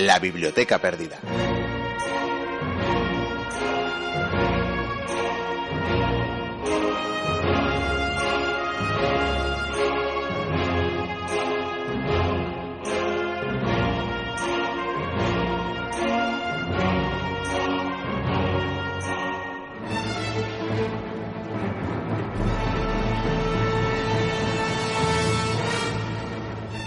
La 0.00 0.18
Biblioteca 0.18 0.78
Perdida. 0.78 1.20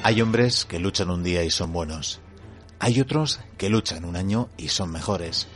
Hay 0.01 0.19
hombres 0.19 0.65
que 0.65 0.79
luchan 0.79 1.11
un 1.11 1.21
día 1.21 1.43
y 1.43 1.51
son 1.51 1.71
buenos. 1.71 2.19
Hay 2.83 2.99
otros 2.99 3.39
que 3.57 3.69
luchan 3.69 4.03
un 4.03 4.17
año 4.17 4.49
y 4.57 4.67
son 4.67 4.91
mejores. 4.91 5.47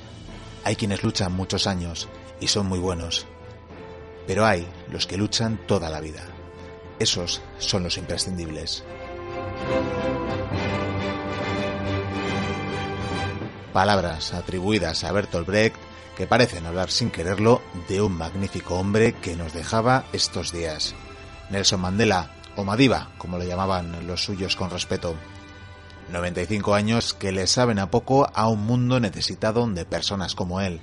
Hay 0.63 0.77
quienes 0.77 1.03
luchan 1.03 1.33
muchos 1.33 1.67
años 1.67 2.07
y 2.39 2.47
son 2.47 2.67
muy 2.67 2.79
buenos. 2.79 3.25
Pero 4.25 4.45
hay 4.45 4.65
los 4.89 5.07
que 5.07 5.17
luchan 5.17 5.59
toda 5.67 5.89
la 5.89 5.99
vida. 5.99 6.21
Esos 6.99 7.41
son 7.57 7.83
los 7.83 7.97
imprescindibles. 7.97 8.85
Palabras 13.73 14.33
atribuidas 14.33 15.03
a 15.03 15.11
Bertolt 15.11 15.47
Brecht 15.47 15.75
que 16.15 16.27
parecen 16.27 16.65
hablar 16.65 16.89
sin 16.89 17.11
quererlo 17.11 17.61
de 17.89 18.01
un 18.01 18.13
magnífico 18.13 18.75
hombre 18.75 19.15
que 19.15 19.35
nos 19.35 19.51
dejaba 19.51 20.05
estos 20.13 20.53
días. 20.53 20.95
Nelson 21.49 21.81
Mandela 21.81 22.31
o 22.55 22.63
Madiba, 22.63 23.09
como 23.17 23.37
le 23.37 23.47
llamaban 23.47 24.07
los 24.07 24.23
suyos 24.23 24.55
con 24.55 24.69
respeto. 24.69 25.17
95 26.11 26.73
años 26.73 27.13
que 27.13 27.31
le 27.31 27.47
saben 27.47 27.79
a 27.79 27.91
poco 27.91 28.29
a 28.33 28.47
un 28.47 28.65
mundo 28.65 28.99
necesitado 28.99 29.67
de 29.67 29.85
personas 29.85 30.35
como 30.35 30.61
él, 30.61 30.79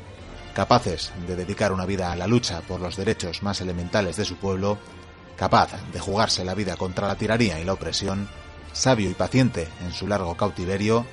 capaces 0.54 1.12
de 1.26 1.36
dedicar 1.36 1.72
una 1.72 1.86
vida 1.86 2.12
a 2.12 2.16
la 2.16 2.26
lucha 2.26 2.60
por 2.62 2.80
los 2.80 2.96
derechos 2.96 3.42
más 3.42 3.60
elementales 3.60 4.16
de 4.16 4.24
su 4.24 4.36
pueblo, 4.36 4.78
capaz 5.36 5.70
de 5.92 6.00
jugarse 6.00 6.44
la 6.44 6.54
vida 6.54 6.76
contra 6.76 7.08
la 7.08 7.16
tiranía 7.16 7.58
y 7.58 7.64
la 7.64 7.72
opresión, 7.72 8.28
sabio 8.72 9.10
y 9.10 9.14
paciente 9.14 9.68
en 9.84 9.92
su 9.92 10.06
largo 10.06 10.36
cautiverio, 10.36 11.06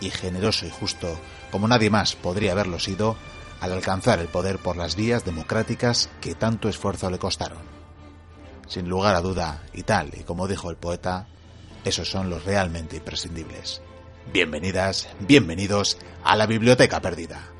y 0.00 0.10
generoso 0.10 0.66
y 0.66 0.70
justo 0.70 1.18
como 1.50 1.68
nadie 1.68 1.90
más 1.90 2.16
podría 2.16 2.52
haberlo 2.52 2.78
sido 2.78 3.16
al 3.60 3.72
alcanzar 3.72 4.18
el 4.18 4.28
poder 4.28 4.58
por 4.58 4.76
las 4.76 4.96
vías 4.96 5.24
democráticas 5.24 6.10
que 6.20 6.34
tanto 6.34 6.68
esfuerzo 6.68 7.10
le 7.10 7.18
costaron. 7.18 7.58
Sin 8.66 8.88
lugar 8.88 9.14
a 9.14 9.20
duda, 9.20 9.62
y 9.72 9.82
tal 9.82 10.10
y 10.14 10.24
como 10.24 10.48
dijo 10.48 10.70
el 10.70 10.76
poeta, 10.76 11.26
esos 11.84 12.08
son 12.08 12.30
los 12.30 12.44
realmente 12.44 12.96
imprescindibles. 12.96 13.82
Bienvenidas, 14.32 15.08
bienvenidos 15.20 15.98
a 16.24 16.34
la 16.34 16.46
Biblioteca 16.46 17.00
Perdida. 17.00 17.50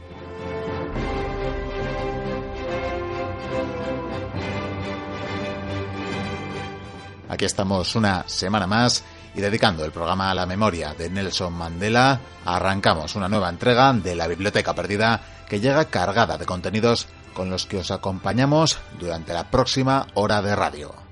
Aquí 7.28 7.44
estamos 7.44 7.94
una 7.96 8.24
semana 8.28 8.66
más 8.66 9.04
y 9.34 9.40
dedicando 9.40 9.84
el 9.84 9.90
programa 9.90 10.30
a 10.30 10.34
la 10.34 10.46
memoria 10.46 10.94
de 10.94 11.10
Nelson 11.10 11.52
Mandela, 11.52 12.20
arrancamos 12.44 13.16
una 13.16 13.28
nueva 13.28 13.48
entrega 13.48 13.92
de 13.92 14.14
la 14.14 14.28
Biblioteca 14.28 14.74
Perdida 14.74 15.20
que 15.48 15.60
llega 15.60 15.86
cargada 15.86 16.38
de 16.38 16.46
contenidos 16.46 17.08
con 17.34 17.50
los 17.50 17.66
que 17.66 17.78
os 17.78 17.90
acompañamos 17.90 18.78
durante 18.98 19.34
la 19.34 19.50
próxima 19.50 20.06
hora 20.14 20.40
de 20.40 20.54
radio. 20.54 21.03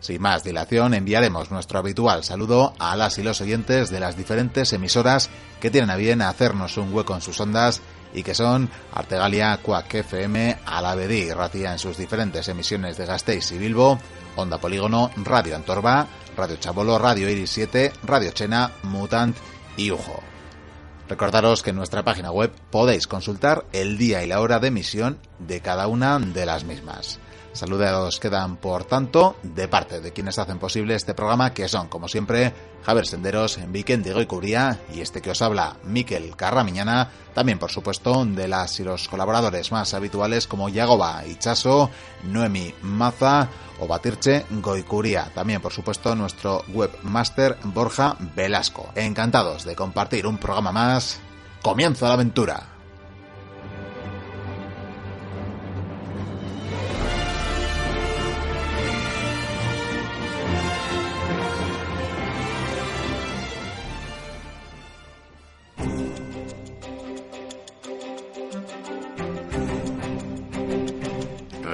Sin 0.00 0.22
más 0.22 0.44
dilación, 0.44 0.94
enviaremos 0.94 1.50
nuestro 1.50 1.80
habitual 1.80 2.22
saludo 2.22 2.72
a 2.78 2.96
las 2.96 3.18
y 3.18 3.22
los 3.22 3.40
oyentes 3.40 3.90
de 3.90 4.00
las 4.00 4.16
diferentes 4.16 4.72
emisoras 4.72 5.28
que 5.60 5.70
tienen 5.70 5.90
a 5.90 5.96
bien 5.96 6.22
hacernos 6.22 6.76
un 6.76 6.92
hueco 6.92 7.14
en 7.14 7.20
sus 7.20 7.40
ondas 7.40 7.82
y 8.14 8.22
que 8.22 8.34
son 8.34 8.70
Artegalia, 8.92 9.58
Cuac 9.62 9.92
FM, 9.92 10.58
Alavedi 10.64 11.28
y 11.54 11.64
en 11.64 11.78
sus 11.78 11.96
diferentes 11.96 12.48
emisiones 12.48 12.96
de 12.96 13.06
Gasteiz 13.06 13.50
y 13.52 13.58
Bilbo, 13.58 13.98
Onda 14.36 14.58
Polígono, 14.58 15.10
Radio 15.16 15.56
Antorba, 15.56 16.06
Radio 16.36 16.56
Chabolo, 16.56 16.98
Radio 16.98 17.28
Iris 17.28 17.50
7, 17.50 17.92
Radio 18.04 18.30
Chena, 18.30 18.70
Mutant 18.84 19.36
y 19.76 19.90
Ujo. 19.90 20.22
Recordaros 21.08 21.62
que 21.62 21.70
en 21.70 21.76
nuestra 21.76 22.04
página 22.04 22.30
web 22.30 22.52
podéis 22.70 23.06
consultar 23.06 23.64
el 23.72 23.98
día 23.98 24.22
y 24.22 24.28
la 24.28 24.40
hora 24.40 24.60
de 24.60 24.68
emisión 24.68 25.18
de 25.38 25.60
cada 25.60 25.86
una 25.86 26.18
de 26.18 26.46
las 26.46 26.64
mismas. 26.64 27.18
Saludos 27.52 28.20
quedan, 28.20 28.56
por 28.56 28.84
tanto, 28.84 29.36
de 29.42 29.68
parte 29.68 30.00
de 30.00 30.12
quienes 30.12 30.38
hacen 30.38 30.58
posible 30.58 30.94
este 30.94 31.14
programa, 31.14 31.52
que 31.52 31.68
son, 31.68 31.88
como 31.88 32.06
siempre, 32.06 32.52
Javier 32.84 33.06
Senderos, 33.06 33.58
Viken 33.68 34.02
Diego 34.02 34.20
y 34.20 34.54
y 34.96 35.00
este 35.00 35.20
que 35.20 35.30
os 35.30 35.42
habla, 35.42 35.76
Miquel 35.82 36.36
Carramiñana, 36.36 37.10
también, 37.34 37.58
por 37.58 37.70
supuesto, 37.70 38.24
de 38.24 38.48
las 38.48 38.78
y 38.80 38.84
los 38.84 39.08
colaboradores 39.08 39.72
más 39.72 39.94
habituales 39.94 40.46
como 40.46 40.68
Yagoba 40.68 41.22
Chaso, 41.38 41.90
Noemi 42.24 42.74
Maza 42.82 43.48
o 43.80 43.86
Batirche 43.86 44.44
Goicuría. 44.50 45.30
También, 45.34 45.60
por 45.60 45.72
supuesto, 45.72 46.14
nuestro 46.14 46.64
webmaster 46.68 47.58
Borja 47.64 48.16
Velasco. 48.34 48.90
Encantados 48.94 49.64
de 49.64 49.76
compartir 49.76 50.26
un 50.26 50.38
programa 50.38 50.72
más. 50.72 51.20
¡Comienza 51.62 52.08
la 52.08 52.14
aventura! 52.14 52.77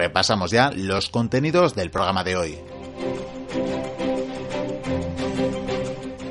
Repasamos 0.05 0.51
ya 0.51 0.71
los 0.71 1.09
contenidos 1.09 1.75
del 1.75 1.91
programa 1.91 2.25
de 2.25 2.37
hoy. 2.37 2.59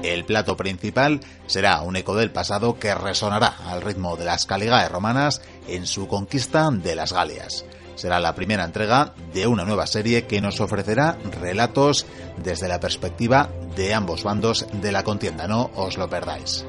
El 0.03 0.25
plato 0.25 0.55
principal 0.55 1.21
será 1.47 1.81
un 1.81 1.95
eco 1.95 2.15
del 2.15 2.29
pasado 2.29 2.77
que 2.77 2.93
resonará 2.93 3.55
al 3.65 3.81
ritmo 3.81 4.15
de 4.15 4.25
las 4.25 4.45
caligae 4.45 4.87
romanas 4.89 5.41
en 5.67 5.87
su 5.87 6.07
conquista 6.07 6.69
de 6.69 6.93
las 6.93 7.13
Galias. 7.13 7.65
Será 7.95 8.19
la 8.19 8.35
primera 8.35 8.63
entrega 8.63 9.15
de 9.33 9.47
una 9.47 9.65
nueva 9.65 9.87
serie 9.87 10.27
que 10.27 10.39
nos 10.39 10.61
ofrecerá 10.61 11.17
relatos 11.41 12.05
desde 12.37 12.67
la 12.67 12.79
perspectiva 12.79 13.49
de 13.75 13.95
ambos 13.95 14.23
bandos 14.23 14.67
de 14.71 14.91
la 14.91 15.03
contienda, 15.03 15.47
no 15.47 15.71
os 15.73 15.97
lo 15.97 16.07
perdáis. 16.07 16.63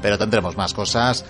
Pero 0.00 0.18
tendremos 0.18 0.56
más 0.56 0.72
cosas 0.72 1.24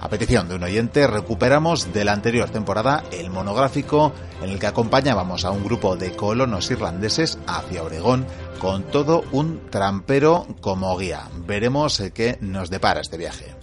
a 0.00 0.08
petición 0.08 0.48
de 0.48 0.54
un 0.54 0.62
oyente, 0.62 1.06
recuperamos 1.06 1.92
de 1.92 2.04
la 2.04 2.12
anterior 2.12 2.50
temporada 2.50 3.04
el 3.12 3.30
monográfico 3.30 4.12
en 4.42 4.50
el 4.50 4.58
que 4.58 4.66
acompañábamos 4.66 5.44
a 5.44 5.50
un 5.50 5.62
grupo 5.62 5.96
de 5.96 6.12
colonos 6.16 6.70
irlandeses 6.70 7.38
hacia 7.46 7.82
Oregón 7.82 8.26
con 8.58 8.84
todo 8.84 9.24
un 9.32 9.70
trampero 9.70 10.46
como 10.60 10.96
guía. 10.96 11.28
Veremos 11.46 12.02
qué 12.14 12.38
nos 12.40 12.70
depara 12.70 13.00
este 13.00 13.18
viaje. 13.18 13.54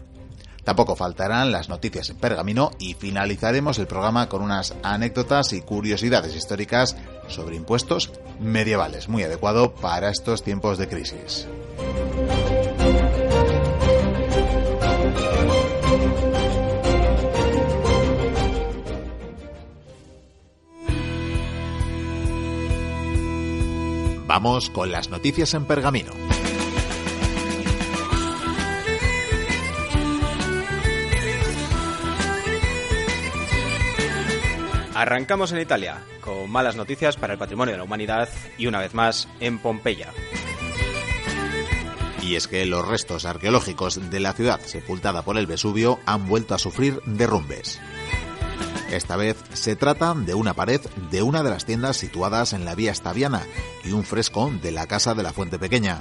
Tampoco 0.63 0.95
faltarán 0.97 1.51
las 1.51 1.69
noticias 1.69 2.09
en 2.09 2.17
pergamino 2.17 2.71
y 2.77 2.93
finalizaremos 2.93 3.79
el 3.79 3.87
programa 3.87 4.27
con 4.27 4.41
unas 4.41 4.75
anécdotas 4.83 5.53
y 5.53 5.61
curiosidades 5.61 6.35
históricas 6.35 6.97
sobre 7.29 7.55
impuestos 7.55 8.11
medievales, 8.41 9.07
muy 9.07 9.23
adecuado 9.23 9.73
para 9.73 10.09
estos 10.09 10.43
tiempos 10.43 10.77
de 10.77 10.89
crisis. 10.89 11.47
Vamos 24.39 24.69
con 24.69 24.91
las 24.91 25.09
noticias 25.09 25.55
en 25.55 25.65
pergamino. 25.65 26.11
Arrancamos 34.93 35.53
en 35.53 35.61
Italia, 35.61 36.03
con 36.21 36.51
malas 36.51 36.75
noticias 36.75 37.17
para 37.17 37.33
el 37.33 37.39
patrimonio 37.39 37.71
de 37.71 37.79
la 37.79 37.83
humanidad 37.83 38.29
y 38.59 38.67
una 38.67 38.79
vez 38.79 38.93
más 38.93 39.27
en 39.39 39.57
Pompeya. 39.57 40.13
Y 42.21 42.35
es 42.35 42.47
que 42.47 42.63
los 42.67 42.87
restos 42.87 43.25
arqueológicos 43.25 44.11
de 44.11 44.19
la 44.19 44.33
ciudad 44.33 44.59
sepultada 44.59 45.23
por 45.23 45.39
el 45.39 45.47
Vesubio 45.47 45.97
han 46.05 46.27
vuelto 46.27 46.53
a 46.53 46.59
sufrir 46.59 47.01
derrumbes. 47.07 47.81
Esta 48.91 49.17
vez 49.17 49.37
se 49.53 49.75
trata 49.75 50.13
de 50.13 50.33
una 50.33 50.53
pared 50.53 50.81
de 51.11 51.21
una 51.21 51.43
de 51.43 51.49
las 51.49 51.65
tiendas 51.65 51.97
situadas 51.97 52.53
en 52.53 52.63
la 52.63 52.73
vía 52.73 52.91
Estaviana 52.91 53.43
y 53.83 53.91
un 53.91 54.05
fresco 54.05 54.51
de 54.61 54.71
la 54.71 54.87
Casa 54.87 55.13
de 55.13 55.23
la 55.23 55.33
Fuente 55.33 55.59
Pequeña. 55.59 55.99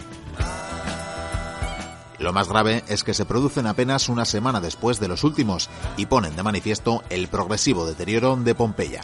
Lo 2.18 2.32
más 2.32 2.48
grave 2.48 2.84
es 2.88 3.04
que 3.04 3.12
se 3.12 3.26
producen 3.26 3.66
apenas 3.66 4.08
una 4.08 4.24
semana 4.24 4.60
después 4.60 5.00
de 5.00 5.08
los 5.08 5.24
últimos 5.24 5.68
y 5.96 6.06
ponen 6.06 6.36
de 6.36 6.42
manifiesto 6.42 7.02
el 7.10 7.28
progresivo 7.28 7.86
deterioro 7.86 8.36
de 8.36 8.54
Pompeya. 8.54 9.02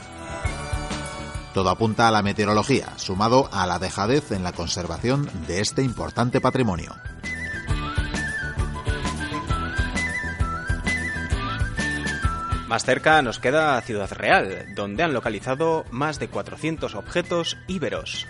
Todo 1.53 1.69
apunta 1.69 2.09
a 2.09 2.11
la 2.11 2.23
meteorología, 2.23 2.95
sumado 2.97 3.51
a 3.53 3.67
la 3.67 3.79
dejadez 3.79 4.33
en 4.33 4.43
la 4.43 4.53
conservación 4.53 5.29
de 5.47 5.61
este 5.61 5.83
importante 5.83 6.41
patrimonio. 6.41 6.95
Más 12.73 12.87
cerca 12.87 13.21
nos 13.21 13.39
queda 13.39 13.79
Ciudad 13.83 14.11
Real, 14.13 14.65
donde 14.75 15.03
han 15.03 15.13
localizado 15.13 15.85
más 15.91 16.19
de 16.19 16.29
400 16.29 16.95
objetos 16.95 17.59
íberos. 17.67 18.27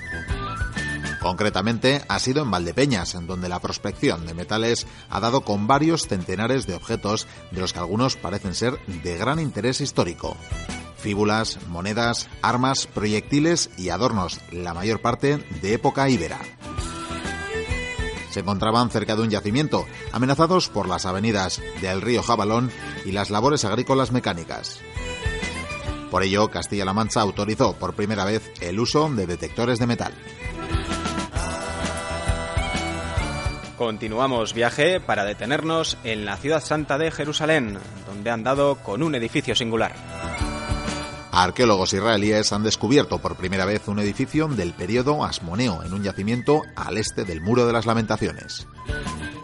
Concretamente, 1.20 2.02
ha 2.08 2.18
sido 2.18 2.42
en 2.42 2.50
Valdepeñas, 2.50 3.14
en 3.14 3.28
donde 3.28 3.48
la 3.48 3.60
prospección 3.60 4.26
de 4.26 4.34
metales 4.34 4.88
ha 5.10 5.20
dado 5.20 5.42
con 5.42 5.68
varios 5.68 6.08
centenares 6.08 6.66
de 6.66 6.74
objetos, 6.74 7.28
de 7.52 7.60
los 7.60 7.72
que 7.72 7.78
algunos 7.78 8.16
parecen 8.16 8.56
ser 8.56 8.84
de 8.88 9.16
gran 9.16 9.38
interés 9.38 9.80
histórico. 9.80 10.36
Fíbulas, 10.96 11.60
monedas, 11.68 12.28
armas, 12.42 12.88
proyectiles 12.88 13.70
y 13.78 13.90
adornos, 13.90 14.40
la 14.50 14.74
mayor 14.74 15.00
parte 15.00 15.38
de 15.60 15.74
época 15.74 16.08
íbera 16.08 16.40
se 18.32 18.40
encontraban 18.40 18.90
cerca 18.90 19.14
de 19.14 19.22
un 19.22 19.30
yacimiento, 19.30 19.86
amenazados 20.10 20.68
por 20.68 20.88
las 20.88 21.06
avenidas 21.06 21.60
del 21.80 22.00
río 22.00 22.22
Jabalón 22.22 22.70
y 23.04 23.12
las 23.12 23.30
labores 23.30 23.64
agrícolas 23.64 24.10
mecánicas. 24.10 24.80
Por 26.10 26.22
ello, 26.22 26.48
Castilla-La 26.48 26.92
Mancha 26.92 27.20
autorizó 27.20 27.74
por 27.74 27.94
primera 27.94 28.24
vez 28.24 28.50
el 28.60 28.80
uso 28.80 29.08
de 29.10 29.26
detectores 29.26 29.78
de 29.78 29.86
metal. 29.86 30.12
Continuamos 33.76 34.54
viaje 34.54 35.00
para 35.00 35.24
detenernos 35.24 35.98
en 36.04 36.24
la 36.24 36.36
ciudad 36.36 36.62
santa 36.62 36.98
de 36.98 37.10
Jerusalén, 37.10 37.78
donde 38.06 38.30
han 38.30 38.44
dado 38.44 38.76
con 38.76 39.02
un 39.02 39.14
edificio 39.14 39.54
singular. 39.54 40.31
Arqueólogos 41.32 41.94
israelíes 41.94 42.52
han 42.52 42.62
descubierto 42.62 43.18
por 43.18 43.36
primera 43.36 43.64
vez 43.64 43.88
un 43.88 43.98
edificio 43.98 44.48
del 44.48 44.74
periodo 44.74 45.24
asmoneo 45.24 45.82
en 45.82 45.94
un 45.94 46.02
yacimiento 46.02 46.60
al 46.76 46.98
este 46.98 47.24
del 47.24 47.40
Muro 47.40 47.66
de 47.66 47.72
las 47.72 47.86
Lamentaciones. 47.86 48.66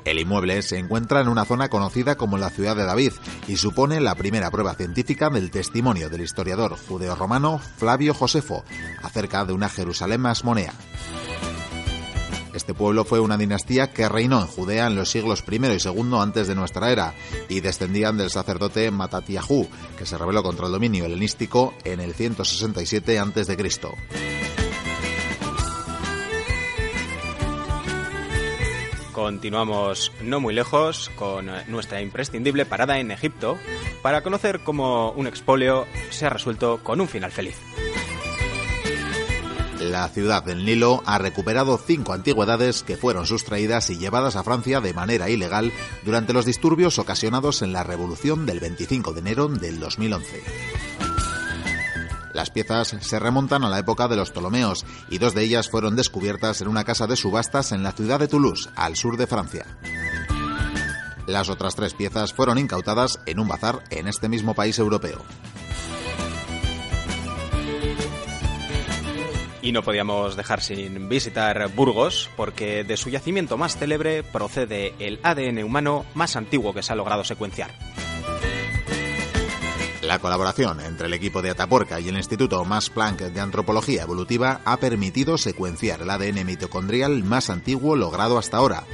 El 0.05 0.19
inmueble 0.19 0.61
se 0.61 0.79
encuentra 0.79 1.23
en 1.23 1.29
una 1.29 1.47
zona 1.47 1.71
conocida 1.71 2.17
como 2.17 2.37
la 2.37 2.51
ciudad 2.51 2.77
de 2.77 2.85
David 2.85 3.13
y 3.47 3.57
supone 3.57 4.01
la 4.01 4.15
primera 4.15 4.51
prueba 4.51 4.75
científica 4.75 5.31
del 5.31 5.51
testimonio 5.51 6.11
del 6.11 6.21
historiador 6.21 6.77
judeo-romano 6.77 7.59
Flavio 7.59 8.13
Josefo 8.13 8.65
acerca 9.03 9.47
de 9.47 9.55
una 9.55 9.71
Jerusalén 9.71 10.27
asmonea. 10.27 10.75
Este 12.59 12.75
pueblo 12.75 13.05
fue 13.05 13.21
una 13.21 13.37
dinastía 13.37 13.93
que 13.93 14.09
reinó 14.09 14.41
en 14.41 14.49
Judea 14.49 14.89
en 14.89 14.97
los 14.97 15.13
siglos 15.13 15.45
I 15.49 15.55
y 15.55 15.79
II 15.79 16.19
antes 16.19 16.49
de 16.49 16.57
nuestra 16.57 16.91
era 16.91 17.15
y 17.49 17.61
descendían 17.61 18.19
del 18.19 18.31
sacerdote 18.31 18.91
Matatiahu, 18.91 19.69
que 19.97 20.05
se 20.05 20.19
rebeló 20.19 20.43
contra 20.43 20.67
el 20.67 20.73
dominio 20.73 21.05
helenístico 21.05 21.73
en 21.85 22.01
el 22.01 22.15
167 22.15 23.17
a.C. 23.17 23.57
Continuamos 29.13 30.11
no 30.23 30.41
muy 30.41 30.53
lejos 30.53 31.13
con 31.15 31.49
nuestra 31.69 32.03
imprescindible 32.03 32.67
parada 32.67 32.99
en 32.99 33.13
Egipto 33.13 33.57
para 34.03 34.23
conocer 34.23 34.65
cómo 34.65 35.13
un 35.13 35.29
expolio 35.29 35.87
se 36.11 36.27
ha 36.27 36.31
resuelto 36.31 36.81
con 36.83 37.01
un 37.01 37.07
final 37.07 37.31
feliz 37.31 37.57
la 39.81 40.09
ciudad 40.09 40.43
del 40.43 40.65
Nilo 40.65 41.03
ha 41.07 41.19
recuperado 41.19 41.79
cinco 41.79 42.13
antigüedades 42.13 42.83
que 42.83 42.97
fueron 42.97 43.27
sustraídas 43.27 43.91
y 43.91 43.99
llevadas 43.99 44.37
a 44.37 44.43
Francia 44.43 44.81
de 44.81 44.93
manera 44.93 45.31
ilegal 45.31 45.73
durante 46.05 46.33
los 46.33 46.45
disturbios 46.45 46.99
ocasionados 46.99 47.63
en 47.63 47.73
la 47.73 47.85
Revolución 47.85 48.45
del 48.45 48.61
25 48.61 49.13
de 49.13 49.21
enero 49.21 49.49
del 49.49 49.79
2011. 49.79 50.43
Las 52.35 52.51
piezas 52.51 52.97
se 53.01 53.19
remontan 53.19 53.65
a 53.65 53.69
la 53.69 53.79
época 53.79 54.09
de 54.09 54.17
los 54.17 54.31
Ptolomeos 54.31 54.85
y 55.11 55.19
dos 55.19 55.35
de 55.35 55.43
ellas 55.43 55.69
fueron 55.69 55.97
descubiertas 55.97 56.61
en 56.61 56.69
una 56.69 56.85
casa 56.85 57.07
de 57.07 57.17
subastas 57.17 57.73
en 57.73 57.83
la 57.83 57.93
ciudad 57.93 58.21
de 58.21 58.29
Toulouse, 58.29 58.69
al 58.77 58.97
sur 58.97 59.17
de 59.17 59.27
Francia. 59.27 59.67
Las 61.27 61.51
otras 61.51 61.75
tres 61.75 61.95
piezas 61.95 62.33
fueron 62.33 62.59
incautadas 62.59 63.21
en 63.27 63.39
un 63.39 63.49
bazar 63.49 63.83
en 63.91 64.09
este 64.09 64.29
mismo 64.29 64.55
país 64.55 64.79
europeo. 64.79 65.23
Y 69.61 69.73
no 69.73 69.83
podíamos 69.83 70.37
dejar 70.37 70.61
sin 70.61 71.09
visitar 71.09 71.69
Burgos, 71.75 72.31
porque 72.37 72.85
de 72.85 72.97
su 72.97 73.11
yacimiento 73.11 73.57
más 73.57 73.77
célebre 73.77 74.23
procede 74.23 74.95
el 74.99 75.19
ADN 75.23 75.65
humano 75.65 76.05
más 76.15 76.37
antiguo 76.37 76.73
que 76.73 76.83
se 76.83 76.93
ha 76.93 76.97
logrado 76.97 77.25
secuenciar. 77.25 77.71
La 80.09 80.21
colaboración 80.21 80.81
entre 80.81 81.09
el 81.09 81.13
equipo 81.13 81.43
de 81.43 81.51
Atapuerca 81.51 82.01
y 82.01 82.09
el 82.09 82.17
Instituto 82.17 82.65
Max 82.65 82.89
Planck 82.89 83.21
de 83.21 83.41
Antropología 83.41 84.05
Evolutiva 84.05 84.63
ha 84.65 84.79
permitido 84.79 85.37
secuenciar 85.37 86.01
el 86.01 86.09
ADN 86.09 86.47
mitocondrial 86.47 87.25
más 87.25 87.51
antiguo 87.51 87.95
logrado 87.95 88.39
hasta 88.39 88.57
ahora, 88.57 88.85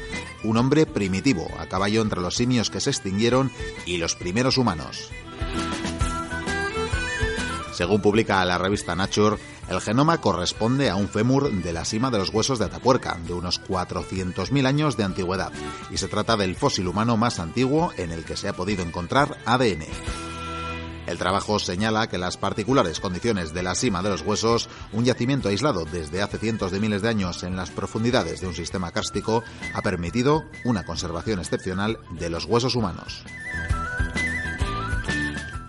un 0.42 0.56
hombre 0.56 0.86
primitivo, 0.86 1.46
a 1.58 1.66
caballo 1.66 2.02
entre 2.02 2.20
los 2.20 2.34
simios 2.34 2.68
que 2.68 2.80
se 2.80 2.90
extinguieron 2.90 3.52
y 3.86 3.98
los 3.98 4.16
primeros 4.16 4.58
humanos. 4.58 5.10
Según 7.74 8.00
publica 8.00 8.44
la 8.44 8.58
revista 8.58 8.96
Nature, 8.96 9.36
el 9.68 9.80
genoma 9.80 10.20
corresponde 10.20 10.90
a 10.90 10.96
un 10.96 11.08
fémur 11.08 11.50
de 11.50 11.72
la 11.72 11.84
cima 11.84 12.10
de 12.10 12.18
los 12.18 12.30
huesos 12.30 12.58
de 12.58 12.66
Atapuerca, 12.66 13.18
de 13.26 13.32
unos 13.32 13.62
400.000 13.62 14.66
años 14.66 14.96
de 14.96 15.04
antigüedad, 15.04 15.52
y 15.90 15.96
se 15.96 16.08
trata 16.08 16.36
del 16.36 16.56
fósil 16.56 16.88
humano 16.88 17.16
más 17.16 17.38
antiguo 17.38 17.92
en 17.96 18.12
el 18.12 18.24
que 18.24 18.36
se 18.36 18.48
ha 18.48 18.52
podido 18.52 18.82
encontrar 18.82 19.38
ADN. 19.46 19.84
El 21.06 21.18
trabajo 21.18 21.58
señala 21.58 22.08
que 22.08 22.16
las 22.16 22.36
particulares 22.38 22.98
condiciones 22.98 23.52
de 23.52 23.62
la 23.62 23.74
cima 23.74 24.02
de 24.02 24.08
los 24.08 24.22
huesos, 24.22 24.70
un 24.92 25.04
yacimiento 25.04 25.48
aislado 25.48 25.84
desde 25.84 26.22
hace 26.22 26.38
cientos 26.38 26.72
de 26.72 26.80
miles 26.80 27.02
de 27.02 27.10
años 27.10 27.42
en 27.42 27.56
las 27.56 27.70
profundidades 27.70 28.40
de 28.40 28.46
un 28.46 28.54
sistema 28.54 28.90
kárstico, 28.90 29.42
ha 29.74 29.82
permitido 29.82 30.44
una 30.64 30.84
conservación 30.84 31.40
excepcional 31.40 31.98
de 32.10 32.30
los 32.30 32.46
huesos 32.46 32.74
humanos. 32.74 33.22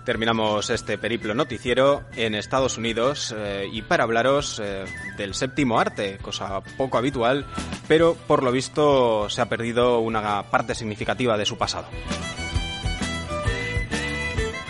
Terminamos 0.06 0.70
este 0.70 0.98
periplo 0.98 1.34
noticiero 1.34 2.04
en 2.14 2.36
Estados 2.36 2.78
Unidos 2.78 3.34
eh, 3.36 3.68
y 3.72 3.82
para 3.82 4.04
hablaros 4.04 4.62
eh, 4.62 4.84
del 5.18 5.34
séptimo 5.34 5.80
arte, 5.80 6.18
cosa 6.22 6.60
poco 6.76 6.96
habitual, 6.96 7.44
pero 7.88 8.14
por 8.14 8.44
lo 8.44 8.52
visto 8.52 9.28
se 9.28 9.42
ha 9.42 9.48
perdido 9.48 9.98
una 9.98 10.44
parte 10.44 10.76
significativa 10.76 11.36
de 11.36 11.44
su 11.44 11.58
pasado. 11.58 11.88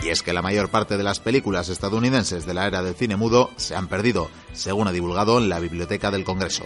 Y 0.03 0.09
es 0.09 0.23
que 0.23 0.33
la 0.33 0.41
mayor 0.41 0.71
parte 0.71 0.97
de 0.97 1.05
las 1.05 1.21
películas 1.21 1.69
estadounidenses 1.69 2.47
de 2.47 2.55
la 2.55 2.67
era 2.67 2.83
del 2.83 2.95
cine 2.95 3.17
mudo 3.17 3.51
se 3.57 3.77
han 3.77 3.89
perdido, 3.89 4.31
según 4.55 4.89
ha 4.89 4.93
divulgado 4.93 5.39
la 5.39 5.61
Biblioteca 5.61 6.11
del 6.11 6.25
Congreso 6.25 6.65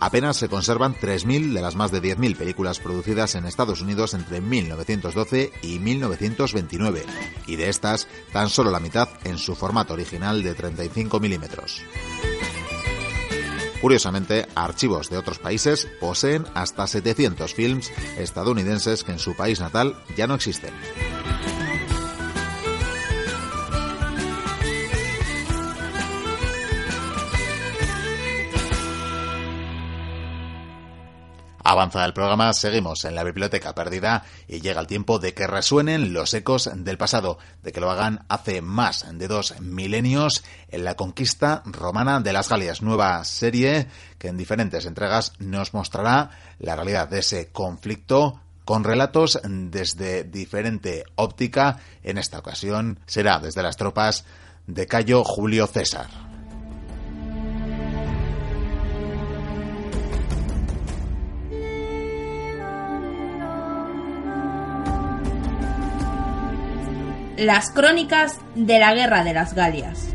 apenas 0.00 0.36
se 0.36 0.48
conservan 0.48 0.94
3.000 0.94 1.52
de 1.52 1.60
las 1.60 1.76
más 1.76 1.90
de 1.90 2.02
10.000 2.02 2.36
películas 2.36 2.78
producidas 2.78 3.34
en 3.34 3.46
Estados 3.46 3.80
Unidos 3.80 4.14
entre 4.14 4.40
1912 4.40 5.52
y 5.62 5.78
1929, 5.78 7.04
y 7.46 7.56
de 7.56 7.68
estas 7.68 8.08
tan 8.32 8.48
solo 8.48 8.70
la 8.70 8.80
mitad 8.80 9.08
en 9.24 9.38
su 9.38 9.54
formato 9.54 9.94
original 9.94 10.42
de 10.42 10.54
35 10.54 11.20
milímetros. 11.20 11.82
Curiosamente, 13.80 14.46
archivos 14.56 15.08
de 15.08 15.18
otros 15.18 15.38
países 15.38 15.88
poseen 16.00 16.44
hasta 16.54 16.86
700 16.86 17.54
films 17.54 17.92
estadounidenses 18.18 19.04
que 19.04 19.12
en 19.12 19.20
su 19.20 19.36
país 19.36 19.60
natal 19.60 19.96
ya 20.16 20.26
no 20.26 20.34
existen. 20.34 20.74
Avanza 31.70 32.02
el 32.06 32.14
programa, 32.14 32.54
seguimos 32.54 33.04
en 33.04 33.14
la 33.14 33.24
biblioteca 33.24 33.74
perdida 33.74 34.24
y 34.46 34.62
llega 34.62 34.80
el 34.80 34.86
tiempo 34.86 35.18
de 35.18 35.34
que 35.34 35.46
resuenen 35.46 36.14
los 36.14 36.32
ecos 36.32 36.70
del 36.74 36.96
pasado, 36.96 37.36
de 37.62 37.72
que 37.72 37.80
lo 37.80 37.90
hagan 37.90 38.24
hace 38.30 38.62
más 38.62 39.04
de 39.12 39.28
dos 39.28 39.60
milenios 39.60 40.44
en 40.70 40.84
la 40.84 40.94
conquista 40.94 41.62
romana 41.66 42.20
de 42.20 42.32
las 42.32 42.48
Galias, 42.48 42.80
nueva 42.80 43.22
serie 43.24 43.86
que 44.18 44.28
en 44.28 44.38
diferentes 44.38 44.86
entregas 44.86 45.34
nos 45.40 45.74
mostrará 45.74 46.30
la 46.58 46.74
realidad 46.74 47.06
de 47.06 47.18
ese 47.18 47.52
conflicto 47.52 48.40
con 48.64 48.82
relatos 48.82 49.38
desde 49.44 50.24
diferente 50.24 51.04
óptica. 51.16 51.80
En 52.02 52.16
esta 52.16 52.38
ocasión 52.38 52.98
será 53.04 53.40
desde 53.40 53.62
las 53.62 53.76
tropas 53.76 54.24
de 54.66 54.86
Cayo 54.86 55.22
Julio 55.22 55.66
César. 55.66 56.27
las 67.38 67.70
crónicas 67.70 68.40
de 68.56 68.80
la 68.80 68.94
Guerra 68.94 69.22
de 69.22 69.32
las 69.32 69.54
Galias. 69.54 70.08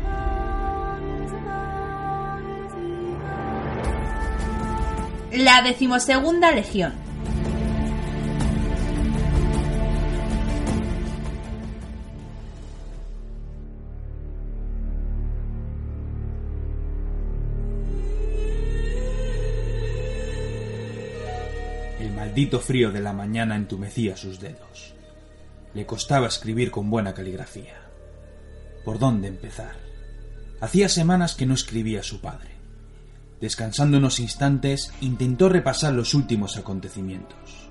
La 5.32 5.62
decimosegunda 5.62 6.52
Legión. 6.52 6.92
El 21.98 22.12
maldito 22.12 22.60
frío 22.60 22.92
de 22.92 23.00
la 23.00 23.14
mañana 23.14 23.56
entumecía 23.56 24.14
sus 24.14 24.38
dedos. 24.40 24.93
Le 25.74 25.86
costaba 25.86 26.28
escribir 26.28 26.70
con 26.70 26.88
buena 26.88 27.14
caligrafía. 27.14 27.74
¿Por 28.84 28.98
dónde 28.98 29.28
empezar? 29.28 29.76
Hacía 30.60 30.88
semanas 30.88 31.34
que 31.34 31.46
no 31.46 31.54
escribía 31.54 32.00
a 32.00 32.04
su 32.04 32.20
padre. 32.20 32.50
Descansando 33.40 33.98
unos 33.98 34.20
instantes, 34.20 34.92
intentó 35.00 35.48
repasar 35.48 35.92
los 35.92 36.14
últimos 36.14 36.56
acontecimientos. 36.56 37.68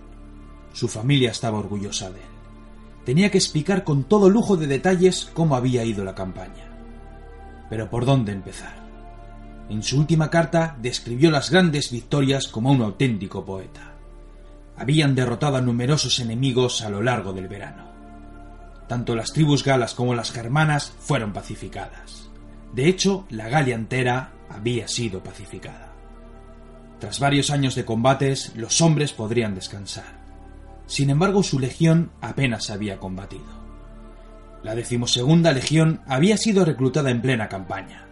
Su 0.73 0.87
familia 0.87 1.31
estaba 1.31 1.59
orgullosa 1.59 2.09
de 2.09 2.19
él. 2.19 2.33
Tenía 3.05 3.31
que 3.31 3.37
explicar 3.37 3.83
con 3.83 4.03
todo 4.03 4.29
lujo 4.29 4.57
de 4.57 4.67
detalles 4.67 5.29
cómo 5.33 5.55
había 5.55 5.83
ido 5.83 6.03
la 6.03 6.15
campaña. 6.15 6.67
Pero 7.69 7.89
¿por 7.89 8.05
dónde 8.05 8.31
empezar? 8.31 8.83
En 9.69 9.81
su 9.81 9.97
última 9.97 10.29
carta 10.29 10.77
describió 10.81 11.31
las 11.31 11.49
grandes 11.49 11.89
victorias 11.89 12.47
como 12.47 12.71
un 12.71 12.81
auténtico 12.81 13.45
poeta. 13.45 13.93
Habían 14.77 15.15
derrotado 15.15 15.57
a 15.57 15.61
numerosos 15.61 16.19
enemigos 16.19 16.81
a 16.81 16.89
lo 16.89 17.01
largo 17.01 17.33
del 17.33 17.47
verano. 17.47 17.92
Tanto 18.87 19.15
las 19.15 19.31
tribus 19.33 19.63
galas 19.63 19.93
como 19.93 20.15
las 20.15 20.31
germanas 20.31 20.93
fueron 20.99 21.33
pacificadas. 21.33 22.29
De 22.73 22.87
hecho, 22.87 23.25
la 23.29 23.49
Galia 23.49 23.75
entera 23.75 24.31
había 24.49 24.87
sido 24.87 25.23
pacificada. 25.23 25.91
Tras 26.99 27.19
varios 27.19 27.49
años 27.49 27.75
de 27.75 27.85
combates, 27.85 28.55
los 28.55 28.81
hombres 28.81 29.13
podrían 29.13 29.55
descansar. 29.55 30.23
Sin 30.85 31.09
embargo, 31.09 31.43
su 31.43 31.59
legión 31.59 32.11
apenas 32.21 32.69
había 32.69 32.99
combatido. 32.99 33.63
La 34.63 34.75
decimosegunda 34.75 35.51
legión 35.51 36.01
había 36.07 36.37
sido 36.37 36.63
reclutada 36.63 37.11
en 37.11 37.21
plena 37.21 37.49
campaña. 37.49 38.07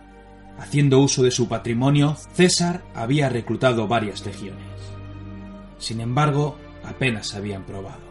Haciendo 0.59 0.99
uso 0.99 1.23
de 1.23 1.31
su 1.31 1.47
patrimonio, 1.47 2.17
César 2.33 2.83
había 2.93 3.29
reclutado 3.29 3.87
varias 3.87 4.25
legiones. 4.25 4.61
Sin 5.79 6.01
embargo, 6.01 6.57
apenas 6.83 7.33
habían 7.33 7.63
probado. 7.63 8.10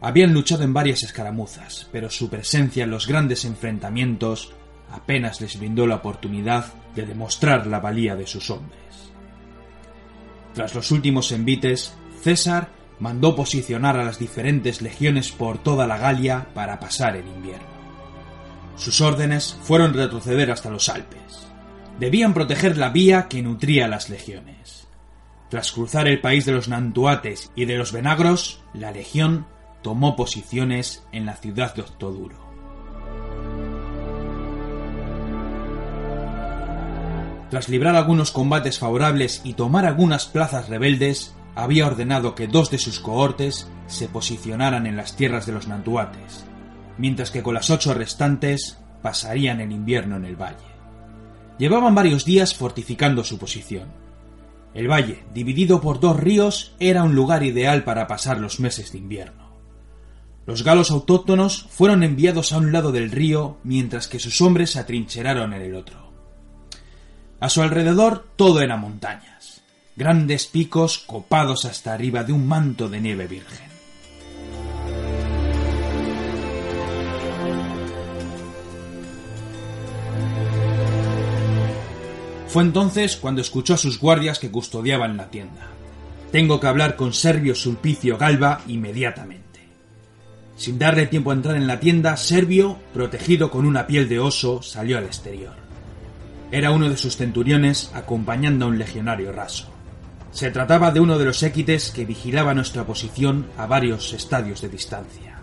Habían 0.00 0.32
luchado 0.32 0.62
en 0.62 0.72
varias 0.72 1.02
escaramuzas, 1.02 1.88
pero 1.90 2.08
su 2.08 2.30
presencia 2.30 2.84
en 2.84 2.90
los 2.90 3.06
grandes 3.06 3.44
enfrentamientos 3.44 4.52
apenas 4.92 5.40
les 5.40 5.58
brindó 5.58 5.86
la 5.86 5.96
oportunidad 5.96 6.72
de 6.94 7.04
demostrar 7.04 7.66
la 7.66 7.80
valía 7.80 8.14
de 8.14 8.26
sus 8.26 8.50
hombres. 8.50 8.78
Tras 10.54 10.74
los 10.74 10.90
últimos 10.90 11.32
envites, 11.32 11.94
César 12.22 12.68
mandó 13.00 13.34
posicionar 13.36 13.96
a 13.96 14.04
las 14.04 14.18
diferentes 14.18 14.82
legiones 14.82 15.30
por 15.30 15.58
toda 15.58 15.86
la 15.86 15.98
Galia 15.98 16.48
para 16.54 16.80
pasar 16.80 17.16
el 17.16 17.26
invierno. 17.26 17.66
Sus 18.76 19.00
órdenes 19.00 19.58
fueron 19.62 19.94
retroceder 19.94 20.50
hasta 20.50 20.70
los 20.70 20.88
Alpes. 20.88 21.48
Debían 21.98 22.34
proteger 22.34 22.76
la 22.76 22.90
vía 22.90 23.26
que 23.28 23.42
nutría 23.42 23.86
a 23.86 23.88
las 23.88 24.08
legiones. 24.08 24.86
Tras 25.48 25.72
cruzar 25.72 26.06
el 26.06 26.20
país 26.20 26.44
de 26.44 26.52
los 26.52 26.68
Nantuates 26.68 27.50
y 27.56 27.64
de 27.64 27.76
los 27.76 27.92
Venagros, 27.92 28.60
la 28.74 28.92
legión 28.92 29.46
tomó 29.82 30.16
posiciones 30.16 31.04
en 31.12 31.26
la 31.26 31.36
ciudad 31.36 31.74
de 31.74 31.82
Octoduro. 31.82 32.48
Tras 37.50 37.68
librar 37.70 37.96
algunos 37.96 38.30
combates 38.30 38.78
favorables 38.78 39.40
y 39.42 39.54
tomar 39.54 39.86
algunas 39.86 40.26
plazas 40.26 40.68
rebeldes, 40.68 41.34
había 41.54 41.86
ordenado 41.86 42.34
que 42.34 42.46
dos 42.46 42.70
de 42.70 42.78
sus 42.78 43.00
cohortes 43.00 43.68
se 43.86 44.08
posicionaran 44.08 44.86
en 44.86 44.96
las 44.96 45.16
tierras 45.16 45.46
de 45.46 45.52
los 45.52 45.66
Nantuates, 45.66 46.44
mientras 46.98 47.30
que 47.30 47.42
con 47.42 47.54
las 47.54 47.70
ocho 47.70 47.94
restantes 47.94 48.78
pasarían 49.02 49.60
el 49.60 49.72
invierno 49.72 50.16
en 50.16 50.26
el 50.26 50.36
valle. 50.36 50.66
Llevaban 51.58 51.94
varios 51.94 52.24
días 52.24 52.54
fortificando 52.54 53.24
su 53.24 53.38
posición. 53.38 53.88
El 54.74 54.88
valle, 54.88 55.24
dividido 55.32 55.80
por 55.80 55.98
dos 55.98 56.20
ríos, 56.20 56.76
era 56.78 57.02
un 57.02 57.14
lugar 57.14 57.42
ideal 57.42 57.82
para 57.82 58.06
pasar 58.06 58.38
los 58.38 58.60
meses 58.60 58.92
de 58.92 58.98
invierno. 58.98 59.47
Los 60.48 60.64
galos 60.64 60.90
autóctonos 60.90 61.66
fueron 61.68 62.02
enviados 62.02 62.54
a 62.54 62.56
un 62.56 62.72
lado 62.72 62.90
del 62.90 63.10
río, 63.10 63.58
mientras 63.64 64.08
que 64.08 64.18
sus 64.18 64.40
hombres 64.40 64.70
se 64.70 64.78
atrincheraron 64.78 65.52
en 65.52 65.60
el 65.60 65.74
otro. 65.74 66.10
A 67.38 67.50
su 67.50 67.60
alrededor 67.60 68.24
todo 68.34 68.62
era 68.62 68.78
montañas 68.78 69.60
grandes 69.94 70.46
picos 70.46 70.96
copados 71.00 71.66
hasta 71.66 71.92
arriba 71.92 72.24
de 72.24 72.32
un 72.32 72.46
manto 72.46 72.88
de 72.88 72.98
nieve 72.98 73.26
virgen. 73.26 73.68
Fue 82.46 82.62
entonces 82.62 83.16
cuando 83.16 83.42
escuchó 83.42 83.74
a 83.74 83.76
sus 83.76 84.00
guardias 84.00 84.38
que 84.38 84.50
custodiaban 84.50 85.18
la 85.18 85.28
tienda. 85.28 85.66
Tengo 86.32 86.58
que 86.58 86.68
hablar 86.68 86.96
con 86.96 87.12
Servio 87.12 87.54
Sulpicio 87.54 88.16
Galba 88.16 88.62
inmediatamente. 88.66 89.47
Sin 90.58 90.76
darle 90.76 91.06
tiempo 91.06 91.30
a 91.30 91.34
entrar 91.34 91.54
en 91.54 91.68
la 91.68 91.78
tienda, 91.78 92.16
Servio, 92.16 92.78
protegido 92.92 93.48
con 93.48 93.64
una 93.64 93.86
piel 93.86 94.08
de 94.08 94.18
oso, 94.18 94.60
salió 94.60 94.98
al 94.98 95.04
exterior. 95.04 95.54
Era 96.50 96.72
uno 96.72 96.90
de 96.90 96.96
sus 96.96 97.16
centuriones 97.16 97.92
acompañando 97.94 98.64
a 98.64 98.68
un 98.68 98.76
legionario 98.76 99.30
raso. 99.30 99.68
Se 100.32 100.50
trataba 100.50 100.90
de 100.90 100.98
uno 100.98 101.16
de 101.16 101.26
los 101.26 101.44
équites 101.44 101.92
que 101.92 102.04
vigilaba 102.04 102.54
nuestra 102.54 102.84
posición 102.84 103.46
a 103.56 103.66
varios 103.66 104.12
estadios 104.12 104.60
de 104.60 104.68
distancia. 104.68 105.38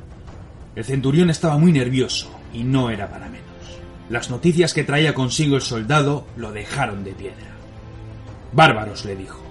El 0.75 0.83
centurión 0.83 1.29
estaba 1.29 1.57
muy 1.57 1.71
nervioso 1.71 2.29
y 2.53 2.65
no 2.65 2.89
era 2.89 3.09
para 3.09 3.29
menos. 3.29 3.45
Las 4.09 4.29
noticias 4.29 4.73
que 4.73 4.83
traía 4.83 5.13
consigo 5.13 5.55
el 5.55 5.61
soldado 5.61 6.27
lo 6.35 6.51
dejaron 6.51 7.05
de 7.05 7.13
piedra. 7.13 7.55
Bárbaros, 8.51 9.05
le 9.05 9.15
dijo. 9.15 9.41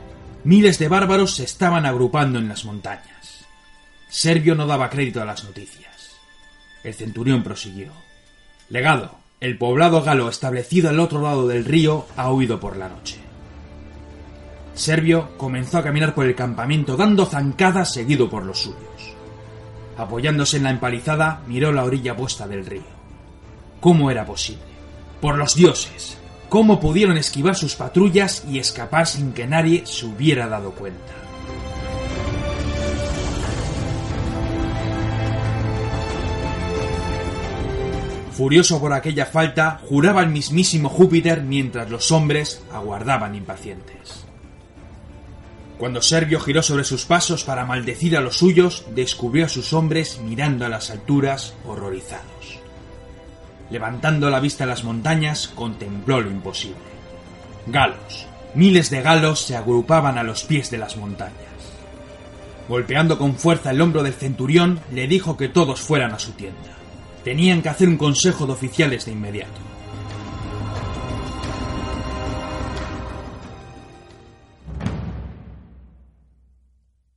Miles 0.44 0.78
de 0.78 0.88
bárbaros 0.88 1.36
se 1.36 1.44
estaban 1.44 1.86
agrupando 1.86 2.38
en 2.38 2.48
las 2.48 2.66
montañas. 2.66 3.33
Servio 4.14 4.54
no 4.54 4.64
daba 4.64 4.90
crédito 4.90 5.20
a 5.20 5.24
las 5.24 5.42
noticias. 5.42 6.14
El 6.84 6.94
centurión 6.94 7.42
prosiguió. 7.42 7.90
Legado, 8.68 9.16
el 9.40 9.58
poblado 9.58 10.02
galo 10.02 10.28
establecido 10.28 10.88
al 10.88 11.00
otro 11.00 11.20
lado 11.20 11.48
del 11.48 11.64
río 11.64 12.06
ha 12.16 12.30
huido 12.30 12.60
por 12.60 12.76
la 12.76 12.88
noche. 12.88 13.16
Servio 14.72 15.36
comenzó 15.36 15.78
a 15.78 15.82
caminar 15.82 16.14
por 16.14 16.26
el 16.26 16.36
campamento 16.36 16.96
dando 16.96 17.26
zancadas 17.26 17.92
seguido 17.92 18.30
por 18.30 18.44
los 18.44 18.60
suyos. 18.60 19.16
Apoyándose 19.98 20.58
en 20.58 20.62
la 20.62 20.70
empalizada, 20.70 21.42
miró 21.48 21.72
la 21.72 21.82
orilla 21.82 22.12
opuesta 22.12 22.46
del 22.46 22.64
río. 22.64 22.94
¿Cómo 23.80 24.12
era 24.12 24.24
posible? 24.24 24.62
Por 25.20 25.36
los 25.36 25.56
dioses. 25.56 26.18
¿Cómo 26.48 26.78
pudieron 26.78 27.16
esquivar 27.16 27.56
sus 27.56 27.74
patrullas 27.74 28.44
y 28.48 28.60
escapar 28.60 29.08
sin 29.08 29.32
que 29.32 29.48
nadie 29.48 29.84
se 29.86 30.06
hubiera 30.06 30.46
dado 30.46 30.70
cuenta? 30.70 31.23
Furioso 38.34 38.80
por 38.80 38.92
aquella 38.92 39.26
falta, 39.26 39.80
juraba 39.88 40.20
el 40.20 40.28
mismísimo 40.28 40.88
Júpiter 40.88 41.42
mientras 41.42 41.88
los 41.88 42.10
hombres 42.10 42.62
aguardaban 42.72 43.36
impacientes. 43.36 44.24
Cuando 45.78 46.02
Servio 46.02 46.40
giró 46.40 46.60
sobre 46.60 46.82
sus 46.82 47.04
pasos 47.04 47.44
para 47.44 47.64
maldecir 47.64 48.16
a 48.16 48.20
los 48.20 48.36
suyos, 48.36 48.86
descubrió 48.92 49.46
a 49.46 49.48
sus 49.48 49.72
hombres 49.72 50.20
mirando 50.20 50.66
a 50.66 50.68
las 50.68 50.90
alturas 50.90 51.54
horrorizados. 51.64 52.58
Levantando 53.70 54.28
la 54.30 54.40
vista 54.40 54.64
a 54.64 54.66
las 54.66 54.82
montañas, 54.82 55.48
contempló 55.54 56.20
lo 56.20 56.30
imposible. 56.30 56.76
Galos. 57.66 58.26
Miles 58.54 58.90
de 58.90 59.02
galos 59.02 59.40
se 59.40 59.56
agrupaban 59.56 60.18
a 60.18 60.24
los 60.24 60.42
pies 60.42 60.72
de 60.72 60.78
las 60.78 60.96
montañas. 60.96 61.34
Golpeando 62.68 63.16
con 63.16 63.36
fuerza 63.36 63.70
el 63.70 63.80
hombro 63.80 64.02
del 64.02 64.14
centurión, 64.14 64.80
le 64.92 65.06
dijo 65.06 65.36
que 65.36 65.48
todos 65.48 65.80
fueran 65.80 66.12
a 66.12 66.18
su 66.18 66.32
tienda. 66.32 66.83
Tenían 67.24 67.62
que 67.62 67.70
hacer 67.70 67.88
un 67.88 67.96
consejo 67.96 68.46
de 68.46 68.52
oficiales 68.52 69.06
de 69.06 69.12
inmediato. 69.12 69.60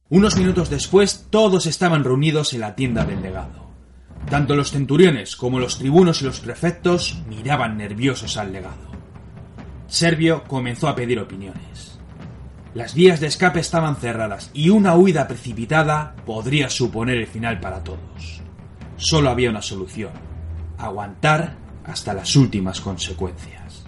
Unos 0.09 0.37
minutos 0.37 0.69
después, 0.69 1.27
todos 1.29 1.65
estaban 1.65 2.05
reunidos 2.05 2.53
en 2.53 2.61
la 2.61 2.75
tienda 2.75 3.03
del 3.03 3.21
legado. 3.21 3.67
Tanto 4.29 4.55
los 4.55 4.71
centuriones 4.71 5.35
como 5.35 5.59
los 5.59 5.77
tribunos 5.77 6.21
y 6.21 6.25
los 6.25 6.39
prefectos 6.39 7.21
miraban 7.27 7.77
nerviosos 7.77 8.37
al 8.37 8.53
legado. 8.53 8.87
Servio 9.87 10.45
comenzó 10.45 10.87
a 10.87 10.95
pedir 10.95 11.19
opiniones. 11.19 11.99
Las 12.73 12.93
vías 12.93 13.19
de 13.19 13.27
escape 13.27 13.59
estaban 13.59 13.97
cerradas 13.97 14.51
y 14.53 14.69
una 14.69 14.95
huida 14.95 15.27
precipitada 15.27 16.15
podría 16.25 16.69
suponer 16.69 17.17
el 17.17 17.27
final 17.27 17.59
para 17.59 17.83
todos. 17.83 18.46
Solo 18.97 19.29
había 19.29 19.51
una 19.51 19.61
solución, 19.61 20.11
aguantar 20.77 21.55
hasta 21.85 22.13
las 22.13 22.35
últimas 22.35 22.81
consecuencias. 22.81 23.85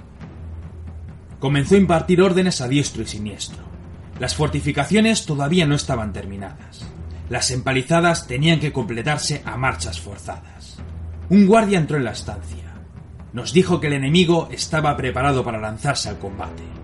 Comenzó 1.40 1.76
a 1.76 1.80
impartir 1.80 2.22
órdenes 2.22 2.62
a 2.62 2.68
diestro 2.68 3.02
y 3.02 3.08
siniestro. 3.08 3.64
Las 4.20 4.36
fortificaciones 4.36 5.26
todavía 5.26 5.66
no 5.66 5.76
estaban 5.76 6.14
terminadas. 6.14 6.86
Las 7.30 7.52
empalizadas 7.52 8.28
tenían 8.28 8.60
que 8.60 8.74
completarse 8.74 9.42
a 9.46 9.58
marchas 9.58 10.00
forzadas. 10.00 10.78
Un 11.30 11.48
guardia 11.48 11.80
entró 11.80 11.98
en 11.98 12.04
la 12.04 12.12
estancia. 12.12 12.74
Nos 13.34 13.54
dijo 13.54 13.80
que 13.80 13.88
el 13.88 13.94
enemigo 13.94 14.50
estaba 14.52 14.96
preparado 14.98 15.44
para 15.44 15.60
lanzarse 15.60 16.10
al 16.10 16.20
combate. 16.20 16.79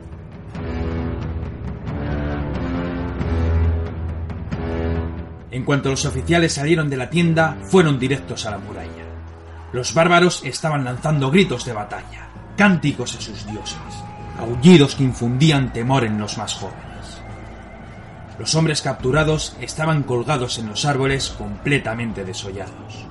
En 5.55 5.63
cuanto 5.63 5.89
los 5.89 6.03
oficiales 6.03 6.51
salieron 6.51 6.89
de 6.89 6.97
la 6.97 7.09
tienda, 7.09 7.57
fueron 7.69 7.97
directos 7.97 8.45
a 8.45 8.51
la 8.51 8.57
muralla. 8.57 9.05
Los 9.71 9.93
bárbaros 9.93 10.43
estaban 10.43 10.83
lanzando 10.83 11.31
gritos 11.31 11.63
de 11.63 11.71
batalla, 11.71 12.27
cánticos 12.57 13.15
a 13.15 13.21
sus 13.21 13.47
dioses, 13.47 13.77
aullidos 14.37 14.95
que 14.95 15.05
infundían 15.05 15.71
temor 15.71 16.03
en 16.03 16.19
los 16.19 16.37
más 16.37 16.55
jóvenes. 16.55 17.21
Los 18.37 18.53
hombres 18.53 18.81
capturados 18.81 19.55
estaban 19.61 20.03
colgados 20.03 20.59
en 20.59 20.67
los 20.67 20.83
árboles 20.83 21.29
completamente 21.29 22.25
desollados. 22.25 23.05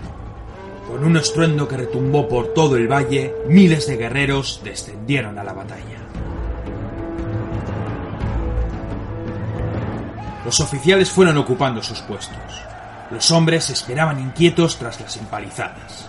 Con 0.86 1.02
un 1.02 1.16
estruendo 1.16 1.66
que 1.66 1.78
retumbó 1.78 2.28
por 2.28 2.52
todo 2.52 2.76
el 2.76 2.92
valle, 2.92 3.34
miles 3.48 3.86
de 3.86 3.96
guerreros 3.96 4.60
descendieron 4.62 5.38
a 5.38 5.44
la 5.44 5.54
batalla. 5.54 5.93
Los 10.44 10.60
oficiales 10.60 11.10
fueron 11.10 11.38
ocupando 11.38 11.82
sus 11.82 12.00
puestos. 12.00 12.36
Los 13.10 13.30
hombres 13.30 13.70
esperaban 13.70 14.20
inquietos 14.20 14.76
tras 14.76 15.00
las 15.00 15.16
empalizadas. 15.16 16.08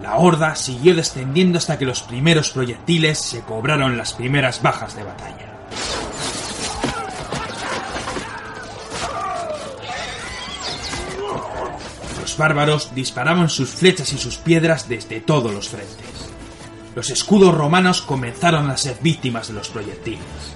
La 0.00 0.16
horda 0.16 0.54
siguió 0.54 0.94
descendiendo 0.94 1.58
hasta 1.58 1.78
que 1.78 1.84
los 1.84 2.02
primeros 2.02 2.50
proyectiles 2.50 3.18
se 3.18 3.40
cobraron 3.40 3.96
las 3.96 4.12
primeras 4.12 4.62
bajas 4.62 4.94
de 4.94 5.02
batalla. 5.02 5.54
Los 12.20 12.36
bárbaros 12.36 12.94
disparaban 12.94 13.48
sus 13.48 13.70
flechas 13.70 14.12
y 14.12 14.18
sus 14.18 14.38
piedras 14.38 14.88
desde 14.88 15.20
todos 15.20 15.52
los 15.52 15.68
frentes. 15.68 16.30
Los 16.94 17.10
escudos 17.10 17.54
romanos 17.54 18.02
comenzaron 18.02 18.70
a 18.70 18.76
ser 18.76 18.98
víctimas 19.00 19.48
de 19.48 19.54
los 19.54 19.68
proyectiles. 19.68 20.53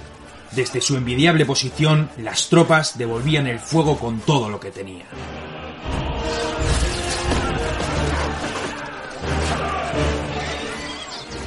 Desde 0.59 0.81
su 0.81 0.97
envidiable 0.97 1.45
posición, 1.45 2.09
las 2.17 2.49
tropas 2.49 2.97
devolvían 2.97 3.47
el 3.47 3.59
fuego 3.59 3.97
con 3.97 4.19
todo 4.19 4.49
lo 4.49 4.59
que 4.59 4.71
tenían. 4.71 5.07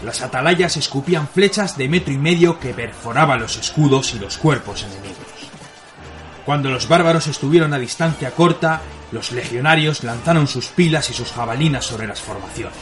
Las 0.02 0.22
atalayas 0.22 0.78
escupían 0.78 1.28
flechas 1.28 1.76
de 1.76 1.90
metro 1.90 2.14
y 2.14 2.16
medio 2.16 2.58
que 2.58 2.72
perforaban 2.72 3.40
los 3.40 3.58
escudos 3.58 4.14
y 4.14 4.18
los 4.18 4.38
cuerpos 4.38 4.82
enemigos. 4.82 5.50
Cuando 6.46 6.70
los 6.70 6.88
bárbaros 6.88 7.26
estuvieron 7.26 7.74
a 7.74 7.78
distancia 7.78 8.30
corta, 8.30 8.80
los 9.10 9.30
legionarios 9.32 10.04
lanzaron 10.04 10.46
sus 10.46 10.68
pilas 10.68 11.10
y 11.10 11.12
sus 11.12 11.32
jabalinas 11.32 11.84
sobre 11.84 12.06
las 12.06 12.22
formaciones. 12.22 12.72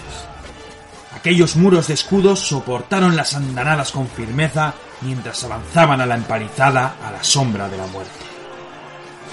Aquellos 1.13 1.57
muros 1.57 1.89
de 1.89 1.95
escudos 1.95 2.39
soportaron 2.39 3.17
las 3.17 3.35
andanadas 3.35 3.91
con 3.91 4.07
firmeza 4.07 4.75
mientras 5.03 5.43
avanzaban 5.45 6.01
a 6.01 6.07
la 6.07 6.15
empalizada 6.15 6.97
a 7.05 7.11
la 7.11 7.25
sombra 7.25 7.69
de 7.69 7.77
la 7.77 7.87
muerte. 7.87 8.25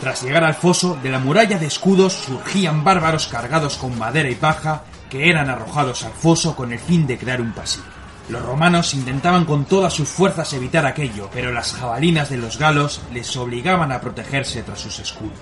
Tras 0.02 0.22
llegar 0.22 0.44
al 0.44 0.54
foso, 0.54 0.98
de 1.02 1.10
la 1.10 1.20
muralla 1.20 1.58
de 1.58 1.66
escudos 1.66 2.14
surgían 2.14 2.84
bárbaros 2.84 3.28
cargados 3.28 3.78
con 3.78 3.98
madera 3.98 4.30
y 4.30 4.36
paja 4.36 4.84
que 5.10 5.30
eran 5.30 5.50
arrojados 5.50 6.04
al 6.04 6.12
foso 6.12 6.56
con 6.56 6.72
el 6.72 6.80
fin 6.80 7.08
de 7.08 7.18
crear 7.18 7.42
un 7.42 7.54
pasillo. 7.54 7.86
Los 8.30 8.42
romanos 8.42 8.94
intentaban 8.94 9.46
con 9.46 9.66
todas 9.66 9.94
sus 9.94 10.10
fuerzas 10.10 10.52
evitar 10.54 10.86
aquello, 10.86 11.30
pero 11.34 11.52
las 11.52 11.74
jabalinas 11.74 12.30
de 12.30 12.38
los 12.38 12.60
galos 12.60 13.02
les 13.14 13.36
obligaban 13.38 13.92
a 13.92 14.02
protegerse 14.02 14.64
tras 14.64 14.80
sus 14.80 15.00
escudos. 15.00 15.38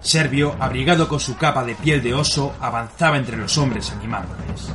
Servio, 0.00 0.56
abrigado 0.60 1.08
con 1.08 1.20
su 1.20 1.36
capa 1.36 1.64
de 1.64 1.74
piel 1.74 2.02
de 2.02 2.14
oso, 2.14 2.54
avanzaba 2.60 3.16
entre 3.16 3.36
los 3.36 3.56
hombres 3.58 3.90
animándoles. 3.92 4.72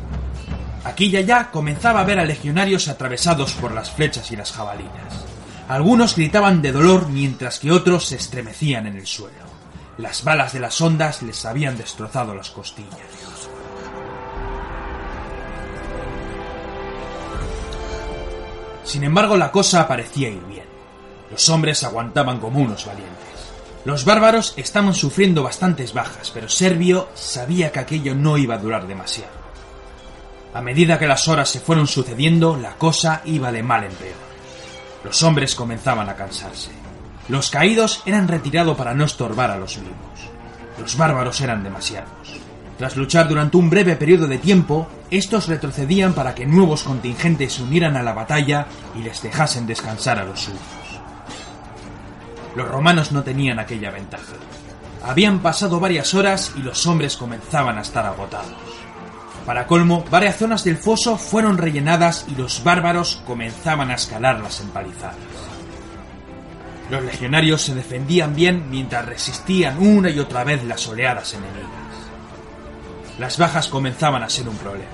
Aquí 0.84 1.06
y 1.06 1.18
allá 1.18 1.52
comenzaba 1.52 2.02
a 2.02 2.06
ver 2.06 2.20
a 2.20 2.26
legionarios 2.26 2.88
atravesados 2.88 3.54
por 3.54 3.72
las 3.72 3.92
flechas 3.92 4.32
y 4.32 4.36
las 4.36 4.52
jabalinas. 4.52 5.26
Algunos 5.68 6.16
gritaban 6.16 6.62
de 6.62 6.72
dolor 6.72 7.08
mientras 7.08 7.60
que 7.60 7.72
otros 7.72 8.08
se 8.08 8.16
estremecían 8.16 8.88
en 8.88 8.98
el 8.98 9.06
suelo. 9.06 9.52
Las 10.00 10.24
balas 10.24 10.54
de 10.54 10.60
las 10.60 10.82
ondas 10.82 11.22
les 11.22 11.46
habían 11.46 11.78
destrozado 11.78 12.34
las 12.34 12.50
costillas. 12.50 12.90
Sin 18.84 19.04
embargo, 19.04 19.38
la 19.38 19.52
cosa 19.52 19.88
parecía 19.88 20.30
ir 20.30 20.44
bien. 20.46 20.66
Los 21.30 21.48
hombres 21.50 21.84
aguantaban 21.84 22.40
como 22.40 22.60
unos 22.60 22.86
valientes. 22.86 23.18
Los 23.86 24.04
bárbaros 24.04 24.54
estaban 24.58 24.94
sufriendo 24.94 25.44
bastantes 25.44 25.94
bajas, 25.94 26.32
pero 26.32 26.50
Servio 26.50 27.08
sabía 27.14 27.72
que 27.72 27.80
aquello 27.80 28.16
no 28.16 28.38
iba 28.38 28.56
a 28.56 28.60
durar 28.60 28.88
demasiado. 28.88 29.41
A 30.54 30.62
medida 30.62 31.00
que 31.00 31.08
las 31.08 31.28
horas 31.28 31.50
se 31.50 31.62
fueron 31.62 31.88
sucediendo, 31.88 32.58
la 32.58 32.74
cosa 32.74 33.22
iba 33.26 33.52
de 33.52 33.64
mal 33.64 33.86
en 33.86 33.94
peor. 33.94 34.16
Los 35.04 35.24
hombres 35.24 35.56
comenzaban 35.56 36.10
a 36.10 36.16
cansarse. 36.16 36.72
Los 37.30 37.50
caídos 37.50 38.04
eran 38.06 38.28
retirados 38.28 38.76
para 38.78 38.94
no 38.94 39.06
estorbar 39.06 39.52
a 39.52 39.58
los 39.58 39.78
vivos. 39.78 39.96
Los 40.78 40.98
bárbaros 40.98 41.40
eran 41.40 41.64
demasiados. 41.64 42.12
Tras 42.78 42.98
luchar 42.98 43.30
durante 43.30 43.58
un 43.58 43.70
breve 43.70 43.96
periodo 43.96 44.28
de 44.28 44.40
tiempo, 44.40 44.88
estos 45.10 45.48
retrocedían 45.48 46.14
para 46.14 46.36
que 46.36 46.46
nuevos 46.46 46.84
contingentes 46.84 47.54
se 47.54 47.64
unieran 47.64 47.96
a 47.96 48.04
la 48.04 48.14
batalla 48.14 48.66
y 48.98 49.04
les 49.04 49.22
dejasen 49.22 49.68
descansar 49.68 50.20
a 50.20 50.26
los 50.26 50.42
suyos. 50.42 50.62
Los 52.56 52.68
romanos 52.68 53.12
no 53.12 53.24
tenían 53.24 53.60
aquella 53.60 53.92
ventaja. 53.92 54.34
Habían 55.04 55.40
pasado 55.40 55.80
varias 55.80 56.14
horas 56.14 56.52
y 56.58 56.60
los 56.60 56.86
hombres 56.88 57.16
comenzaban 57.16 57.78
a 57.78 57.82
estar 57.82 58.06
agotados. 58.06 58.71
Para 59.46 59.66
colmo, 59.66 60.06
varias 60.12 60.38
zonas 60.38 60.64
del 60.64 60.78
foso 60.78 61.18
fueron 61.18 61.58
rellenadas 61.58 62.26
y 62.28 62.36
los 62.36 62.64
bárbaros 62.64 63.22
comenzaban 63.26 63.90
a 63.90 63.96
escalar 63.96 64.40
las 64.40 64.62
empalizadas. 64.62 65.16
Los 66.92 67.04
legionarios 67.04 67.62
se 67.62 67.74
defendían 67.74 68.36
bien 68.36 68.70
mientras 68.70 69.06
resistían 69.06 69.80
una 69.80 70.10
y 70.10 70.20
otra 70.20 70.44
vez 70.44 70.64
las 70.64 70.88
oleadas 70.88 71.34
enemigas. 71.34 71.70
Las 73.18 73.38
bajas 73.38 73.68
comenzaban 73.68 74.24
a 74.24 74.30
ser 74.30 74.48
un 74.48 74.58
problema. 74.58 74.90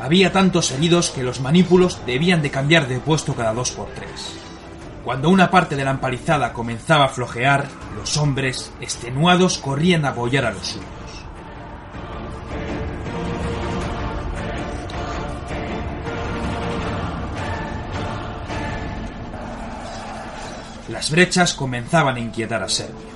Había 0.00 0.32
tantos 0.32 0.70
heridos 0.70 1.10
que 1.10 1.22
los 1.22 1.40
manípulos 1.40 2.00
debían 2.06 2.42
de 2.42 2.50
cambiar 2.50 2.88
de 2.88 3.00
puesto 3.00 3.34
cada 3.34 3.54
dos 3.54 3.70
por 3.70 3.88
tres. 3.90 4.34
Cuando 5.04 5.30
una 5.30 5.50
parte 5.50 5.76
de 5.76 5.84
la 5.84 5.92
empalizada 5.92 6.52
comenzaba 6.52 7.06
a 7.06 7.08
flojear, 7.08 7.66
los 7.96 8.16
hombres, 8.16 8.70
extenuados, 8.80 9.58
corrían 9.58 10.04
a 10.04 10.10
apoyar 10.10 10.44
a 10.44 10.50
los 10.50 10.66
suyos. 10.66 10.97
Las 20.98 21.12
brechas 21.12 21.54
comenzaban 21.54 22.16
a 22.16 22.18
inquietar 22.18 22.60
a 22.60 22.68
Servio. 22.68 23.06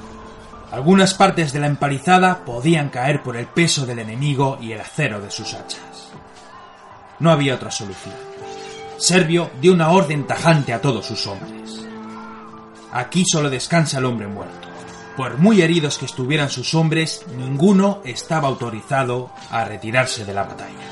Algunas 0.70 1.14
partes 1.14 1.52
de 1.52 1.58
la 1.58 1.66
empalizada 1.66 2.44
podían 2.44 2.90
caer 2.90 3.24
por 3.24 3.36
el 3.36 3.46
peso 3.46 3.86
del 3.86 3.98
enemigo 3.98 4.56
y 4.60 4.70
el 4.70 4.80
acero 4.80 5.20
de 5.20 5.32
sus 5.32 5.52
hachas. 5.52 6.12
No 7.18 7.32
había 7.32 7.56
otra 7.56 7.72
solución. 7.72 8.14
Servio 8.98 9.50
dio 9.60 9.72
una 9.72 9.90
orden 9.90 10.28
tajante 10.28 10.72
a 10.72 10.80
todos 10.80 11.06
sus 11.06 11.26
hombres. 11.26 11.84
Aquí 12.92 13.24
solo 13.24 13.50
descansa 13.50 13.98
el 13.98 14.04
hombre 14.04 14.28
muerto. 14.28 14.68
Por 15.16 15.38
muy 15.38 15.60
heridos 15.60 15.98
que 15.98 16.06
estuvieran 16.06 16.50
sus 16.50 16.74
hombres, 16.74 17.26
ninguno 17.36 18.00
estaba 18.04 18.46
autorizado 18.46 19.32
a 19.50 19.64
retirarse 19.64 20.24
de 20.24 20.32
la 20.32 20.44
batalla. 20.44 20.86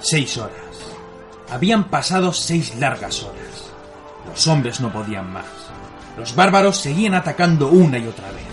Seis 0.00 0.38
horas. 0.38 0.63
Habían 1.50 1.84
pasado 1.84 2.32
seis 2.32 2.74
largas 2.76 3.22
horas. 3.22 3.70
Los 4.26 4.46
hombres 4.46 4.80
no 4.80 4.92
podían 4.92 5.32
más. 5.32 5.44
Los 6.16 6.34
bárbaros 6.34 6.78
seguían 6.78 7.14
atacando 7.14 7.68
una 7.68 7.98
y 7.98 8.06
otra 8.06 8.30
vez. 8.30 8.44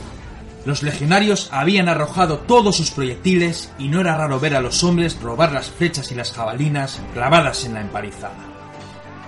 Los 0.66 0.84
legionarios 0.84 1.50
habían 1.52 1.90
arrojado 1.90 2.40
todos 2.40 2.76
sus 2.76 2.92
proyectiles 2.92 3.72
y 3.80 3.88
no 3.88 4.02
era 4.02 4.16
raro 4.16 4.40
ver 4.40 4.56
a 4.56 4.62
los 4.62 4.84
hombres 4.84 5.20
robar 5.20 5.52
las 5.52 5.70
flechas 5.70 6.12
y 6.12 6.16
las 6.16 6.32
jabalinas 6.32 7.00
clavadas 7.14 7.66
en 7.66 7.74
la 7.74 7.82
empalizada. 7.82 8.36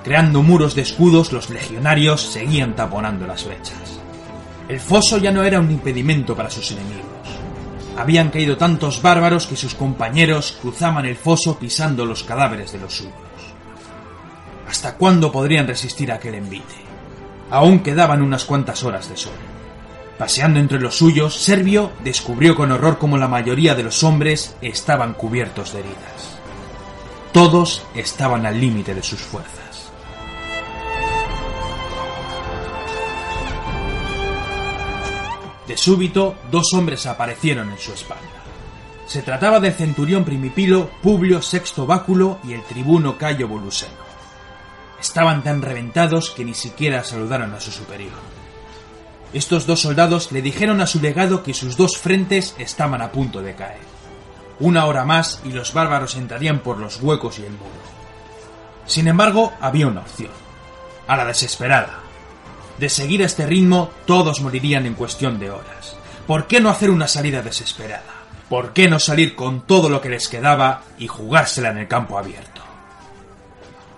Creando 0.04 0.44
muros 0.44 0.76
de 0.76 0.82
escudos, 0.82 1.32
los 1.32 1.50
legionarios 1.50 2.22
seguían 2.22 2.76
taponando 2.76 3.26
las 3.26 3.46
brechas. 3.46 4.00
El 4.68 4.80
foso 4.80 5.18
ya 5.18 5.32
no 5.32 5.44
era 5.44 5.60
un 5.60 5.72
impedimento 5.72 6.36
para 6.36 6.50
sus 6.50 6.72
enemigos. 6.72 7.04
Habían 7.98 8.30
caído 8.30 8.58
tantos 8.58 9.02
bárbaros 9.02 9.48
que 9.48 9.56
sus 9.56 9.74
compañeros 9.76 10.58
cruzaban 10.62 11.06
el 11.06 11.16
foso 11.16 11.58
pisando 11.58 12.06
los 12.06 12.24
cadáveres 12.24 12.74
de 12.74 12.80
los 12.80 12.94
suyos. 12.94 13.14
¿Hasta 14.74 14.96
cuándo 14.96 15.32
podrían 15.32 15.68
resistir 15.68 16.12
aquel 16.12 16.34
envite? 16.34 16.74
Aún 17.52 17.82
quedaban 17.82 18.24
unas 18.24 18.44
cuantas 18.44 18.84
horas 18.84 19.08
de 19.08 19.16
sol. 19.16 19.36
Paseando 20.18 20.60
entre 20.60 20.80
los 20.80 20.96
suyos, 20.96 21.36
Servio 21.36 21.92
descubrió 22.04 22.56
con 22.56 22.72
horror 22.72 22.98
cómo 22.98 23.20
la 23.20 23.28
mayoría 23.28 23.76
de 23.76 23.84
los 23.84 24.04
hombres 24.04 24.56
estaban 24.64 25.14
cubiertos 25.14 25.74
de 25.74 25.82
heridas. 25.82 26.40
Todos 27.32 27.84
estaban 27.94 28.48
al 28.48 28.60
límite 28.60 28.96
de 28.96 29.04
sus 29.04 29.22
fuerzas. 29.22 29.92
De 35.68 35.78
súbito, 35.78 36.34
dos 36.50 36.74
hombres 36.74 37.06
aparecieron 37.06 37.70
en 37.70 37.78
su 37.78 37.94
espalda. 37.94 38.24
Se 39.06 39.22
trataba 39.22 39.60
del 39.60 39.74
centurión 39.74 40.26
primipilo 40.26 40.90
Publio 41.04 41.44
Sexto 41.44 41.86
Báculo 41.86 42.40
y 42.44 42.54
el 42.54 42.64
tribuno 42.64 43.20
Cayo 43.20 43.48
Voluseno. 43.48 44.13
Estaban 45.04 45.44
tan 45.44 45.62
reventados 45.62 46.32
que 46.32 46.46
ni 46.46 46.54
siquiera 46.54 47.04
saludaron 47.04 47.54
a 47.54 47.60
su 47.60 47.72
superior. 47.72 48.14
Estos 49.34 49.68
dos 49.68 49.82
soldados 49.82 50.32
le 50.32 50.42
dijeron 50.42 50.80
a 50.80 50.88
su 50.88 51.02
legado 51.02 51.44
que 51.44 51.54
sus 51.54 51.76
dos 51.76 51.98
frentes 51.98 52.56
estaban 52.58 53.02
a 53.02 53.12
punto 53.12 53.42
de 53.42 53.54
caer. 53.54 53.82
Una 54.62 54.86
hora 54.86 55.04
más 55.04 55.42
y 55.44 55.52
los 55.52 55.74
bárbaros 55.74 56.16
entrarían 56.16 56.60
por 56.60 56.78
los 56.78 57.02
huecos 57.02 57.38
y 57.38 57.44
el 57.44 57.52
muro. 57.52 57.84
Sin 58.86 59.10
embargo, 59.10 59.52
había 59.60 59.88
una 59.88 60.00
opción. 60.00 60.32
A 61.06 61.18
la 61.18 61.26
desesperada. 61.26 62.00
De 62.80 62.88
seguir 62.88 63.24
este 63.24 63.46
ritmo, 63.46 63.90
todos 64.06 64.40
morirían 64.40 64.86
en 64.86 64.94
cuestión 64.94 65.38
de 65.38 65.52
horas. 65.52 65.98
¿Por 66.26 66.48
qué 66.48 66.62
no 66.62 66.70
hacer 66.70 66.90
una 66.90 67.10
salida 67.10 67.42
desesperada? 67.42 68.24
¿Por 68.48 68.72
qué 68.72 68.88
no 68.88 69.00
salir 69.00 69.36
con 69.36 69.68
todo 69.68 69.90
lo 69.90 70.00
que 70.00 70.10
les 70.10 70.30
quedaba 70.30 70.84
y 70.98 71.08
jugársela 71.08 71.72
en 71.72 71.80
el 71.80 71.90
campo 71.90 72.18
abierto? 72.18 72.53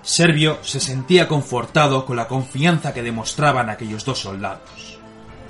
Servio 0.05 0.59
se 0.61 0.79
sentía 0.79 1.27
confortado 1.27 2.05
con 2.05 2.15
la 2.15 2.27
confianza 2.27 2.93
que 2.93 3.01
demostraban 3.01 3.71
aquellos 3.71 4.05
dos 4.05 4.19
soldados. 4.19 4.99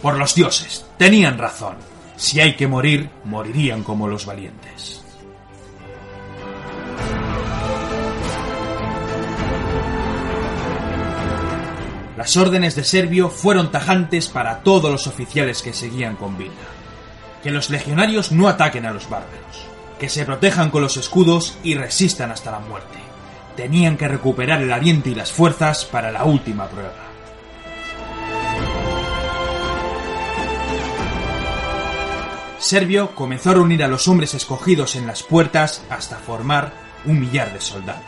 Por 0.02 0.18
los 0.18 0.34
dioses, 0.34 0.86
tenían 0.98 1.38
razón. 1.38 1.76
Si 2.16 2.40
hay 2.40 2.56
que 2.56 2.66
morir, 2.66 3.10
morirían 3.26 3.84
como 3.84 4.08
los 4.08 4.26
valientes. 4.26 5.04
Las 12.16 12.38
órdenes 12.38 12.76
de 12.76 12.86
Servio 12.86 13.30
fueron 13.30 13.72
tajantes 13.72 14.30
para 14.30 14.60
todos 14.60 14.90
los 14.90 15.06
oficiales 15.06 15.62
que 15.62 15.74
seguían 15.74 16.16
con 16.16 16.38
vida. 16.38 16.54
Que 17.44 17.52
los 17.52 17.70
legionarios 17.70 18.32
no 18.32 18.48
ataquen 18.48 18.86
a 18.86 18.94
los 18.94 19.10
bárbaros, 19.10 19.66
que 20.00 20.08
se 20.08 20.24
protejan 20.24 20.72
con 20.72 20.82
los 20.82 20.96
escudos 20.96 21.58
y 21.62 21.76
resistan 21.76 22.32
hasta 22.32 22.52
la 22.52 22.60
muerte 22.60 23.05
tenían 23.56 23.98
que 23.98 24.08
recuperar 24.08 24.62
el 24.62 24.72
aliento 24.72 25.10
y 25.10 25.16
las 25.16 25.32
fuerzas 25.32 25.86
para 25.86 26.12
la 26.12 26.24
última 26.24 26.68
prueba. 26.68 27.06
Servio 32.60 33.14
comenzó 33.14 33.52
a 33.52 33.54
reunir 33.54 33.84
a 33.84 33.88
los 33.88 34.08
hombres 34.08 34.34
escogidos 34.34 34.96
en 34.96 35.06
las 35.06 35.22
puertas 35.22 35.84
hasta 35.90 36.18
formar 36.18 36.74
un 37.06 37.20
millar 37.20 37.54
de 37.54 37.62
soldados. 37.62 38.04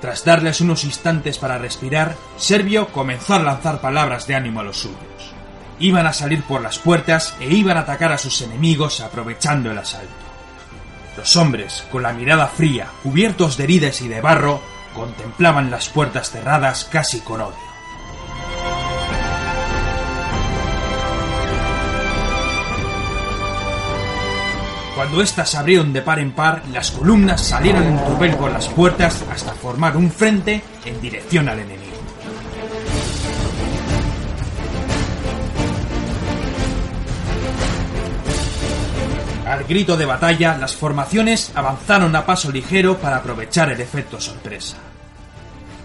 Tras 0.00 0.24
darles 0.24 0.60
unos 0.60 0.84
instantes 0.84 1.38
para 1.38 1.58
respirar, 1.58 2.16
Servio 2.36 2.88
comenzó 2.88 3.34
a 3.34 3.40
lanzar 3.40 3.80
palabras 3.80 4.28
de 4.28 4.36
ánimo 4.36 4.60
a 4.60 4.62
los 4.62 4.78
suyos. 4.78 5.34
Iban 5.80 6.06
a 6.06 6.12
salir 6.12 6.44
por 6.44 6.60
las 6.60 6.78
puertas 6.78 7.34
e 7.40 7.52
iban 7.52 7.76
a 7.76 7.80
atacar 7.80 8.12
a 8.12 8.18
sus 8.18 8.40
enemigos 8.42 9.00
aprovechando 9.00 9.72
el 9.72 9.78
asalto. 9.78 10.27
Los 11.18 11.34
hombres, 11.34 11.84
con 11.90 12.04
la 12.04 12.12
mirada 12.12 12.46
fría, 12.46 12.86
cubiertos 13.02 13.56
de 13.56 13.64
heridas 13.64 14.02
y 14.02 14.06
de 14.08 14.20
barro, 14.20 14.62
contemplaban 14.94 15.68
las 15.68 15.88
puertas 15.88 16.30
cerradas 16.30 16.84
casi 16.84 17.18
con 17.18 17.40
odio. 17.40 17.56
Cuando 24.94 25.20
éstas 25.20 25.56
abrieron 25.56 25.92
de 25.92 26.02
par 26.02 26.20
en 26.20 26.30
par, 26.30 26.62
las 26.72 26.92
columnas 26.92 27.40
salieron 27.40 27.82
en 27.82 27.96
tropel 28.04 28.36
por 28.36 28.52
las 28.52 28.68
puertas 28.68 29.24
hasta 29.28 29.54
formar 29.54 29.96
un 29.96 30.12
frente 30.12 30.62
en 30.84 31.00
dirección 31.00 31.48
al 31.48 31.58
enemigo. 31.58 31.97
Al 39.58 39.64
grito 39.64 39.96
de 39.96 40.06
batalla, 40.06 40.56
las 40.56 40.76
formaciones 40.76 41.50
avanzaron 41.52 42.14
a 42.14 42.24
paso 42.24 42.52
ligero 42.52 42.98
para 42.98 43.16
aprovechar 43.16 43.72
el 43.72 43.80
efecto 43.80 44.20
sorpresa. 44.20 44.76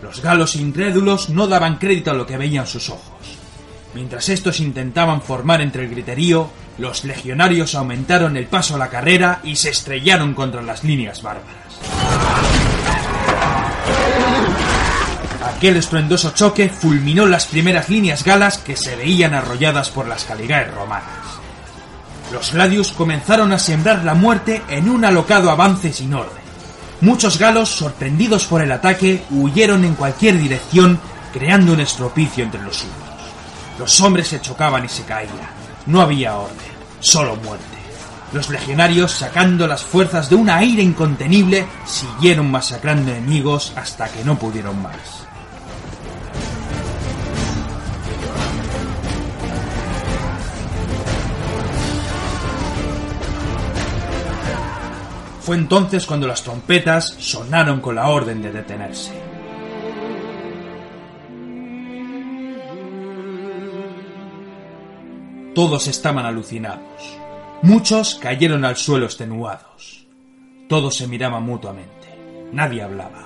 Los 0.03 0.21
galos 0.21 0.55
incrédulos 0.55 1.31
no 1.31 1.47
daban 1.47 1.79
crédito 1.79 2.12
a 2.12 2.13
lo 2.13 2.27
que 2.27 2.38
veían 2.38 2.67
sus 2.67 2.91
ojos. 2.91 3.39
Mientras 3.95 4.29
estos 4.29 4.59
intentaban 4.59 5.23
formar 5.23 5.59
entre 5.59 5.86
el 5.86 5.89
griterío, 5.89 6.51
los 6.77 7.03
legionarios 7.03 7.73
aumentaron 7.73 8.38
el 8.38 8.45
paso 8.45 8.75
a 8.75 8.77
la 8.77 8.91
carrera 8.91 9.39
y 9.43 9.55
se 9.55 9.71
estrellaron 9.71 10.36
contra 10.36 10.62
las 10.62 10.83
líneas 10.83 11.23
bárbaras. 11.23 11.79
Aquel 15.57 15.77
estruendoso 15.77 16.29
choque 16.36 16.69
fulminó 16.69 17.25
las 17.25 17.47
primeras 17.47 17.89
líneas 17.89 18.23
galas 18.23 18.59
que 18.59 18.75
se 18.75 18.95
veían 18.95 19.33
arrolladas 19.33 19.89
por 19.89 20.07
las 20.07 20.25
caligaes 20.25 20.71
romanas. 20.71 21.42
Los 22.34 22.52
gladius 22.52 22.91
comenzaron 22.93 23.54
a 23.54 23.60
sembrar 23.60 24.04
la 24.04 24.15
muerte 24.15 24.63
en 24.67 24.89
un 24.89 25.06
alocado 25.06 25.52
avance 25.52 25.93
sin 25.93 26.15
orden. 26.15 26.41
Muchos 27.02 27.38
galos, 27.38 27.69
sorprendidos 27.69 28.46
por 28.46 28.63
el 28.63 28.72
ataque, 28.72 29.24
huyeron 29.30 29.86
en 29.86 29.93
cualquier 29.93 30.39
dirección, 30.39 31.00
creando 31.32 31.74
un 31.74 31.82
estropicio 31.82 32.43
entre 32.43 32.63
los 32.63 32.78
suyos. 32.78 32.96
Los 33.78 34.02
hombres 34.02 34.30
se 34.30 34.41
chocaban 34.41 34.84
y 34.84 34.89
se 34.89 35.04
caían. 35.04 35.30
No 35.86 36.02
había 36.02 36.36
orden, 36.36 36.58
solo 37.00 37.36
muerte. 37.36 37.78
Los 38.32 38.50
legionarios, 38.50 39.12
sacando 39.12 39.67
las 39.67 39.84
fuerzas 39.84 40.28
de 40.28 40.36
una 40.36 40.58
aire 40.58 40.82
incontenible, 40.82 41.67
siguieron 41.86 42.50
masacrando 42.50 43.12
enemigos 43.12 43.74
hasta 43.76 44.10
que 44.10 44.24
no 44.24 44.39
pudieron 44.39 44.82
más. 44.82 45.22
Fue 55.43 55.58
entonces 55.58 56.06
cuando 56.06 56.25
las 56.25 56.41
trompetas 56.41 57.17
sonaron 57.19 57.82
con 57.82 57.95
la 57.95 58.08
orden 58.08 58.41
de 58.41 58.53
detenerse. 58.53 59.12
Todos 65.53 65.88
estaban 65.88 66.25
alucinados. 66.25 67.19
Muchos 67.62 68.15
cayeron 68.15 68.63
al 68.63 68.77
suelo 68.77 69.06
extenuados. 69.06 70.08
Todos 70.69 70.95
se 70.95 71.10
miraban 71.10 71.43
mutuamente. 71.43 71.91
Nadie 72.53 72.82
hablaba. 72.82 73.25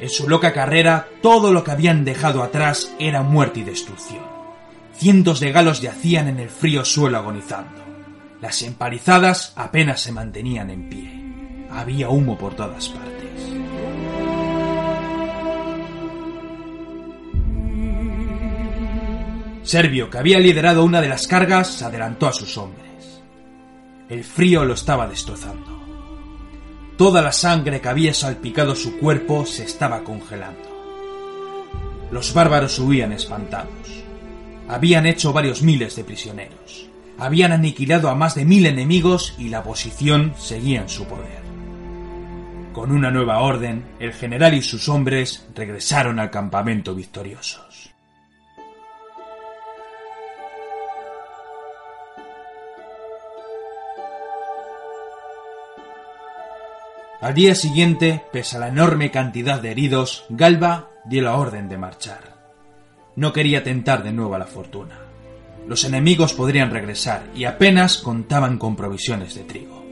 En 0.00 0.10
su 0.10 0.28
loca 0.28 0.52
carrera, 0.52 1.06
todo 1.22 1.52
lo 1.52 1.62
que 1.62 1.70
habían 1.70 2.04
dejado 2.04 2.42
atrás 2.42 2.92
era 2.98 3.22
muerte 3.22 3.60
y 3.60 3.62
destrucción. 3.62 4.24
Cientos 4.94 5.38
de 5.38 5.52
galos 5.52 5.80
yacían 5.80 6.26
en 6.26 6.40
el 6.40 6.50
frío 6.50 6.84
suelo 6.84 7.18
agonizando. 7.18 7.79
Las 8.40 8.62
empalizadas 8.62 9.52
apenas 9.54 10.00
se 10.00 10.12
mantenían 10.12 10.70
en 10.70 10.88
pie. 10.88 11.68
Había 11.70 12.08
humo 12.08 12.38
por 12.38 12.54
todas 12.54 12.88
partes. 12.88 13.20
Servio, 19.62 20.08
que 20.10 20.18
había 20.18 20.40
liderado 20.40 20.84
una 20.84 21.00
de 21.00 21.08
las 21.08 21.26
cargas, 21.26 21.68
se 21.68 21.84
adelantó 21.84 22.26
a 22.26 22.32
sus 22.32 22.56
hombres. 22.56 23.22
El 24.08 24.24
frío 24.24 24.64
lo 24.64 24.74
estaba 24.74 25.06
destrozando. 25.06 25.80
Toda 26.96 27.22
la 27.22 27.32
sangre 27.32 27.80
que 27.80 27.88
había 27.88 28.12
salpicado 28.12 28.74
su 28.74 28.98
cuerpo 28.98 29.46
se 29.46 29.64
estaba 29.64 30.02
congelando. 30.02 30.68
Los 32.10 32.34
bárbaros 32.34 32.78
huían 32.78 33.12
espantados. 33.12 34.02
Habían 34.66 35.06
hecho 35.06 35.32
varios 35.32 35.62
miles 35.62 35.94
de 35.94 36.04
prisioneros. 36.04 36.89
Habían 37.20 37.52
aniquilado 37.52 38.08
a 38.08 38.14
más 38.14 38.34
de 38.34 38.46
mil 38.46 38.64
enemigos 38.64 39.34
y 39.36 39.50
la 39.50 39.62
posición 39.62 40.32
seguía 40.38 40.80
en 40.80 40.88
su 40.88 41.04
poder. 41.04 41.42
Con 42.72 42.92
una 42.92 43.10
nueva 43.10 43.40
orden, 43.40 43.84
el 43.98 44.14
general 44.14 44.54
y 44.54 44.62
sus 44.62 44.88
hombres 44.88 45.46
regresaron 45.54 46.18
al 46.18 46.30
campamento 46.30 46.94
victoriosos. 46.94 47.90
Al 57.20 57.34
día 57.34 57.54
siguiente, 57.54 58.24
pese 58.32 58.56
a 58.56 58.60
la 58.60 58.68
enorme 58.68 59.10
cantidad 59.10 59.60
de 59.60 59.72
heridos, 59.72 60.24
Galba 60.30 60.88
dio 61.04 61.20
la 61.20 61.36
orden 61.36 61.68
de 61.68 61.76
marchar. 61.76 62.34
No 63.14 63.34
quería 63.34 63.62
tentar 63.62 64.02
de 64.02 64.12
nuevo 64.12 64.34
a 64.34 64.38
la 64.38 64.46
fortuna. 64.46 65.09
Los 65.70 65.84
enemigos 65.84 66.34
podrían 66.34 66.72
regresar 66.72 67.30
y 67.32 67.44
apenas 67.44 67.98
contaban 67.98 68.58
con 68.58 68.74
provisiones 68.74 69.36
de 69.36 69.44
trigo. 69.44 69.84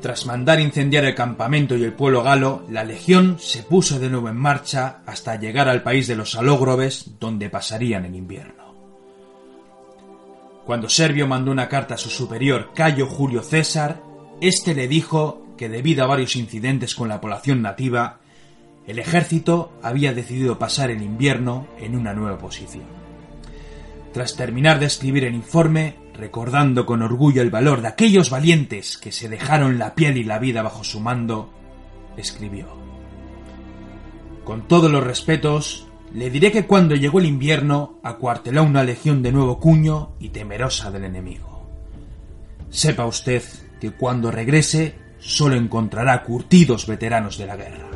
Tras 0.00 0.26
mandar 0.26 0.58
incendiar 0.58 1.04
el 1.04 1.14
campamento 1.14 1.76
y 1.76 1.84
el 1.84 1.92
pueblo 1.92 2.24
galo, 2.24 2.66
la 2.68 2.82
legión 2.82 3.36
se 3.38 3.62
puso 3.62 4.00
de 4.00 4.10
nuevo 4.10 4.28
en 4.28 4.34
marcha 4.34 5.02
hasta 5.06 5.36
llegar 5.36 5.68
al 5.68 5.84
país 5.84 6.08
de 6.08 6.16
los 6.16 6.34
alógrobes, 6.34 7.12
donde 7.20 7.48
pasarían 7.48 8.06
el 8.06 8.16
invierno. 8.16 8.74
Cuando 10.66 10.88
Servio 10.88 11.28
mandó 11.28 11.52
una 11.52 11.68
carta 11.68 11.94
a 11.94 11.98
su 11.98 12.10
superior 12.10 12.72
Cayo 12.74 13.06
Julio 13.06 13.44
César, 13.44 14.02
éste 14.40 14.74
le 14.74 14.88
dijo 14.88 15.46
que 15.56 15.68
debido 15.68 16.02
a 16.02 16.08
varios 16.08 16.34
incidentes 16.34 16.96
con 16.96 17.08
la 17.08 17.20
población 17.20 17.62
nativa, 17.62 18.18
el 18.88 18.98
ejército 18.98 19.78
había 19.80 20.12
decidido 20.12 20.58
pasar 20.58 20.90
el 20.90 21.04
invierno 21.04 21.68
en 21.78 21.94
una 21.94 22.14
nueva 22.14 22.36
posición. 22.38 23.01
Tras 24.12 24.36
terminar 24.36 24.78
de 24.78 24.86
escribir 24.86 25.24
el 25.24 25.34
informe, 25.34 25.96
recordando 26.14 26.84
con 26.84 27.00
orgullo 27.02 27.40
el 27.40 27.50
valor 27.50 27.80
de 27.80 27.88
aquellos 27.88 28.28
valientes 28.28 28.98
que 28.98 29.10
se 29.10 29.30
dejaron 29.30 29.78
la 29.78 29.94
piel 29.94 30.18
y 30.18 30.24
la 30.24 30.38
vida 30.38 30.62
bajo 30.62 30.84
su 30.84 31.00
mando, 31.00 31.50
escribió 32.16 32.66
Con 34.44 34.68
todos 34.68 34.90
los 34.90 35.02
respetos, 35.02 35.86
le 36.12 36.28
diré 36.28 36.52
que 36.52 36.66
cuando 36.66 36.94
llegó 36.94 37.20
el 37.20 37.26
invierno 37.26 37.98
acuarteló 38.02 38.64
una 38.64 38.84
legión 38.84 39.22
de 39.22 39.32
nuevo 39.32 39.58
cuño 39.58 40.12
y 40.20 40.28
temerosa 40.28 40.90
del 40.90 41.04
enemigo. 41.04 41.66
Sepa 42.68 43.06
usted 43.06 43.42
que 43.80 43.92
cuando 43.92 44.30
regrese 44.30 44.94
solo 45.18 45.56
encontrará 45.56 46.22
curtidos 46.22 46.86
veteranos 46.86 47.38
de 47.38 47.46
la 47.46 47.56
guerra. 47.56 47.88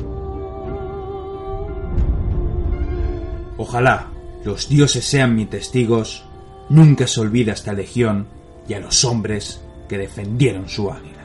Ojalá 3.57 4.16
los 4.47 4.69
dioses 4.69 5.03
sean 5.03 5.35
mis 5.35 5.49
testigos, 5.49 6.23
nunca 6.69 7.05
se 7.05 7.19
olvide 7.19 7.51
a 7.51 7.53
esta 7.53 7.73
legión 7.73 8.27
y 8.65 8.75
a 8.75 8.79
los 8.79 9.03
hombres 9.03 9.61
que 9.89 9.97
defendieron 9.97 10.69
su 10.69 10.89
águila. 10.89 11.16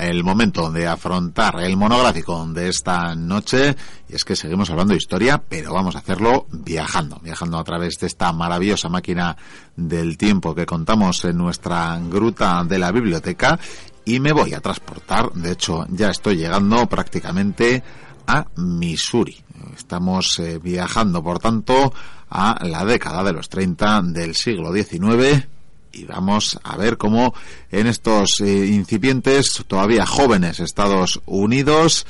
El 0.00 0.24
momento 0.24 0.70
de 0.70 0.86
afrontar 0.86 1.60
el 1.60 1.76
monográfico 1.76 2.46
de 2.46 2.68
esta 2.68 3.14
noche. 3.14 3.76
Y 4.08 4.14
es 4.14 4.24
que 4.24 4.36
seguimos 4.36 4.70
hablando 4.70 4.92
de 4.92 4.98
historia, 4.98 5.42
pero 5.48 5.74
vamos 5.74 5.96
a 5.96 6.00
hacerlo 6.00 6.46
viajando, 6.50 7.20
viajando 7.22 7.58
a 7.58 7.64
través 7.64 7.98
de 7.98 8.06
esta 8.06 8.32
maravillosa 8.32 8.88
máquina 8.88 9.36
del 9.76 10.16
tiempo 10.16 10.54
que 10.54 10.66
contamos 10.66 11.24
en 11.24 11.38
nuestra 11.38 11.98
gruta 11.98 12.64
de 12.64 12.78
la 12.78 12.92
biblioteca. 12.92 13.58
Y 14.04 14.20
me 14.20 14.32
voy 14.32 14.54
a 14.54 14.60
transportar, 14.60 15.32
de 15.32 15.52
hecho 15.52 15.86
ya 15.90 16.10
estoy 16.10 16.36
llegando 16.36 16.86
prácticamente 16.86 17.82
a 18.26 18.46
Missouri. 18.56 19.36
Estamos 19.76 20.38
eh, 20.38 20.58
viajando, 20.58 21.22
por 21.22 21.38
tanto, 21.38 21.92
a 22.30 22.64
la 22.64 22.84
década 22.84 23.22
de 23.22 23.32
los 23.32 23.48
30 23.48 24.02
del 24.02 24.34
siglo 24.34 24.72
XIX 24.72 25.46
y 25.92 26.04
vamos 26.04 26.58
a 26.62 26.76
ver 26.76 26.96
cómo 26.96 27.34
en 27.70 27.86
estos 27.86 28.40
eh, 28.40 28.66
incipientes, 28.66 29.64
todavía 29.66 30.06
jóvenes 30.06 30.60
Estados 30.60 31.20
Unidos, 31.26 32.06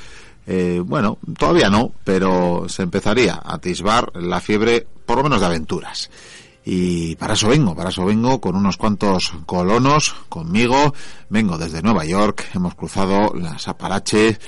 eh, 0.46 0.82
bueno, 0.84 1.18
todavía 1.38 1.68
no, 1.68 1.92
pero 2.04 2.66
se 2.68 2.82
empezaría 2.82 3.34
a 3.34 3.54
atisbar 3.54 4.10
la 4.16 4.40
fiebre, 4.40 4.86
por 5.04 5.18
lo 5.18 5.24
menos 5.24 5.40
de 5.40 5.46
aventuras. 5.46 6.10
Y 6.64 7.16
para 7.16 7.34
eso 7.34 7.48
vengo, 7.48 7.74
para 7.74 7.90
eso 7.90 8.04
vengo 8.04 8.40
con 8.40 8.56
unos 8.56 8.76
cuantos 8.76 9.32
colonos 9.46 10.14
conmigo. 10.28 10.94
Vengo 11.30 11.56
desde 11.56 11.80
Nueva 11.82 12.04
York, 12.04 12.44
hemos 12.54 12.74
cruzado 12.74 13.32
las 13.34 13.68
Apalaches 13.68 14.38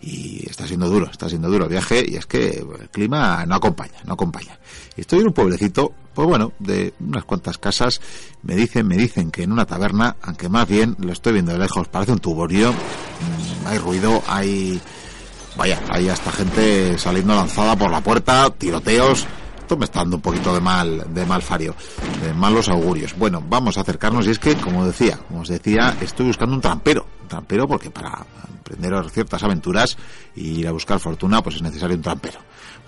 y 0.00 0.48
está 0.48 0.66
siendo 0.66 0.88
duro, 0.88 1.08
está 1.10 1.28
siendo 1.28 1.48
duro 1.48 1.64
el 1.64 1.70
viaje 1.70 2.04
y 2.06 2.16
es 2.16 2.26
que 2.26 2.64
el 2.80 2.88
clima 2.90 3.44
no 3.46 3.54
acompaña, 3.54 3.98
no 4.04 4.14
acompaña. 4.14 4.58
Estoy 4.96 5.20
en 5.20 5.28
un 5.28 5.32
pueblecito, 5.32 5.92
pues 6.14 6.28
bueno, 6.28 6.52
de 6.58 6.94
unas 7.00 7.24
cuantas 7.24 7.58
casas, 7.58 8.00
me 8.42 8.54
dicen, 8.54 8.86
me 8.86 8.96
dicen 8.96 9.30
que 9.30 9.42
en 9.42 9.52
una 9.52 9.66
taberna, 9.66 10.16
aunque 10.22 10.48
más 10.48 10.68
bien 10.68 10.96
lo 10.98 11.12
estoy 11.12 11.34
viendo 11.34 11.52
de 11.52 11.58
lejos, 11.58 11.88
parece 11.88 12.12
un 12.12 12.18
tuborio, 12.18 12.72
mm, 12.72 13.66
hay 13.66 13.78
ruido, 13.78 14.22
hay, 14.26 14.80
vaya, 15.56 15.80
hay 15.90 16.08
hasta 16.08 16.30
gente 16.32 16.98
saliendo 16.98 17.34
lanzada 17.34 17.76
por 17.76 17.90
la 17.90 18.00
puerta, 18.00 18.50
tiroteos, 18.50 19.26
esto 19.66 19.76
me 19.76 19.84
está 19.84 19.98
dando 19.98 20.16
un 20.16 20.22
poquito 20.22 20.54
de 20.54 20.60
mal, 20.60 21.12
de 21.12 21.26
mal 21.26 21.42
fario, 21.42 21.74
de 22.22 22.32
malos 22.32 22.68
augurios. 22.68 23.16
Bueno, 23.18 23.42
vamos 23.48 23.76
a 23.76 23.80
acercarnos 23.80 24.24
y 24.28 24.30
es 24.30 24.38
que, 24.38 24.54
como 24.54 24.86
decía, 24.86 25.18
como 25.26 25.40
os 25.40 25.48
decía, 25.48 25.96
estoy 26.00 26.26
buscando 26.26 26.54
un 26.54 26.60
trampero, 26.60 27.04
trampero 27.26 27.66
porque 27.66 27.90
para 27.90 28.24
emprender 28.48 29.10
ciertas 29.10 29.42
aventuras 29.42 29.96
y 30.34 30.60
ir 30.60 30.68
a 30.68 30.72
buscar 30.72 30.98
fortuna, 30.98 31.42
pues 31.42 31.56
es 31.56 31.62
necesario 31.62 31.96
un 31.96 32.02
trampero. 32.02 32.38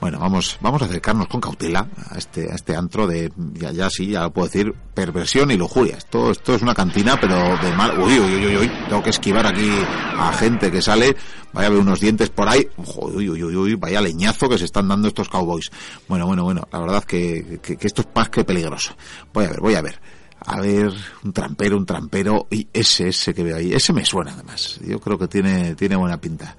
Bueno, 0.00 0.20
vamos, 0.20 0.58
vamos 0.60 0.80
a 0.82 0.84
acercarnos 0.84 1.26
con 1.26 1.40
cautela 1.40 1.88
a 2.10 2.18
este, 2.18 2.52
a 2.52 2.54
este 2.54 2.76
antro 2.76 3.08
de, 3.08 3.32
ya, 3.54 3.72
ya 3.72 3.90
sí, 3.90 4.10
ya 4.10 4.22
lo 4.22 4.32
puedo 4.32 4.46
decir, 4.46 4.72
perversión 4.94 5.50
y 5.50 5.56
lujuria. 5.56 5.96
Esto, 5.96 6.30
esto 6.30 6.54
es 6.54 6.62
una 6.62 6.74
cantina, 6.74 7.18
pero 7.20 7.34
de 7.58 7.72
mal, 7.72 7.98
uy, 7.98 8.18
uy, 8.18 8.46
uy, 8.46 8.56
uy, 8.58 8.70
tengo 8.88 9.02
que 9.02 9.10
esquivar 9.10 9.44
aquí 9.46 9.68
a 10.16 10.32
gente 10.34 10.70
que 10.70 10.82
sale, 10.82 11.16
vaya 11.52 11.66
a 11.66 11.70
ver 11.70 11.80
unos 11.80 11.98
dientes 11.98 12.30
por 12.30 12.48
ahí, 12.48 12.68
uy, 12.76 13.28
uy, 13.28 13.42
uy, 13.42 13.56
uy, 13.56 13.74
vaya 13.74 14.00
leñazo 14.00 14.48
que 14.48 14.58
se 14.58 14.66
están 14.66 14.86
dando 14.86 15.08
estos 15.08 15.28
cowboys. 15.28 15.70
Bueno, 16.06 16.26
bueno, 16.26 16.44
bueno, 16.44 16.68
la 16.70 16.78
verdad 16.78 17.02
que, 17.02 17.58
que, 17.60 17.76
que 17.76 17.86
esto 17.86 18.02
es 18.02 18.08
más 18.14 18.28
que 18.28 18.44
peligroso. 18.44 18.94
Voy 19.32 19.46
a 19.46 19.48
ver, 19.48 19.60
voy 19.60 19.74
a 19.74 19.82
ver. 19.82 20.00
A 20.46 20.60
ver, 20.60 20.92
un 21.24 21.32
trampero, 21.32 21.76
un 21.76 21.86
trampero, 21.86 22.46
y 22.50 22.66
ese, 22.72 23.08
ese 23.08 23.34
que 23.34 23.42
veo 23.42 23.56
ahí, 23.56 23.72
ese 23.72 23.92
me 23.92 24.04
suena 24.04 24.32
además. 24.32 24.80
Yo 24.86 25.00
creo 25.00 25.18
que 25.18 25.28
tiene, 25.28 25.74
tiene 25.74 25.96
buena 25.96 26.20
pinta. 26.20 26.56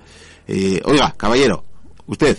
Eh, 0.47 0.81
oiga, 0.85 1.13
caballero, 1.17 1.63
usted, 2.07 2.37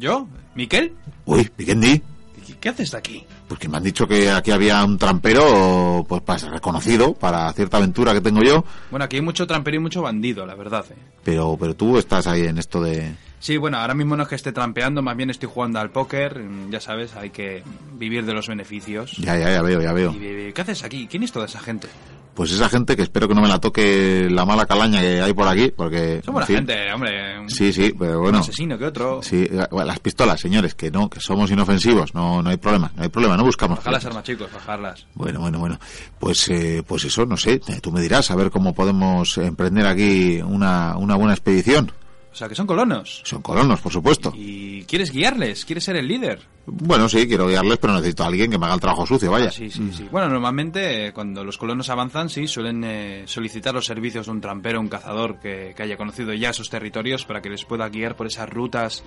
¿Yo? 0.00 0.26
¿Miquel? 0.54 0.94
Uy, 1.26 1.50
Vikendi. 1.58 2.02
¿Qué, 2.46 2.56
¿Qué 2.58 2.68
haces 2.70 2.94
aquí? 2.94 3.22
Porque 3.46 3.68
me 3.68 3.76
han 3.76 3.82
dicho 3.82 4.08
que 4.08 4.30
aquí 4.30 4.50
había 4.50 4.82
un 4.82 4.96
trampero, 4.96 6.06
pues 6.08 6.22
para 6.22 6.38
ser 6.38 6.52
reconocido, 6.52 7.12
para 7.12 7.52
cierta 7.52 7.76
aventura 7.76 8.14
que 8.14 8.22
tengo 8.22 8.40
yo. 8.42 8.64
Bueno, 8.90 9.04
aquí 9.04 9.16
hay 9.16 9.22
mucho 9.22 9.46
trampero 9.46 9.76
y 9.76 9.80
mucho 9.80 10.00
bandido, 10.00 10.46
la 10.46 10.54
verdad. 10.54 10.86
¿eh? 10.90 10.96
Pero, 11.22 11.58
pero 11.60 11.76
tú 11.76 11.98
estás 11.98 12.26
ahí 12.26 12.46
en 12.46 12.56
esto 12.56 12.80
de... 12.80 13.14
Sí, 13.40 13.56
bueno, 13.56 13.78
ahora 13.78 13.94
mismo 13.94 14.16
no 14.16 14.22
es 14.24 14.28
que 14.28 14.34
esté 14.34 14.52
trampeando, 14.52 15.00
más 15.00 15.16
bien 15.16 15.30
estoy 15.30 15.48
jugando 15.52 15.80
al 15.80 15.90
póker. 15.90 16.38
mm, 16.38 16.70
Ya 16.70 16.80
sabes, 16.80 17.16
hay 17.16 17.30
que 17.30 17.62
vivir 17.94 18.24
de 18.26 18.34
los 18.34 18.46
beneficios. 18.48 19.16
Ya, 19.16 19.36
ya, 19.38 19.50
ya 19.50 19.62
veo, 19.62 19.80
ya 19.80 19.92
veo. 19.92 20.12
Y, 20.12 20.18
eh, 20.26 20.52
¿Qué 20.54 20.60
haces 20.60 20.84
aquí? 20.84 21.08
¿Quién 21.10 21.22
es 21.22 21.32
toda 21.32 21.46
esa 21.46 21.58
gente? 21.58 21.88
Pues 22.34 22.52
esa 22.52 22.68
gente 22.68 22.96
que 22.96 23.02
espero 23.02 23.26
que 23.28 23.34
no 23.34 23.40
me 23.42 23.48
la 23.48 23.58
toque 23.58 24.28
la 24.30 24.44
mala 24.44 24.64
calaña 24.66 25.00
que 25.00 25.20
hay 25.20 25.32
por 25.32 25.48
aquí, 25.48 25.72
porque... 25.74 26.22
En 26.26 26.46
fin, 26.46 26.56
gente, 26.56 26.92
hombre. 26.92 27.38
Un, 27.40 27.50
Sí, 27.50 27.72
sí, 27.72 27.92
pero 27.98 28.16
un 28.18 28.22
bueno... 28.22 28.38
asesino 28.38 28.78
que 28.78 28.84
otro. 28.84 29.20
Sí, 29.22 29.48
bueno, 29.70 29.86
las 29.86 29.98
pistolas, 30.00 30.38
señores, 30.40 30.74
que 30.74 30.90
no, 30.90 31.10
que 31.10 31.18
somos 31.20 31.50
inofensivos, 31.50 32.14
no, 32.14 32.42
no 32.42 32.50
hay 32.50 32.56
problema, 32.58 32.92
no 32.94 33.02
hay 33.02 33.08
problema, 33.08 33.36
no 33.36 33.44
buscamos... 33.44 33.78
Bajar 33.78 33.92
las 33.94 34.04
armas, 34.06 34.22
chicos, 34.24 34.50
bajarlas. 34.52 35.06
Bueno, 35.14 35.40
bueno, 35.40 35.58
bueno. 35.58 35.78
Pues, 36.18 36.48
eh, 36.50 36.82
pues 36.86 37.04
eso, 37.04 37.26
no 37.26 37.36
sé. 37.36 37.54
eh, 37.66 37.80
Tú 37.82 37.90
me 37.90 38.00
dirás 38.00 38.30
a 38.30 38.36
ver 38.36 38.50
cómo 38.50 38.74
podemos 38.74 39.36
emprender 39.38 39.86
aquí 39.86 40.40
una, 40.42 40.96
una 40.98 41.16
buena 41.16 41.32
expedición. 41.34 41.90
O 42.32 42.34
sea, 42.34 42.48
que 42.48 42.54
son 42.54 42.66
colonos. 42.66 43.22
Son 43.24 43.42
colonos, 43.42 43.80
por 43.80 43.92
supuesto. 43.92 44.32
¿Y 44.36 44.84
quieres 44.84 45.10
guiarles? 45.10 45.64
¿Quieres 45.64 45.84
ser 45.84 45.96
el 45.96 46.06
líder? 46.06 46.40
Bueno, 46.66 47.08
sí, 47.08 47.26
quiero 47.26 47.48
guiarles, 47.48 47.78
pero 47.78 47.94
necesito 47.94 48.22
a 48.22 48.26
alguien 48.26 48.50
que 48.50 48.58
me 48.58 48.66
haga 48.66 48.74
el 48.74 48.80
trabajo 48.80 49.04
sucio, 49.04 49.30
vaya. 49.32 49.48
Ah, 49.48 49.52
sí, 49.52 49.68
sí, 49.68 49.90
sí. 49.92 50.06
Bueno, 50.12 50.28
normalmente 50.28 51.06
eh, 51.06 51.12
cuando 51.12 51.42
los 51.42 51.58
colonos 51.58 51.90
avanzan, 51.90 52.28
sí, 52.28 52.46
suelen 52.46 52.84
eh, 52.84 53.22
solicitar 53.26 53.74
los 53.74 53.86
servicios 53.86 54.26
de 54.26 54.32
un 54.32 54.40
trampero, 54.40 54.80
un 54.80 54.88
cazador 54.88 55.40
que, 55.40 55.74
que 55.76 55.82
haya 55.82 55.96
conocido 55.96 56.32
ya 56.32 56.50
esos 56.50 56.70
territorios 56.70 57.24
para 57.24 57.42
que 57.42 57.50
les 57.50 57.64
pueda 57.64 57.88
guiar 57.88 58.14
por 58.14 58.28
esas 58.28 58.48
rutas 58.48 59.02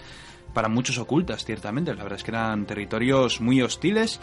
para 0.54 0.68
muchos 0.68 0.98
ocultas, 0.98 1.46
ciertamente. 1.46 1.94
La 1.96 2.04
verdad 2.04 2.20
es 2.20 2.24
que 2.24 2.32
eran 2.32 2.66
territorios 2.66 3.40
muy 3.40 3.62
hostiles 3.62 4.20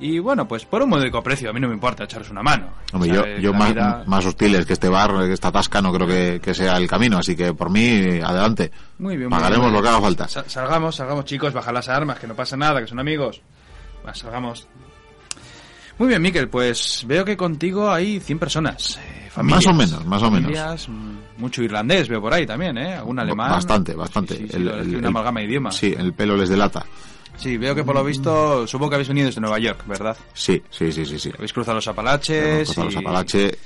y 0.00 0.18
bueno, 0.18 0.48
pues 0.48 0.64
por 0.64 0.82
un 0.82 0.88
módico 0.90 1.22
precio, 1.22 1.50
a 1.50 1.52
mí 1.52 1.60
no 1.60 1.68
me 1.68 1.74
importa 1.74 2.04
echaros 2.04 2.30
una 2.30 2.42
mano. 2.42 2.68
Hombre, 2.92 3.10
yo, 3.10 3.26
yo 3.38 3.52
más, 3.52 3.72
vida- 3.74 4.02
más 4.06 4.24
hostiles 4.24 4.64
que 4.66 4.72
este 4.72 4.88
bar, 4.88 5.12
que 5.26 5.32
esta 5.32 5.52
tasca, 5.52 5.80
no 5.82 5.92
creo 5.92 6.06
que, 6.06 6.40
que 6.42 6.54
sea 6.54 6.76
el 6.78 6.88
camino, 6.88 7.18
así 7.18 7.36
que 7.36 7.52
por 7.54 7.70
mí, 7.70 8.18
adelante. 8.22 8.70
Muy 8.98 9.16
bien, 9.16 9.28
muy 9.28 9.36
Pagaremos 9.38 9.66
bien. 9.66 9.74
lo 9.76 9.82
que 9.82 9.88
haga 9.88 10.00
falta. 10.00 10.28
Sa- 10.28 10.48
salgamos, 10.48 10.96
salgamos 10.96 11.24
chicos, 11.26 11.52
bajar 11.52 11.74
las 11.74 11.88
armas, 11.88 12.18
que 12.18 12.26
no 12.26 12.34
pasa 12.34 12.56
nada, 12.56 12.80
que 12.80 12.86
son 12.86 12.98
amigos. 12.98 13.40
Salgamos. 14.14 14.66
Muy 15.98 16.08
bien, 16.08 16.22
Miquel, 16.22 16.48
pues 16.48 17.04
veo 17.06 17.24
que 17.24 17.36
contigo 17.36 17.90
hay 17.90 18.20
100 18.20 18.38
personas. 18.38 18.98
eh, 18.98 19.28
familias. 19.30 19.66
Más 19.66 19.74
o 19.74 19.76
menos, 19.76 20.06
más 20.06 20.22
o 20.22 20.30
menos. 20.30 20.44
Familias, 20.50 20.88
mm, 20.88 21.16
Mucho 21.36 21.62
irlandés 21.62 22.08
veo 22.08 22.20
por 22.20 22.32
ahí 22.34 22.46
también, 22.46 22.76
¿eh? 22.78 22.94
Algún 22.94 23.18
alemán. 23.18 23.50
Bastante, 23.50 23.94
bastante. 23.94 24.34
Sí, 24.36 24.42
sí, 24.44 24.48
sí, 24.50 24.56
El- 24.56 24.68
el- 24.68 24.96
una 24.96 25.08
amalgama 25.08 25.40
de 25.40 25.46
idiomas. 25.46 25.76
Sí, 25.76 25.94
el 25.96 26.12
pelo 26.14 26.36
les 26.36 26.48
delata. 26.48 26.84
Sí, 27.40 27.56
veo 27.56 27.74
que 27.74 27.84
por 27.84 27.94
lo 27.94 28.04
visto, 28.04 28.66
supongo 28.66 28.90
que 28.90 28.94
habéis 28.96 29.08
venido 29.08 29.26
desde 29.26 29.40
Nueva 29.40 29.58
York, 29.58 29.84
¿verdad? 29.86 30.16
Sí, 30.34 30.62
sí, 30.70 30.92
sí, 30.92 31.06
sí. 31.06 31.18
sí. 31.18 31.32
Habéis 31.34 31.52
cruzado 31.54 31.76
los 31.76 31.88
Apalaches. 31.88 32.66
cruzado 32.66 32.86
los 32.86 32.96
Apalaches. 32.96 33.56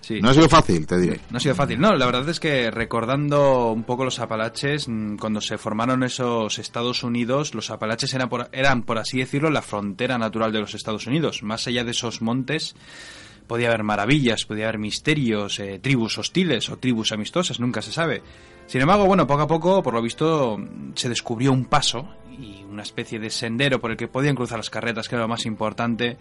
Sí. 0.00 0.20
No 0.20 0.28
ha 0.28 0.34
sido 0.34 0.48
fácil, 0.48 0.86
te 0.86 0.98
diré. 0.98 1.20
No 1.30 1.38
ha 1.38 1.40
sido 1.40 1.54
fácil. 1.54 1.80
No, 1.80 1.96
la 1.96 2.06
verdad 2.06 2.28
es 2.28 2.38
que 2.38 2.70
recordando 2.70 3.72
un 3.72 3.84
poco 3.84 4.04
los 4.04 4.20
Apalaches, 4.20 4.86
mm, 4.86 5.16
cuando 5.16 5.40
se 5.40 5.58
formaron 5.58 6.04
esos 6.04 6.58
Estados 6.58 7.02
Unidos, 7.02 7.54
los 7.54 7.70
Apalaches 7.70 8.12
eran 8.14 8.28
por, 8.28 8.48
eran, 8.52 8.82
por 8.82 8.98
así 8.98 9.18
decirlo, 9.18 9.50
la 9.50 9.62
frontera 9.62 10.16
natural 10.18 10.52
de 10.52 10.60
los 10.60 10.74
Estados 10.74 11.06
Unidos. 11.06 11.42
Más 11.42 11.66
allá 11.66 11.82
de 11.84 11.90
esos 11.90 12.22
montes, 12.22 12.76
podía 13.48 13.68
haber 13.68 13.82
maravillas, 13.82 14.44
podía 14.44 14.64
haber 14.64 14.78
misterios, 14.78 15.58
eh, 15.58 15.80
tribus 15.82 16.18
hostiles 16.18 16.68
o 16.70 16.76
tribus 16.76 17.12
amistosas, 17.12 17.58
nunca 17.58 17.82
se 17.82 17.90
sabe. 17.90 18.22
Sin 18.66 18.80
embargo, 18.80 19.06
bueno, 19.06 19.26
poco 19.26 19.42
a 19.42 19.46
poco, 19.46 19.82
por 19.82 19.94
lo 19.94 20.02
visto, 20.02 20.58
se 20.94 21.08
descubrió 21.08 21.52
un 21.52 21.64
paso 21.64 22.08
y 22.38 22.64
una 22.68 22.82
especie 22.82 23.18
de 23.18 23.30
sendero 23.30 23.80
por 23.80 23.90
el 23.90 23.96
que 23.96 24.08
podían 24.08 24.34
cruzar 24.34 24.58
las 24.58 24.70
carretas, 24.70 25.08
que 25.08 25.14
era 25.14 25.22
lo 25.22 25.28
más 25.28 25.46
importante. 25.46 26.16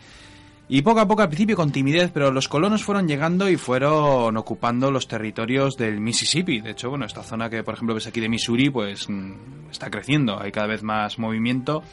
Y 0.69 0.81
poco 0.81 1.01
a 1.01 1.07
poco, 1.07 1.21
al 1.21 1.27
principio 1.27 1.57
con 1.57 1.71
timidez, 1.71 2.11
pero 2.13 2.31
los 2.31 2.47
colonos 2.47 2.83
fueron 2.83 3.07
llegando 3.07 3.49
y 3.49 3.57
fueron 3.57 4.37
ocupando 4.37 4.91
los 4.91 5.07
territorios 5.07 5.75
del 5.75 5.99
Mississippi. 5.99 6.61
De 6.61 6.71
hecho, 6.71 6.89
bueno, 6.89 7.05
esta 7.05 7.21
zona 7.21 7.49
que, 7.49 7.63
por 7.63 7.73
ejemplo, 7.73 7.95
ves 7.95 8.07
aquí 8.07 8.21
de 8.21 8.29
Missouri, 8.29 8.69
pues 8.69 9.09
mm, 9.09 9.69
está 9.71 9.89
creciendo, 9.91 10.41
hay 10.41 10.51
cada 10.51 10.67
vez 10.67 10.81
más 10.81 11.19
movimiento. 11.19 11.83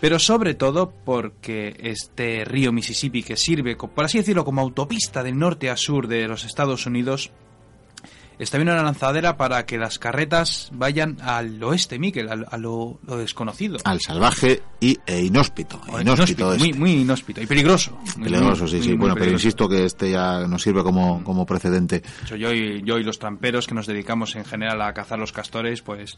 Pero 0.00 0.18
sobre 0.18 0.54
todo 0.54 0.90
porque 1.04 1.76
este 1.80 2.44
río 2.44 2.72
Mississippi, 2.72 3.22
que 3.22 3.36
sirve, 3.36 3.76
por 3.76 4.04
así 4.04 4.18
decirlo, 4.18 4.44
como 4.44 4.62
autopista 4.62 5.22
del 5.22 5.38
norte 5.38 5.70
a 5.70 5.76
sur 5.76 6.06
de 6.06 6.28
los 6.28 6.44
Estados 6.44 6.86
Unidos, 6.86 7.30
está 8.38 8.58
bien 8.58 8.68
una 8.68 8.82
lanzadera 8.82 9.36
para 9.36 9.66
que 9.66 9.78
las 9.78 9.98
carretas 9.98 10.70
vayan 10.72 11.18
al 11.20 11.62
oeste, 11.62 11.98
Miquel, 11.98 12.28
a, 12.28 12.56
lo, 12.56 12.98
desconocido. 13.02 13.78
Al 13.84 14.00
salvaje 14.00 14.62
y, 14.80 14.98
e 15.06 15.22
inhóspito. 15.22 15.80
inhóspito, 16.00 16.56
muy, 16.58 16.72
muy, 16.72 16.92
inhóspito 16.92 17.42
y 17.42 17.46
peligroso. 17.46 17.98
peligroso, 18.22 18.66
sí, 18.68 18.82
sí. 18.82 18.94
Bueno, 18.94 19.14
pero 19.14 19.30
insisto 19.30 19.68
que 19.68 19.84
este 19.84 20.10
ya 20.10 20.46
nos 20.46 20.62
sirve 20.62 20.82
como, 20.82 21.22
como 21.24 21.44
precedente. 21.46 22.02
Yo 22.36 22.52
y, 22.52 22.82
yo 22.82 22.98
y 22.98 23.04
los 23.04 23.18
tramperos 23.18 23.66
que 23.66 23.74
nos 23.74 23.86
dedicamos 23.86 24.36
en 24.36 24.44
general 24.44 24.82
a 24.82 24.92
cazar 24.92 25.18
los 25.18 25.32
castores, 25.32 25.82
pues 25.82 26.16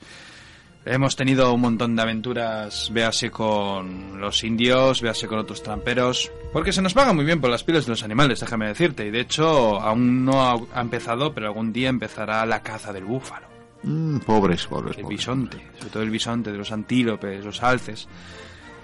Hemos 0.84 1.14
tenido 1.14 1.52
un 1.52 1.60
montón 1.60 1.94
de 1.94 2.00
aventuras, 2.00 2.90
véase 2.90 3.30
con 3.30 4.18
los 4.18 4.42
indios, 4.44 5.02
véase 5.02 5.26
con 5.26 5.38
otros 5.38 5.62
tramperos, 5.62 6.32
porque 6.54 6.72
se 6.72 6.80
nos 6.80 6.94
paga 6.94 7.12
muy 7.12 7.26
bien 7.26 7.38
por 7.38 7.50
las 7.50 7.64
pieles 7.64 7.84
de 7.84 7.90
los 7.90 8.02
animales, 8.02 8.40
déjame 8.40 8.68
decirte, 8.68 9.06
y 9.06 9.10
de 9.10 9.20
hecho 9.20 9.78
aún 9.78 10.24
no 10.24 10.42
ha, 10.42 10.80
empezado, 10.80 11.34
pero 11.34 11.48
algún 11.48 11.70
día 11.70 11.90
empezará 11.90 12.46
la 12.46 12.62
caza 12.62 12.94
del 12.94 13.04
búfalo. 13.04 13.46
Mm, 13.82 14.20
pobres, 14.20 14.66
pobres. 14.66 14.96
El 14.96 15.04
bisonte, 15.04 15.58
sobre 15.78 15.90
todo 15.90 16.02
el 16.02 16.10
bisonte, 16.10 16.50
de 16.50 16.58
los 16.58 16.72
antílopes, 16.72 17.44
los 17.44 17.62
alces. 17.62 18.08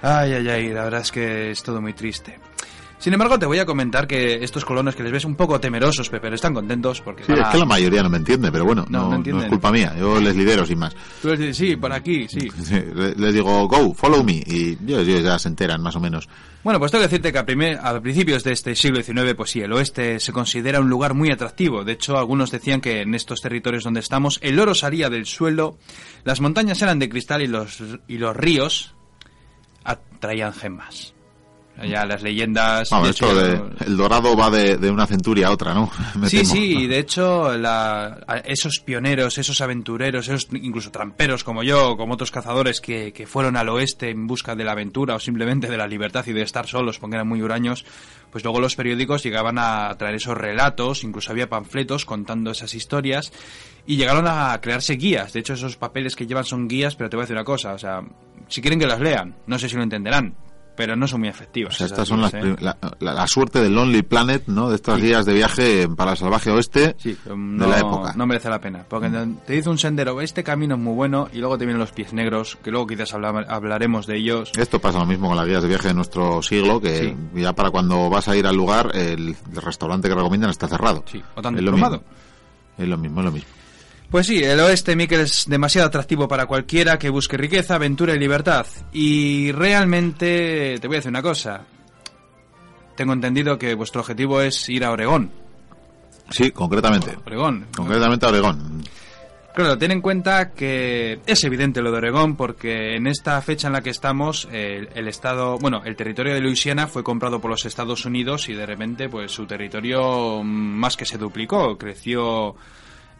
Ay, 0.02 0.34
ay, 0.34 0.48
ay, 0.48 0.68
la 0.68 0.84
verdad 0.84 1.00
es 1.00 1.10
que 1.10 1.50
es 1.50 1.62
todo 1.62 1.80
muy 1.80 1.94
triste. 1.94 2.38
Sin 2.98 3.12
embargo, 3.12 3.38
te 3.38 3.46
voy 3.46 3.58
a 3.58 3.66
comentar 3.66 4.06
que 4.06 4.42
estos 4.42 4.64
colonos 4.64 4.96
que 4.96 5.02
les 5.02 5.12
ves 5.12 5.24
un 5.24 5.36
poco 5.36 5.60
temerosos, 5.60 6.08
pero 6.08 6.34
están 6.34 6.54
contentos 6.54 7.00
porque... 7.02 7.24
Sí, 7.24 7.32
es 7.32 7.48
que 7.48 7.58
la 7.58 7.66
mayoría 7.66 8.02
no 8.02 8.08
me 8.08 8.16
entiende, 8.16 8.50
pero 8.50 8.64
bueno, 8.64 8.86
no, 8.88 9.18
no, 9.18 9.40
es 9.40 9.48
culpa 9.48 9.70
mía, 9.70 9.94
yo 9.98 10.18
les 10.18 10.34
lidero 10.34 10.64
sin 10.64 10.78
más. 10.78 10.96
Tú 11.20 11.28
les 11.28 11.38
dices, 11.38 11.56
sí, 11.56 11.76
por 11.76 11.92
aquí, 11.92 12.26
sí. 12.26 12.48
les 13.16 13.34
digo, 13.34 13.68
go, 13.68 13.92
follow 13.94 14.24
me, 14.24 14.42
y 14.46 14.78
ellos, 14.86 15.22
ya 15.22 15.38
se 15.38 15.48
enteran 15.48 15.82
más 15.82 15.94
o 15.96 16.00
menos. 16.00 16.28
Bueno, 16.64 16.80
pues 16.80 16.90
tengo 16.90 17.02
que 17.02 17.08
decirte 17.08 17.32
que 17.32 17.38
a, 17.38 17.46
primer, 17.46 17.78
a 17.80 18.00
principios 18.00 18.42
de 18.42 18.52
este 18.52 18.74
siglo 18.74 19.02
XIX, 19.02 19.34
pues 19.36 19.50
sí, 19.50 19.60
el 19.60 19.72
oeste 19.72 20.18
se 20.18 20.32
considera 20.32 20.80
un 20.80 20.88
lugar 20.88 21.14
muy 21.14 21.30
atractivo. 21.30 21.84
De 21.84 21.92
hecho, 21.92 22.16
algunos 22.16 22.50
decían 22.50 22.80
que 22.80 23.02
en 23.02 23.14
estos 23.14 23.40
territorios 23.40 23.84
donde 23.84 24.00
estamos, 24.00 24.40
el 24.42 24.58
oro 24.58 24.74
salía 24.74 25.10
del 25.10 25.26
suelo, 25.26 25.78
las 26.24 26.40
montañas 26.40 26.80
eran 26.82 26.98
de 26.98 27.08
cristal 27.08 27.42
y 27.42 27.46
los, 27.46 27.82
y 28.08 28.18
los 28.18 28.34
ríos 28.34 28.94
atraían 29.84 30.52
gemas. 30.54 31.15
Ya 31.84 32.06
las 32.06 32.22
leyendas. 32.22 32.90
el 32.92 33.96
dorado 33.96 34.34
va 34.36 34.50
de, 34.50 34.90
una 34.90 35.06
centuria 35.06 35.48
a 35.48 35.50
otra, 35.50 35.74
¿no? 35.74 35.90
sí, 36.26 36.44
sí, 36.44 36.86
de 36.86 36.98
hecho, 36.98 37.50
esos 38.44 38.80
pioneros, 38.80 39.36
esos 39.38 39.60
aventureros, 39.60 40.28
esos 40.28 40.48
incluso 40.52 40.90
tramperos 40.90 41.44
como 41.44 41.62
yo, 41.62 41.96
como 41.96 42.14
otros 42.14 42.30
cazadores 42.30 42.80
que, 42.80 43.12
que, 43.12 43.26
fueron 43.26 43.56
al 43.56 43.68
oeste 43.68 44.10
en 44.10 44.26
busca 44.26 44.54
de 44.54 44.64
la 44.64 44.72
aventura 44.72 45.16
o 45.16 45.20
simplemente 45.20 45.68
de 45.68 45.76
la 45.76 45.86
libertad 45.86 46.24
y 46.26 46.32
de 46.32 46.42
estar 46.42 46.66
solos 46.66 46.98
porque 46.98 47.16
eran 47.16 47.28
muy 47.28 47.42
huraños, 47.42 47.84
pues 48.30 48.42
luego 48.44 48.60
los 48.60 48.74
periódicos 48.76 49.22
llegaban 49.22 49.58
a 49.58 49.94
traer 49.98 50.16
esos 50.16 50.36
relatos, 50.36 51.04
incluso 51.04 51.30
había 51.30 51.48
panfletos 51.48 52.04
contando 52.04 52.50
esas 52.50 52.74
historias 52.74 53.32
y 53.86 53.96
llegaron 53.96 54.26
a 54.26 54.58
crearse 54.60 54.94
guías. 54.94 55.32
De 55.32 55.40
hecho, 55.40 55.54
esos 55.54 55.76
papeles 55.76 56.16
que 56.16 56.26
llevan 56.26 56.44
son 56.44 56.68
guías, 56.68 56.96
pero 56.96 57.08
te 57.08 57.16
voy 57.16 57.22
a 57.22 57.24
decir 57.24 57.36
una 57.36 57.44
cosa, 57.44 57.74
o 57.74 57.78
sea, 57.78 58.02
si 58.48 58.60
quieren 58.60 58.78
que 58.78 58.86
las 58.86 59.00
lean, 59.00 59.36
no 59.46 59.58
sé 59.58 59.68
si 59.68 59.76
lo 59.76 59.82
entenderán, 59.82 60.34
pero 60.76 60.94
no 60.96 61.08
son 61.08 61.20
muy 61.20 61.28
efectivas. 61.28 61.80
estas 61.80 62.06
son 62.06 62.20
las, 62.20 62.34
¿eh? 62.34 62.56
la, 63.00 63.26
suerte 63.26 63.62
del 63.62 63.74
Lonely 63.74 64.02
Planet, 64.02 64.44
¿no? 64.46 64.68
De 64.68 64.76
estos 64.76 65.00
días 65.00 65.24
de 65.26 65.34
viaje 65.34 65.88
para 65.88 66.12
el 66.12 66.16
salvaje 66.16 66.50
oeste 66.50 66.96
de 67.02 67.66
la 67.66 67.78
época. 67.78 68.12
No 68.14 68.26
merece 68.26 68.48
la 68.48 68.60
pena, 68.60 68.84
porque 68.88 69.10
te 69.46 69.52
dice 69.54 69.68
un 69.68 69.78
sendero, 69.78 70.20
este 70.20 70.44
camino 70.44 70.74
es 70.74 70.80
muy 70.80 70.94
bueno 70.94 71.28
y 71.32 71.38
luego 71.38 71.58
te 71.58 71.64
vienen 71.64 71.80
los 71.80 71.92
pies 71.92 72.12
negros, 72.12 72.58
que 72.62 72.70
luego 72.70 72.86
quizás 72.86 73.14
hablaremos 73.14 74.06
de 74.06 74.16
ellos. 74.16 74.52
Esto 74.56 74.80
pasa 74.80 74.98
lo 74.98 75.06
mismo 75.06 75.28
con 75.28 75.36
las 75.36 75.46
guías 75.46 75.62
de 75.62 75.68
viaje 75.68 75.88
de 75.88 75.94
nuestro 75.94 76.42
siglo, 76.42 76.80
que 76.80 77.16
ya 77.34 77.52
para 77.54 77.70
cuando 77.70 78.10
vas 78.10 78.28
a 78.28 78.36
ir 78.36 78.46
al 78.46 78.56
lugar, 78.56 78.90
el, 78.94 79.36
restaurante 79.54 80.08
que 80.08 80.14
recomiendan 80.14 80.50
está 80.50 80.68
cerrado. 80.68 81.02
Sí, 81.06 81.22
o 81.34 81.42
tan 81.42 81.56
es 81.56 81.62
lo 81.62 81.72
mismo. 81.72 82.02
Es 82.78 82.86
lo 82.86 82.98
mismo, 82.98 83.20
es 83.20 83.24
lo 83.24 83.32
mismo. 83.32 83.48
Pues 84.10 84.26
sí, 84.26 84.42
el 84.42 84.60
oeste, 84.60 84.94
Miquel, 84.94 85.20
es 85.20 85.46
demasiado 85.48 85.88
atractivo 85.88 86.28
para 86.28 86.46
cualquiera 86.46 86.98
que 86.98 87.10
busque 87.10 87.36
riqueza, 87.36 87.74
aventura 87.74 88.14
y 88.14 88.18
libertad. 88.18 88.66
Y 88.92 89.50
realmente, 89.52 90.78
te 90.80 90.86
voy 90.86 90.96
a 90.96 90.98
decir 90.98 91.10
una 91.10 91.22
cosa. 91.22 91.62
Tengo 92.96 93.12
entendido 93.12 93.58
que 93.58 93.74
vuestro 93.74 94.00
objetivo 94.02 94.40
es 94.40 94.68
ir 94.68 94.84
a 94.84 94.92
Oregón. 94.92 95.30
Sí, 96.30 96.50
concretamente. 96.50 97.16
Oregón. 97.26 97.66
Concretamente 97.76 98.26
a 98.26 98.28
Oregón. 98.28 98.82
Claro, 99.54 99.78
ten 99.78 99.90
en 99.90 100.02
cuenta 100.02 100.52
que 100.52 101.20
es 101.26 101.44
evidente 101.44 101.80
lo 101.80 101.90
de 101.90 101.96
Oregón 101.96 102.36
porque 102.36 102.94
en 102.94 103.06
esta 103.06 103.40
fecha 103.40 103.68
en 103.68 103.72
la 103.72 103.80
que 103.80 103.88
estamos 103.90 104.46
el, 104.52 104.90
el, 104.94 105.08
estado, 105.08 105.58
bueno, 105.58 105.80
el 105.84 105.96
territorio 105.96 106.34
de 106.34 106.40
Luisiana 106.40 106.86
fue 106.86 107.02
comprado 107.02 107.40
por 107.40 107.50
los 107.50 107.64
Estados 107.64 108.04
Unidos 108.04 108.50
y 108.50 108.52
de 108.52 108.66
repente 108.66 109.08
pues 109.08 109.32
su 109.32 109.46
territorio 109.46 110.42
más 110.42 110.94
que 110.98 111.06
se 111.06 111.16
duplicó, 111.16 111.78
creció 111.78 112.54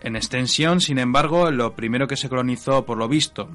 en 0.00 0.16
extensión, 0.16 0.80
sin 0.80 0.98
embargo, 0.98 1.50
lo 1.50 1.74
primero 1.74 2.06
que 2.06 2.16
se 2.16 2.28
colonizó, 2.28 2.84
por 2.84 2.98
lo 2.98 3.08
visto, 3.08 3.48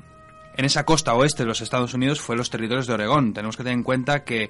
en 0.56 0.66
esa 0.66 0.86
costa 0.86 1.14
oeste 1.14 1.44
de 1.44 1.48
los 1.48 1.62
Estados 1.62 1.94
Unidos 1.94 2.20
fue 2.20 2.36
los 2.36 2.50
territorios 2.50 2.88
de 2.88 2.94
Oregón. 2.94 3.34
Tenemos 3.34 3.56
que 3.58 3.64
tener 3.64 3.78
en 3.78 3.84
cuenta 3.84 4.24
que 4.24 4.50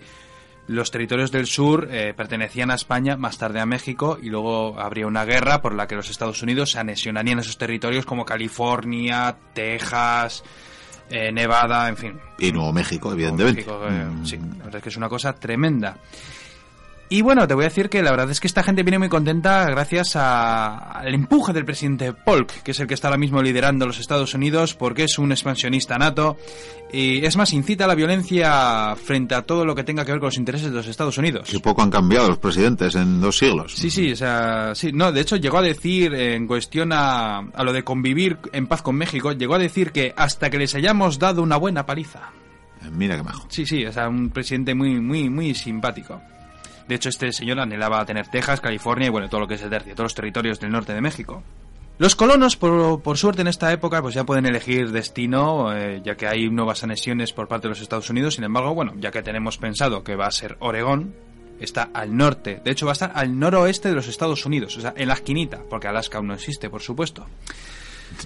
los 0.68 0.92
territorios 0.92 1.32
del 1.32 1.48
sur 1.48 1.88
eh, 1.92 2.14
pertenecían 2.16 2.72
a 2.72 2.76
España, 2.76 3.18
más 3.18 3.38
tarde 3.38 3.60
a 3.60 3.66
México, 3.66 4.18
y 4.22 4.30
luego 4.30 4.80
habría 4.80 5.08
una 5.08 5.26
guerra 5.26 5.62
por 5.62 5.74
la 5.74 5.88
que 5.88 5.96
los 5.96 6.10
Estados 6.10 6.42
Unidos 6.42 6.72
se 6.72 6.80
anexionarían 6.80 7.40
esos 7.40 7.58
territorios 7.58 8.06
como 8.06 8.26
California, 8.26 9.36
Texas, 9.54 10.44
eh, 11.10 11.32
Nevada, 11.32 11.90
en 11.90 11.98
fin. 11.98 12.20
Y 12.40 12.52
Nuevo 12.52 12.72
México, 12.72 13.12
evidentemente. 13.12 13.62
Eh, 13.62 14.06
mm. 14.06 14.26
Sí, 14.26 14.38
la 14.38 14.66
verdad 14.66 14.76
es 14.78 14.84
que 14.84 14.90
es 14.90 14.98
una 14.98 15.10
cosa 15.10 15.34
tremenda. 15.34 15.98
Y 17.12 17.24
bueno, 17.24 17.46
te 17.46 17.54
voy 17.56 17.66
a 17.66 17.68
decir 17.68 17.90
que 17.90 18.02
la 18.02 18.12
verdad 18.12 18.32
es 18.32 18.40
que 18.40 18.48
esta 18.48 18.64
gente 18.64 18.84
viene 18.84 18.98
muy 18.98 19.10
contenta 19.10 19.66
gracias 19.66 20.16
al 20.16 21.14
empuje 21.14 21.52
del 21.52 21.66
presidente 21.66 22.14
Polk, 22.14 22.64
que 22.64 22.72
es 22.72 22.80
el 22.80 22.88
que 22.88 22.94
está 22.94 23.10
ahora 23.10 23.18
mismo 23.18 23.42
liderando 23.42 23.86
los 23.86 24.00
Estados 24.00 24.34
Unidos, 24.34 24.76
porque 24.76 25.04
es 25.04 25.20
un 25.20 25.34
expansionista 25.34 25.98
nato 25.98 26.38
y 26.94 27.26
es 27.26 27.36
más, 27.36 27.52
incita 27.52 27.84
a 27.84 27.90
la 27.90 27.96
violencia 27.96 28.96
frente 28.96 29.36
a 29.36 29.42
todo 29.42 29.66
lo 29.66 29.76
que 29.76 29.84
tenga 29.84 30.06
que 30.06 30.14
ver 30.14 30.22
con 30.22 30.28
los 30.28 30.38
intereses 30.38 30.70
de 30.70 30.76
los 30.78 30.88
Estados 30.88 31.18
Unidos. 31.18 31.50
Qué 31.52 31.60
poco 31.60 31.82
han 31.82 31.92
cambiado 31.92 32.30
los 32.30 32.38
presidentes 32.38 32.96
en 32.96 33.20
dos 33.20 33.38
siglos. 33.38 33.74
Sí, 33.76 33.92
sí, 33.92 34.14
o 34.14 34.16
sea, 34.16 34.74
sí, 34.74 34.94
no, 34.94 35.12
de 35.12 35.20
hecho 35.20 35.36
llegó 35.36 35.58
a 35.58 35.64
decir 35.64 36.14
en 36.14 36.48
cuestión 36.48 36.94
a, 36.94 37.40
a 37.40 37.64
lo 37.66 37.74
de 37.74 37.84
convivir 37.84 38.38
en 38.54 38.68
paz 38.68 38.82
con 38.82 38.96
México, 38.96 39.34
llegó 39.34 39.56
a 39.56 39.60
decir 39.60 39.92
que 39.92 40.14
hasta 40.16 40.50
que 40.50 40.58
les 40.58 40.76
hayamos 40.76 41.20
dado 41.20 41.44
una 41.44 41.58
buena 41.58 41.86
paliza. 41.86 42.32
Mira 42.90 43.18
qué 43.18 43.24
majo. 43.24 43.48
Sí, 43.50 43.66
sí, 43.66 43.86
o 43.86 43.92
sea, 43.92 44.08
un 44.08 44.30
presidente 44.30 44.74
muy, 44.74 45.02
muy, 45.02 45.30
muy 45.30 45.54
simpático. 45.54 46.22
De 46.88 46.96
hecho, 46.96 47.10
este 47.10 47.32
señor 47.32 47.60
anhelaba 47.60 48.06
tener 48.06 48.28
Texas, 48.28 48.62
California 48.62 49.08
y 49.08 49.10
bueno, 49.10 49.30
todo 49.30 49.42
lo 49.42 49.48
que 49.48 49.56
es 49.56 49.62
el 49.62 49.70
tercio, 49.70 49.94
todos 49.94 50.06
los 50.06 50.16
territorios 50.16 50.60
del 50.60 50.72
norte 50.72 50.94
de 50.94 51.02
México. 51.02 51.44
Los 51.98 52.16
colonos, 52.16 52.56
por, 52.56 53.18
suerte 53.18 53.42
en 53.42 53.48
esta 53.48 53.72
época, 53.72 54.02
pues 54.02 54.16
ya 54.16 54.24
pueden 54.24 54.48
elegir 54.48 54.92
destino, 54.92 55.72
eh, 55.72 56.02
ya 56.04 56.16
que 56.16 56.28
hay 56.28 56.50
nuevas 56.50 56.84
anexiones 56.84 57.32
por 57.32 57.48
parte 57.48 57.68
de 57.68 57.70
los 57.70 57.82
Estados 57.82 58.10
Unidos. 58.10 58.36
Sin 58.36 58.44
embargo, 58.44 58.74
bueno, 58.74 58.94
ya 58.98 59.12
que 59.12 59.22
tenemos 59.22 59.60
pensado 59.60 60.04
que 60.04 60.16
va 60.16 60.26
a 60.26 60.32
ser 60.32 60.58
Oregón, 60.62 61.14
está 61.60 61.90
al 61.94 62.18
norte. 62.18 62.60
De 62.64 62.72
hecho, 62.72 62.88
va 62.88 62.94
a 62.94 62.94
estar 62.94 63.12
al 63.14 63.38
noroeste 63.38 63.90
de 63.90 63.96
los 63.96 64.08
Estados 64.08 64.46
Unidos, 64.48 64.76
o 64.78 64.82
sea, 64.82 64.94
en 64.98 65.08
la 65.08 65.14
esquinita, 65.14 65.62
porque 65.70 65.88
Alaska 65.88 66.18
aún 66.18 66.28
no 66.28 66.34
existe, 66.34 66.72
por 66.72 66.82
supuesto. 66.82 67.28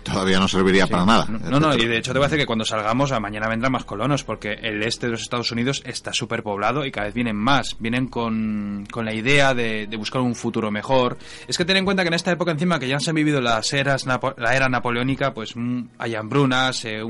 Todavía 0.04 0.40
no 0.40 0.48
serviría 0.48 0.88
para 0.88 1.06
nada. 1.06 1.26
No, 1.26 1.60
no, 1.60 1.76
y 1.76 1.86
de 1.86 1.98
hecho 1.98 2.12
te 2.12 2.20
voy 2.20 2.26
a 2.26 2.30
decir 2.30 2.40
que 2.40 2.46
cuando 2.46 2.66
salgamos, 2.66 3.12
a 3.12 3.20
mañana 3.20 3.48
vendrán 3.48 3.72
más 3.72 3.86
colonos, 3.86 4.24
porque 4.24 4.54
el 4.54 4.84
este 4.84 5.08
de 5.08 5.14
los 5.14 5.22
Estados 5.22 5.52
Unidos 5.52 5.82
está 5.86 6.14
súper 6.14 6.44
poblado 6.44 6.86
y 6.86 6.92
cada 6.92 7.06
vez 7.08 7.14
vienen 7.16 7.36
más. 7.36 7.76
Vienen 7.80 8.08
con, 8.08 8.86
la 8.94 9.14
idea 9.14 9.54
de, 9.54 9.88
buscar 9.98 10.22
un 10.22 10.36
futuro 10.36 10.72
mejor. 10.72 11.18
Es 11.48 11.58
que 11.58 11.66
ten 11.66 11.78
en 11.78 11.86
cuenta 11.86 12.04
que 12.04 12.10
en 12.10 12.14
esta 12.14 12.32
época, 12.32 12.52
encima 12.52 12.80
que 12.80 12.88
ya 12.88 13.00
se 13.00 13.10
han 13.12 13.16
vivido 13.16 13.42
las 13.42 13.72
eras, 13.74 14.06
la 14.06 14.56
era 14.56 14.70
napoleónica, 14.70 15.34
pues 15.34 15.56
mm, 15.56 15.82
hay 15.98 16.16
hambrunas, 16.16 16.86
eh, 16.86 17.02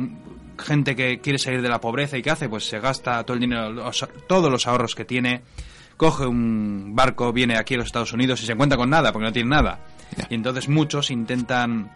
gente 0.57 0.95
que 0.95 1.19
quiere 1.19 1.39
salir 1.39 1.61
de 1.61 1.69
la 1.69 1.81
pobreza 1.81 2.17
y 2.17 2.21
¿qué 2.21 2.31
hace? 2.31 2.49
Pues 2.49 2.65
se 2.65 2.79
gasta 2.79 3.23
todo 3.23 3.35
el 3.35 3.41
dinero, 3.41 3.91
todos 4.27 4.51
los 4.51 4.67
ahorros 4.67 4.95
que 4.95 5.05
tiene 5.05 5.41
coge 5.97 6.25
un 6.25 6.91
barco, 6.93 7.31
viene 7.31 7.57
aquí 7.57 7.75
a 7.75 7.77
los 7.77 7.87
Estados 7.87 8.13
Unidos 8.13 8.41
y 8.41 8.45
se 8.45 8.51
encuentra 8.51 8.77
con 8.77 8.89
nada, 8.89 9.11
porque 9.11 9.27
no 9.27 9.33
tiene 9.33 9.49
nada. 9.49 9.79
Y 10.29 10.35
entonces 10.35 10.67
muchos 10.69 11.11
intentan 11.11 11.91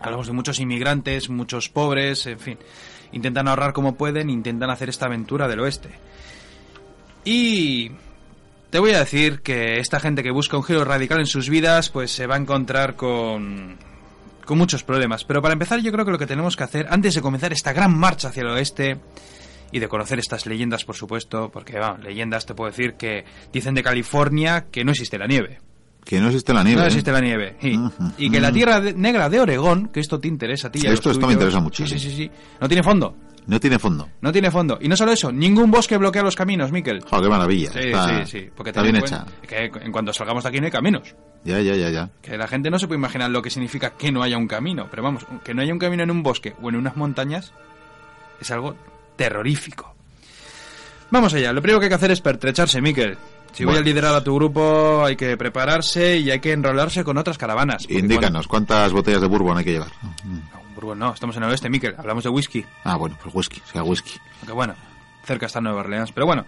Hablamos 0.00 0.26
de 0.26 0.32
muchos 0.32 0.58
inmigrantes, 0.60 1.28
muchos 1.28 1.68
pobres, 1.68 2.26
en 2.26 2.38
fin. 2.38 2.58
Intentan 3.12 3.48
ahorrar 3.48 3.72
como 3.72 3.96
pueden, 3.96 4.30
intentan 4.30 4.70
hacer 4.70 4.88
esta 4.88 5.06
aventura 5.06 5.46
del 5.46 5.60
oeste. 5.60 5.90
Y 7.24 7.90
te 8.70 8.78
voy 8.78 8.92
a 8.92 9.00
decir 9.00 9.40
que 9.40 9.78
esta 9.78 10.00
gente 10.00 10.22
que 10.22 10.30
busca 10.30 10.56
un 10.56 10.64
giro 10.64 10.84
radical 10.84 11.20
en 11.20 11.26
sus 11.26 11.50
vidas, 11.50 11.90
pues 11.90 12.10
se 12.10 12.26
va 12.26 12.36
a 12.36 12.38
encontrar 12.38 12.96
con, 12.96 13.76
con 14.44 14.56
muchos 14.56 14.82
problemas. 14.82 15.24
Pero 15.24 15.42
para 15.42 15.52
empezar, 15.52 15.80
yo 15.80 15.92
creo 15.92 16.04
que 16.04 16.12
lo 16.12 16.18
que 16.18 16.26
tenemos 16.26 16.56
que 16.56 16.64
hacer, 16.64 16.86
antes 16.88 17.14
de 17.14 17.20
comenzar 17.20 17.52
esta 17.52 17.72
gran 17.72 17.96
marcha 17.96 18.28
hacia 18.28 18.42
el 18.42 18.48
oeste, 18.48 18.98
y 19.72 19.78
de 19.78 19.88
conocer 19.88 20.18
estas 20.18 20.46
leyendas, 20.46 20.84
por 20.84 20.96
supuesto, 20.96 21.50
porque, 21.50 21.78
vamos, 21.78 22.02
leyendas 22.02 22.46
te 22.46 22.54
puedo 22.54 22.70
decir 22.70 22.94
que 22.94 23.24
dicen 23.52 23.74
de 23.74 23.82
California 23.82 24.66
que 24.70 24.84
no 24.84 24.90
existe 24.90 25.18
la 25.18 25.26
nieve. 25.26 25.60
Que 26.04 26.20
no 26.20 26.26
existe 26.28 26.52
la 26.52 26.64
nieve. 26.64 26.78
No 26.80 26.84
¿eh? 26.84 26.88
existe 26.88 27.12
la 27.12 27.20
nieve. 27.20 27.56
sí. 27.60 27.78
Y 28.18 28.30
que 28.30 28.40
la 28.40 28.50
tierra 28.52 28.80
de- 28.80 28.94
negra 28.94 29.28
de 29.28 29.40
Oregón, 29.40 29.88
que 29.88 30.00
esto 30.00 30.18
te 30.18 30.28
interesa 30.28 30.68
a 30.68 30.72
ti. 30.72 30.78
Esto- 30.86 31.10
esto 31.10 31.26
me 31.26 31.32
interesa 31.34 31.60
muchísimo. 31.60 31.98
Sí, 32.00 32.10
sí, 32.10 32.16
sí. 32.16 32.30
No 32.60 32.66
tiene 32.68 32.82
fondo. 32.82 33.14
No 33.46 33.58
tiene 33.58 33.78
fondo. 33.78 34.08
No 34.20 34.30
tiene 34.32 34.50
fondo. 34.50 34.78
Y 34.80 34.86
no 34.88 34.96
solo 34.96 35.12
eso, 35.12 35.32
ningún 35.32 35.70
bosque 35.70 35.96
bloquea 35.96 36.22
los 36.22 36.36
caminos, 36.36 36.70
Miquel. 36.70 37.00
Joder, 37.02 37.24
qué 37.24 37.30
maravilla. 37.30 37.72
Sí, 37.72 37.78
está, 37.80 38.24
sí, 38.26 38.38
sí. 38.40 38.48
Porque 38.54 38.70
está 38.70 38.82
bien 38.82 38.96
en 38.96 39.02
hecha. 39.02 39.24
Que 39.46 39.70
en 39.82 39.90
cuanto 39.92 40.12
salgamos 40.12 40.42
de 40.44 40.48
aquí 40.50 40.60
no 40.60 40.66
hay 40.66 40.70
caminos. 40.72 41.14
Ya, 41.44 41.58
ya, 41.60 41.74
ya, 41.74 41.90
ya. 41.90 42.10
Que 42.22 42.36
la 42.36 42.46
gente 42.46 42.70
no 42.70 42.78
se 42.78 42.86
puede 42.86 42.98
imaginar 42.98 43.30
lo 43.30 43.40
que 43.42 43.50
significa 43.50 43.90
que 43.90 44.12
no 44.12 44.22
haya 44.22 44.36
un 44.36 44.46
camino. 44.46 44.86
Pero 44.90 45.02
vamos, 45.02 45.26
que 45.42 45.54
no 45.54 45.62
haya 45.62 45.72
un 45.72 45.78
camino 45.78 46.02
en 46.02 46.10
un 46.10 46.22
bosque 46.22 46.54
o 46.62 46.68
en 46.68 46.76
unas 46.76 46.96
montañas 46.96 47.52
es 48.40 48.50
algo 48.50 48.76
terrorífico. 49.16 49.94
Vamos 51.10 51.34
allá. 51.34 51.52
Lo 51.52 51.60
primero 51.60 51.80
que 51.80 51.86
hay 51.86 51.90
que 51.90 51.94
hacer 51.96 52.10
es 52.12 52.20
pertrecharse, 52.20 52.80
Miquel. 52.80 53.16
Si 53.52 53.64
voy 53.64 53.76
a 53.76 53.80
liderar 53.80 54.14
a 54.14 54.22
tu 54.24 54.34
grupo, 54.34 55.04
hay 55.04 55.16
que 55.16 55.36
prepararse 55.36 56.16
y 56.18 56.30
hay 56.30 56.40
que 56.40 56.52
enrolarse 56.52 57.04
con 57.04 57.18
otras 57.18 57.36
caravanas. 57.38 57.84
Indícanos, 57.88 58.46
¿cuántas 58.48 58.92
botellas 58.92 59.20
de 59.20 59.26
bourbon 59.26 59.58
hay 59.58 59.64
que 59.64 59.72
llevar? 59.72 59.90
cuando- 60.00 60.24
No, 60.24 60.60
Burgos 60.74 60.96
no, 60.96 61.12
estamos 61.12 61.36
en 61.36 61.42
el 61.42 61.50
oeste, 61.50 61.68
Miquel. 61.68 61.94
Hablamos 61.98 62.24
de 62.24 62.30
whisky. 62.30 62.64
Ah, 62.84 62.96
bueno, 62.96 63.16
pues 63.22 63.34
whisky, 63.34 63.60
sea 63.70 63.82
whisky. 63.82 64.18
Aunque 64.40 64.52
bueno, 64.52 64.74
cerca 65.24 65.46
está 65.46 65.60
Nueva 65.60 65.80
Orleans. 65.80 66.12
Pero 66.12 66.26
bueno, 66.26 66.46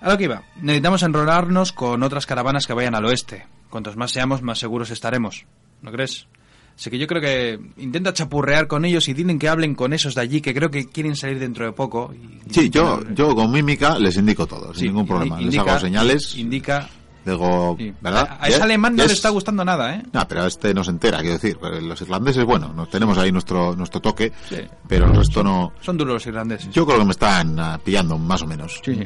a 0.00 0.10
lo 0.10 0.16
que 0.18 0.24
iba. 0.24 0.42
Necesitamos 0.60 1.02
enrolarnos 1.02 1.72
con 1.72 2.02
otras 2.02 2.26
caravanas 2.26 2.66
que 2.66 2.72
vayan 2.74 2.94
al 2.94 3.04
oeste. 3.06 3.46
Cuantos 3.70 3.96
más 3.96 4.12
seamos, 4.12 4.42
más 4.42 4.58
seguros 4.58 4.90
estaremos. 4.90 5.44
¿No 5.82 5.90
crees? 5.90 6.28
Así 6.76 6.90
que 6.90 6.98
yo 6.98 7.06
creo 7.06 7.20
que 7.22 7.58
intenta 7.76 8.12
chapurrear 8.12 8.66
con 8.66 8.84
ellos 8.84 9.08
y 9.08 9.14
dilen 9.14 9.38
que 9.38 9.48
hablen 9.48 9.74
con 9.76 9.92
esos 9.92 10.14
de 10.16 10.20
allí, 10.22 10.40
que 10.40 10.52
creo 10.52 10.70
que 10.70 10.88
quieren 10.88 11.14
salir 11.14 11.38
dentro 11.38 11.64
de 11.64 11.72
poco. 11.72 12.12
y- 12.12 12.52
Sí, 12.52 12.68
yo, 12.70 13.00
y- 13.08 13.14
yo 13.14 13.34
con 13.34 13.50
mímica 13.52 13.98
les 13.98 14.16
indico 14.16 14.46
todo, 14.46 14.74
Sí, 14.74 14.80
sin 14.80 14.88
ningún 14.88 15.06
problema. 15.06 15.40
les 15.40 15.56
hago 15.56 15.78
señales, 15.78 16.34
Indica. 16.36 16.88
digo, 17.24 17.76
sí. 17.78 17.94
¿verdad? 18.00 18.26
A, 18.40 18.44
a 18.44 18.48
ese 18.48 18.58
Ya- 18.58 18.64
alemán 18.64 18.96
no 18.96 19.04
le 19.04 19.06
es- 19.06 19.12
está 19.12 19.28
gustando 19.28 19.64
nada, 19.64 19.94
¿eh? 19.94 20.02
No, 20.12 20.26
pero 20.26 20.46
este 20.46 20.74
no 20.74 20.82
se 20.82 20.90
entera, 20.90 21.18
quiero 21.20 21.34
decir. 21.34 21.56
pero 21.62 21.80
Los 21.80 22.00
irlandeses, 22.02 22.44
bueno, 22.44 22.72
nos 22.72 22.90
tenemos 22.90 23.16
ahí 23.18 23.30
nuestro 23.30 23.76
nuestro 23.76 24.00
toque, 24.00 24.32
Sí. 24.48 24.56
pero 24.88 25.06
el 25.06 25.14
resto 25.14 25.44
no. 25.44 25.72
Son 25.80 25.96
duros 25.96 26.14
los 26.14 26.26
irlandeses. 26.26 26.70
Yo 26.74 26.84
creo 26.84 26.98
que 26.98 27.04
me 27.04 27.12
están 27.12 27.56
ah, 27.60 27.78
pillando 27.84 28.18
más 28.18 28.42
o 28.42 28.46
menos. 28.48 28.80
Sí, 28.84 28.96
sí. 28.96 29.04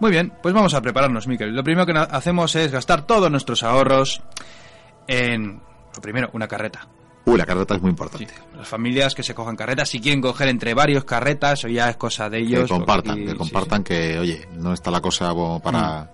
Muy 0.00 0.10
bien, 0.10 0.32
pues 0.42 0.54
vamos 0.54 0.72
a 0.74 0.80
prepararnos, 0.80 1.26
Miquel. 1.26 1.54
Lo 1.54 1.62
primero 1.62 1.84
que 1.86 1.92
hacemos 1.98 2.54
es 2.56 2.72
gastar 2.72 3.06
todos 3.06 3.30
nuestros 3.30 3.62
ahorros 3.62 4.22
en, 5.06 5.60
lo 5.96 6.02
primero, 6.02 6.30
una 6.32 6.46
carreta. 6.46 6.86
Uy, 7.24 7.36
la 7.36 7.44
carreta 7.44 7.74
es 7.74 7.82
muy 7.82 7.90
importante. 7.90 8.32
Las 8.56 8.68
familias 8.68 9.12
que 9.12 9.24
se 9.24 9.34
cojan 9.34 9.56
carretas, 9.56 9.88
si 9.88 10.00
quieren 10.00 10.20
coger 10.20 10.46
entre 10.48 10.74
varios 10.74 11.04
carretas, 11.04 11.64
o 11.64 11.68
ya 11.68 11.90
es 11.90 11.96
cosa 11.96 12.30
de 12.30 12.38
ellos. 12.38 12.62
que 12.62 12.68
compartan, 12.68 13.16
que 13.16 13.30
sí, 13.32 13.36
compartan 13.36 13.82
que, 13.82 14.18
oye, 14.18 14.48
no 14.56 14.72
está 14.72 14.92
la 14.92 15.00
cosa 15.00 15.32
para... 15.60 16.02
Mm. 16.02 16.08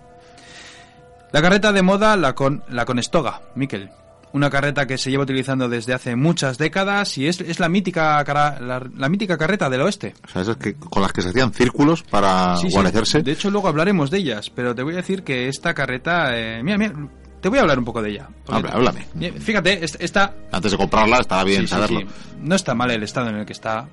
La 1.33 1.43
carreta 1.43 1.73
de 1.73 1.83
moda, 1.83 2.17
la 2.17 2.35
con 2.35 2.63
la 2.71 2.87
Conestoga, 2.87 3.43
Miquel. 3.55 3.91
Una 4.33 4.49
carreta 4.49 4.87
que 4.87 4.97
se 4.97 5.11
lleva 5.11 5.25
utilizando 5.25 5.69
desde 5.69 5.93
hace 5.93 6.17
muchas 6.17 6.57
décadas 6.57 7.19
y 7.19 7.27
es, 7.27 7.43
es 7.43 7.61
la 7.61 7.69
mítica 7.69 8.25
la, 8.25 8.83
la 8.97 9.09
mítica 9.11 9.37
carreta 9.37 9.69
del 9.69 9.83
oeste. 9.83 10.15
O 10.25 10.29
sea, 10.29 10.41
esas 10.41 10.57
que, 10.57 10.75
con 10.75 11.03
las 11.03 11.13
que 11.13 11.21
se 11.21 11.29
hacían 11.29 11.53
círculos 11.53 12.03
para 12.03 12.57
sí. 12.57 12.69
guarecerse. 12.71 13.23
De 13.23 13.33
hecho, 13.33 13.51
luego 13.51 13.69
hablaremos 13.69 14.11
de 14.11 14.19
ellas, 14.19 14.49
pero 14.49 14.75
te 14.75 14.83
voy 14.83 14.95
a 14.95 14.99
decir 14.99 15.23
que 15.23 15.49
esta 15.49 15.75
carreta... 15.75 16.39
eh, 16.39 16.63
mira, 16.63 16.79
mira, 16.79 16.95
te 17.43 17.49
voy 17.51 17.59
a 17.59 17.63
hablar 17.63 17.79
un 17.79 17.85
poco 17.85 18.01
de 18.01 18.11
ella. 18.11 18.29
Habla- 18.49 18.71
háblame. 18.71 19.07
Fíjate, 19.41 19.85
est- 19.85 19.97
esta... 20.01 20.33
Antes 20.51 20.73
de 20.73 20.79
comprarla 20.79 21.19
estará 21.19 21.45
bien 21.45 21.63
sí, 21.63 21.67
saberlo. 21.69 22.01
sí. 22.01 22.07
No 22.41 22.55
está 22.55 22.75
mal 22.75 22.91
el 22.91 23.03
estado 23.03 23.29
en 23.29 23.37
el 23.37 23.45
que 23.45 23.53
está. 23.53 23.87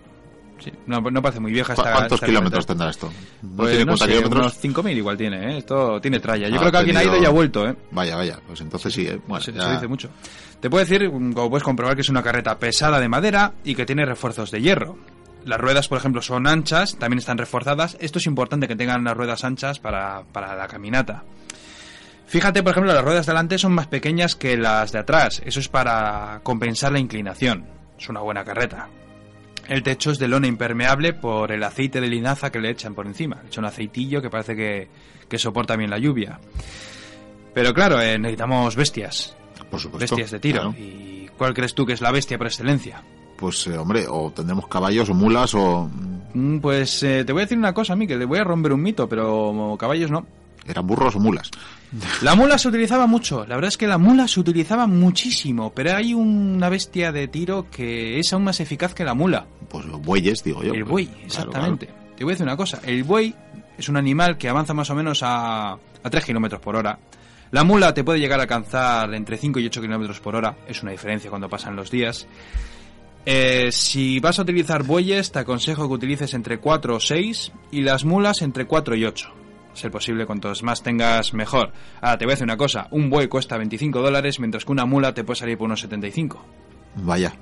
No, 0.88 1.00
no 1.00 1.22
parece 1.22 1.40
muy 1.40 1.54
vieja 1.54 1.74
¿Cu- 1.74 1.82
esta 1.82 1.94
¿Cuántos 1.94 2.18
esta 2.18 2.26
kilómetros 2.28 2.66
tendrá 2.66 2.90
esto? 2.90 3.10
¿No 3.42 3.56
Pues 3.58 3.70
tiene 3.70 3.86
no 3.86 3.98
40 3.98 4.06
sé, 4.06 4.12
kilómetros? 4.12 4.64
unos 4.66 4.76
5.000 4.86 4.98
igual 4.98 5.18
tiene, 5.18 5.54
¿eh? 5.54 5.58
Esto 5.60 6.02
tiene 6.02 6.20
tralla. 6.20 6.50
Yo 6.50 6.58
creo 6.60 6.72
que 6.72 6.78
alguien 6.78 6.98
ha 6.98 7.04
ido 7.04 7.18
y 7.22 7.26
ha 7.26 7.30
vuelto, 7.30 7.68
¿eh? 7.68 7.76
Vaya, 7.92 8.18
vaya, 8.18 8.38
pues 8.46 8.60
entonces 8.60 8.94
sí, 8.94 9.08
¿eh? 9.08 9.20
Bueno, 9.26 9.42
se, 9.44 9.54
ya- 9.54 9.62
se 9.64 9.72
dice 9.72 9.88
mucho. 9.88 10.10
Te 10.60 10.70
puedo 10.70 10.84
decir, 10.84 11.10
como 11.10 11.50
puedes 11.50 11.64
comprobar, 11.64 11.96
que 11.96 12.02
es 12.02 12.10
una 12.10 12.22
carreta 12.22 12.58
pesada 12.60 13.00
de 13.00 13.08
madera 13.08 13.54
y 13.64 13.74
que 13.74 13.86
tiene 13.86 14.06
refuerzos 14.06 14.52
de 14.52 14.62
hierro. 14.62 14.98
Las 15.46 15.62
ruedas, 15.62 15.88
por 15.88 15.98
ejemplo, 15.98 16.22
son 16.22 16.46
anchas, 16.46 16.98
también 16.98 17.20
están 17.20 17.38
reforzadas. 17.38 17.96
Esto 18.02 18.20
es 18.20 18.26
importante 18.26 18.68
que 18.68 18.76
tengan 18.76 19.06
las 19.06 19.16
ruedas 19.16 19.46
anchas 19.46 19.80
para, 19.80 20.24
para 20.34 20.58
la 20.58 20.68
caminata. 20.68 21.24
Fíjate, 22.30 22.62
por 22.62 22.72
ejemplo, 22.74 22.94
las 22.94 23.04
ruedas 23.04 23.26
delante 23.26 23.58
son 23.58 23.74
más 23.74 23.88
pequeñas 23.88 24.36
que 24.36 24.56
las 24.56 24.92
de 24.92 25.00
atrás. 25.00 25.42
Eso 25.44 25.60
es 25.60 25.68
para 25.68 26.42
compensar 26.44 26.92
la 26.92 27.00
inclinación. 27.00 27.66
Es 27.98 28.08
una 28.08 28.20
buena 28.22 28.44
carreta. 28.46 28.88
El 29.68 29.82
techo 29.82 30.12
es 30.12 30.20
de 30.20 30.28
lona 30.28 30.46
impermeable 30.46 31.14
por 31.14 31.52
el 31.52 31.64
aceite 31.64 32.00
de 32.00 32.08
linaza 32.08 32.52
que 32.52 32.60
le 32.60 32.70
echan 32.70 32.94
por 32.94 33.08
encima. 33.08 33.40
Le 33.42 33.48
echan 33.48 33.64
un 33.64 33.70
aceitillo 33.70 34.22
que 34.22 34.30
parece 34.30 34.56
que, 34.56 34.88
que 35.28 35.40
soporta 35.40 35.76
bien 35.76 35.90
la 35.90 35.98
lluvia. 35.98 36.40
Pero 37.56 37.74
claro, 37.74 38.00
eh, 38.00 38.20
necesitamos 38.20 38.76
bestias. 38.76 39.36
por 39.72 39.80
supuesto. 39.80 40.16
Bestias 40.16 40.30
de 40.30 40.40
tiro. 40.40 40.62
claro. 40.62 40.76
¿Y 40.78 41.30
cuál 41.36 41.56
crees 41.56 41.74
tú 41.74 41.84
que 41.84 41.94
es 41.94 42.02
la 42.02 42.12
bestia 42.12 42.38
por 42.38 42.46
excelencia? 42.46 43.04
Pues, 43.38 43.66
eh, 43.66 43.76
hombre, 43.76 44.06
o 44.08 44.32
tendremos 44.32 44.68
caballos 44.68 45.10
o 45.10 45.16
mulas 45.16 45.56
o... 45.56 45.90
Mm, 46.36 46.60
Pues 46.60 47.02
eh, 47.02 47.24
te 47.26 47.34
voy 47.34 47.42
a 47.42 47.46
decir 47.46 47.58
una 47.58 47.74
cosa, 47.74 47.98
que 47.98 48.18
le 48.18 48.26
voy 48.26 48.38
a 48.38 48.44
romper 48.44 48.72
un 48.74 48.84
mito, 48.84 49.10
pero 49.10 49.76
caballos 49.80 50.12
no. 50.12 50.28
¿Eran 50.70 50.86
burros 50.86 51.16
o 51.16 51.20
mulas? 51.20 51.50
La 52.22 52.36
mula 52.36 52.60
se 52.60 52.68
utilizaba 52.68 53.08
mucho, 53.08 53.46
la 53.48 53.56
verdad 53.56 53.70
es 53.70 53.78
que 53.78 53.88
la 53.88 53.98
mula 53.98 54.28
se 54.28 54.40
utilizaba 54.40 54.86
muchísimo, 54.86 55.74
pero 55.74 55.96
hay 55.96 56.14
una 56.14 56.70
bestia 56.70 57.12
de 57.12 57.28
tiro 57.28 57.68
que 57.72 58.20
es 58.20 58.32
aún 58.32 58.44
más 58.44 58.60
eficaz 58.60 58.94
que 58.94 59.04
la 59.04 59.16
mula. 59.16 59.48
Pues 59.68 59.86
los 59.86 60.00
bueyes, 60.00 60.44
digo 60.44 60.62
yo. 60.62 60.74
El 60.74 60.82
pues, 60.82 60.92
buey, 60.92 61.06
claro, 61.08 61.26
exactamente. 61.26 61.90
Te 62.16 62.24
voy 62.24 62.32
a 62.32 62.34
decir 62.36 62.46
una 62.46 62.56
cosa, 62.56 62.80
el 62.86 63.04
buey 63.04 63.34
es 63.78 63.90
un 63.90 63.98
animal 63.98 64.38
que 64.38 64.48
avanza 64.48 64.76
más 64.76 64.90
o 64.92 64.96
menos 64.96 65.24
a, 65.24 65.72
a 65.72 66.10
3 66.10 66.24
kilómetros 66.24 66.62
por 66.62 66.76
hora. 66.76 67.00
La 67.50 67.64
mula 67.64 67.92
te 67.96 68.04
puede 68.04 68.20
llegar 68.20 68.40
a 68.40 68.44
alcanzar 68.44 69.12
entre 69.16 69.38
5 69.38 69.60
y 69.60 69.66
8 69.66 69.82
kilómetros 69.82 70.20
por 70.20 70.36
hora, 70.36 70.56
es 70.68 70.84
una 70.84 70.92
diferencia 70.92 71.32
cuando 71.32 71.50
pasan 71.50 71.76
los 71.76 71.90
días. 71.90 72.28
Eh, 73.26 73.72
si 73.72 74.20
vas 74.20 74.38
a 74.38 74.44
utilizar 74.44 74.84
bueyes, 74.84 75.32
te 75.32 75.40
aconsejo 75.40 75.88
que 75.88 75.94
utilices 75.94 76.34
entre 76.36 76.60
4 76.60 76.96
o 76.96 77.00
6 77.00 77.52
y 77.72 77.82
las 77.82 78.06
mulas 78.06 78.44
entre 78.44 78.66
4 78.66 78.96
y 78.96 79.06
8. 79.06 79.34
Ser 79.74 79.92
posible, 79.92 80.26
cuantos 80.26 80.64
más 80.64 80.82
tengas, 80.84 81.34
mejor. 81.34 81.72
Ahora, 82.02 82.18
te 82.18 82.26
voy 82.26 82.32
a 82.32 82.36
decir 82.36 82.44
una 82.44 82.58
cosa, 82.58 82.88
un 82.92 83.10
buey 83.10 83.28
cuesta 83.28 83.58
25 83.58 84.02
dólares, 84.02 84.40
mientras 84.40 84.66
que 84.66 84.72
una 84.72 84.86
mula 84.86 85.14
te 85.14 85.24
puede 85.24 85.40
salir 85.40 85.58
por 85.58 85.66
unos 85.66 85.82
75. 85.82 86.38
claro. 86.38 86.60
Vaya. 87.08 87.34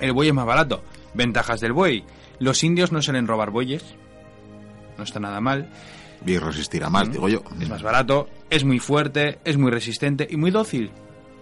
El 0.00 0.12
buey 0.12 0.28
es 0.28 0.34
más 0.34 0.46
barato. 0.46 0.82
Ventajas 1.14 1.60
del 1.60 1.72
buey. 1.72 2.04
Los 2.40 2.64
indios 2.64 2.92
no 2.92 3.00
suelen 3.02 3.26
robar 3.26 3.50
bueyes. 3.50 3.84
No 4.98 5.04
está 5.04 5.20
nada 5.20 5.40
mal. 5.40 5.68
Y 6.26 6.38
resistirá 6.38 6.88
más, 6.90 7.08
Mm. 7.08 7.12
digo 7.12 7.28
yo. 7.28 7.42
Es 7.60 7.68
más 7.68 7.82
barato, 7.82 8.28
es 8.50 8.64
muy 8.64 8.78
fuerte, 8.78 9.38
es 9.44 9.56
muy 9.58 9.70
resistente 9.70 10.26
y 10.28 10.36
muy 10.36 10.50
dócil. 10.50 10.90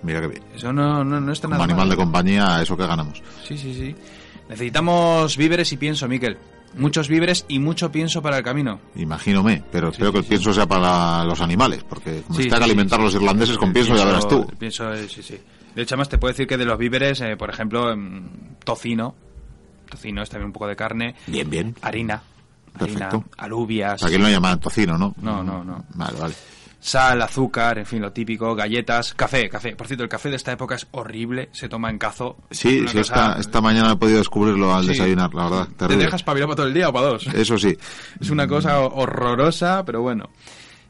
Mira 0.02 0.20
que 0.20 0.26
bien. 0.26 0.42
Eso 0.54 0.72
no, 0.72 1.02
no, 1.04 1.20
no 1.20 1.32
está 1.32 1.46
Como 1.46 1.54
nada 1.54 1.64
animal 1.64 1.86
mal. 1.86 1.90
de 1.90 1.96
compañía, 1.96 2.60
eso 2.60 2.76
que 2.76 2.86
ganamos. 2.86 3.22
Sí, 3.46 3.56
sí, 3.56 3.72
sí. 3.72 3.94
Necesitamos 4.48 5.36
víveres 5.36 5.72
y 5.72 5.76
pienso, 5.76 6.06
Miquel. 6.08 6.36
Muchos 6.76 7.08
víveres 7.08 7.44
y 7.48 7.58
mucho 7.60 7.92
pienso 7.92 8.20
para 8.22 8.38
el 8.38 8.42
camino. 8.44 8.80
Imagínome, 8.96 9.62
pero 9.70 9.88
espero 9.90 10.12
que 10.12 10.18
el 10.18 10.24
pienso 10.24 10.52
sea 10.52 10.66
para 10.66 11.24
los 11.24 11.40
animales, 11.40 11.84
porque 11.84 12.22
como 12.22 12.36
Sí, 12.38 12.42
está 12.46 12.58
que 12.58 12.64
alimentar 12.64 12.98
los 13.00 13.14
irlandeses 13.14 13.56
con 13.58 13.72
pienso, 13.72 13.94
ya 13.96 14.04
verás 14.04 14.26
tú. 14.28 14.46
el 14.50 14.56
pienso, 14.56 14.84
sí, 15.08 15.22
sí. 15.22 15.38
De 15.74 15.82
hecho, 15.82 15.94
además 15.94 16.08
te 16.08 16.18
puedo 16.18 16.32
decir 16.32 16.46
que 16.46 16.56
de 16.56 16.64
los 16.64 16.78
víveres, 16.78 17.20
eh, 17.20 17.36
por 17.36 17.50
ejemplo, 17.50 17.90
em, 17.90 18.28
tocino. 18.64 19.14
Tocino 19.88 20.22
es 20.22 20.30
también 20.30 20.46
un 20.46 20.52
poco 20.52 20.66
de 20.66 20.76
carne. 20.76 21.14
Bien, 21.26 21.48
bien. 21.48 21.74
Harina. 21.82 22.22
Harina, 22.76 23.08
Perfecto. 23.08 23.24
alubias. 23.38 24.02
Aquí 24.02 24.18
lo 24.18 24.28
llaman 24.28 24.58
tocino, 24.58 24.98
¿no? 24.98 25.14
No, 25.22 25.42
no, 25.44 25.62
no. 25.62 25.84
Vale, 25.94 26.18
vale. 26.18 26.34
Sal, 26.86 27.22
azúcar, 27.22 27.78
en 27.78 27.86
fin, 27.86 28.02
lo 28.02 28.12
típico, 28.12 28.54
galletas, 28.54 29.14
café, 29.14 29.48
café. 29.48 29.74
Por 29.74 29.86
cierto, 29.86 30.02
el 30.02 30.10
café 30.10 30.28
de 30.28 30.36
esta 30.36 30.52
época 30.52 30.74
es 30.74 30.86
horrible, 30.90 31.48
se 31.50 31.66
toma 31.66 31.88
en 31.88 31.96
cazo. 31.96 32.36
Sí, 32.50 32.84
sí, 32.86 32.98
esta, 32.98 33.38
esta 33.40 33.62
mañana 33.62 33.92
he 33.92 33.96
podido 33.96 34.18
descubrirlo 34.18 34.74
al 34.74 34.82
Sí. 34.82 34.88
desayunar, 34.90 35.32
la 35.32 35.44
verdad. 35.48 35.68
¿Te 35.88 35.96
dejas 35.96 36.22
pavilar 36.22 36.46
para 36.48 36.56
todo 36.56 36.66
el 36.66 36.74
día 36.74 36.90
o 36.90 36.92
para 36.92 37.06
dos? 37.06 37.26
Eso 37.28 37.56
sí. 37.56 37.74
Es 38.20 38.28
una 38.28 38.46
cosa 38.46 38.80
horrorosa, 38.80 39.82
pero 39.86 40.02
bueno. 40.02 40.28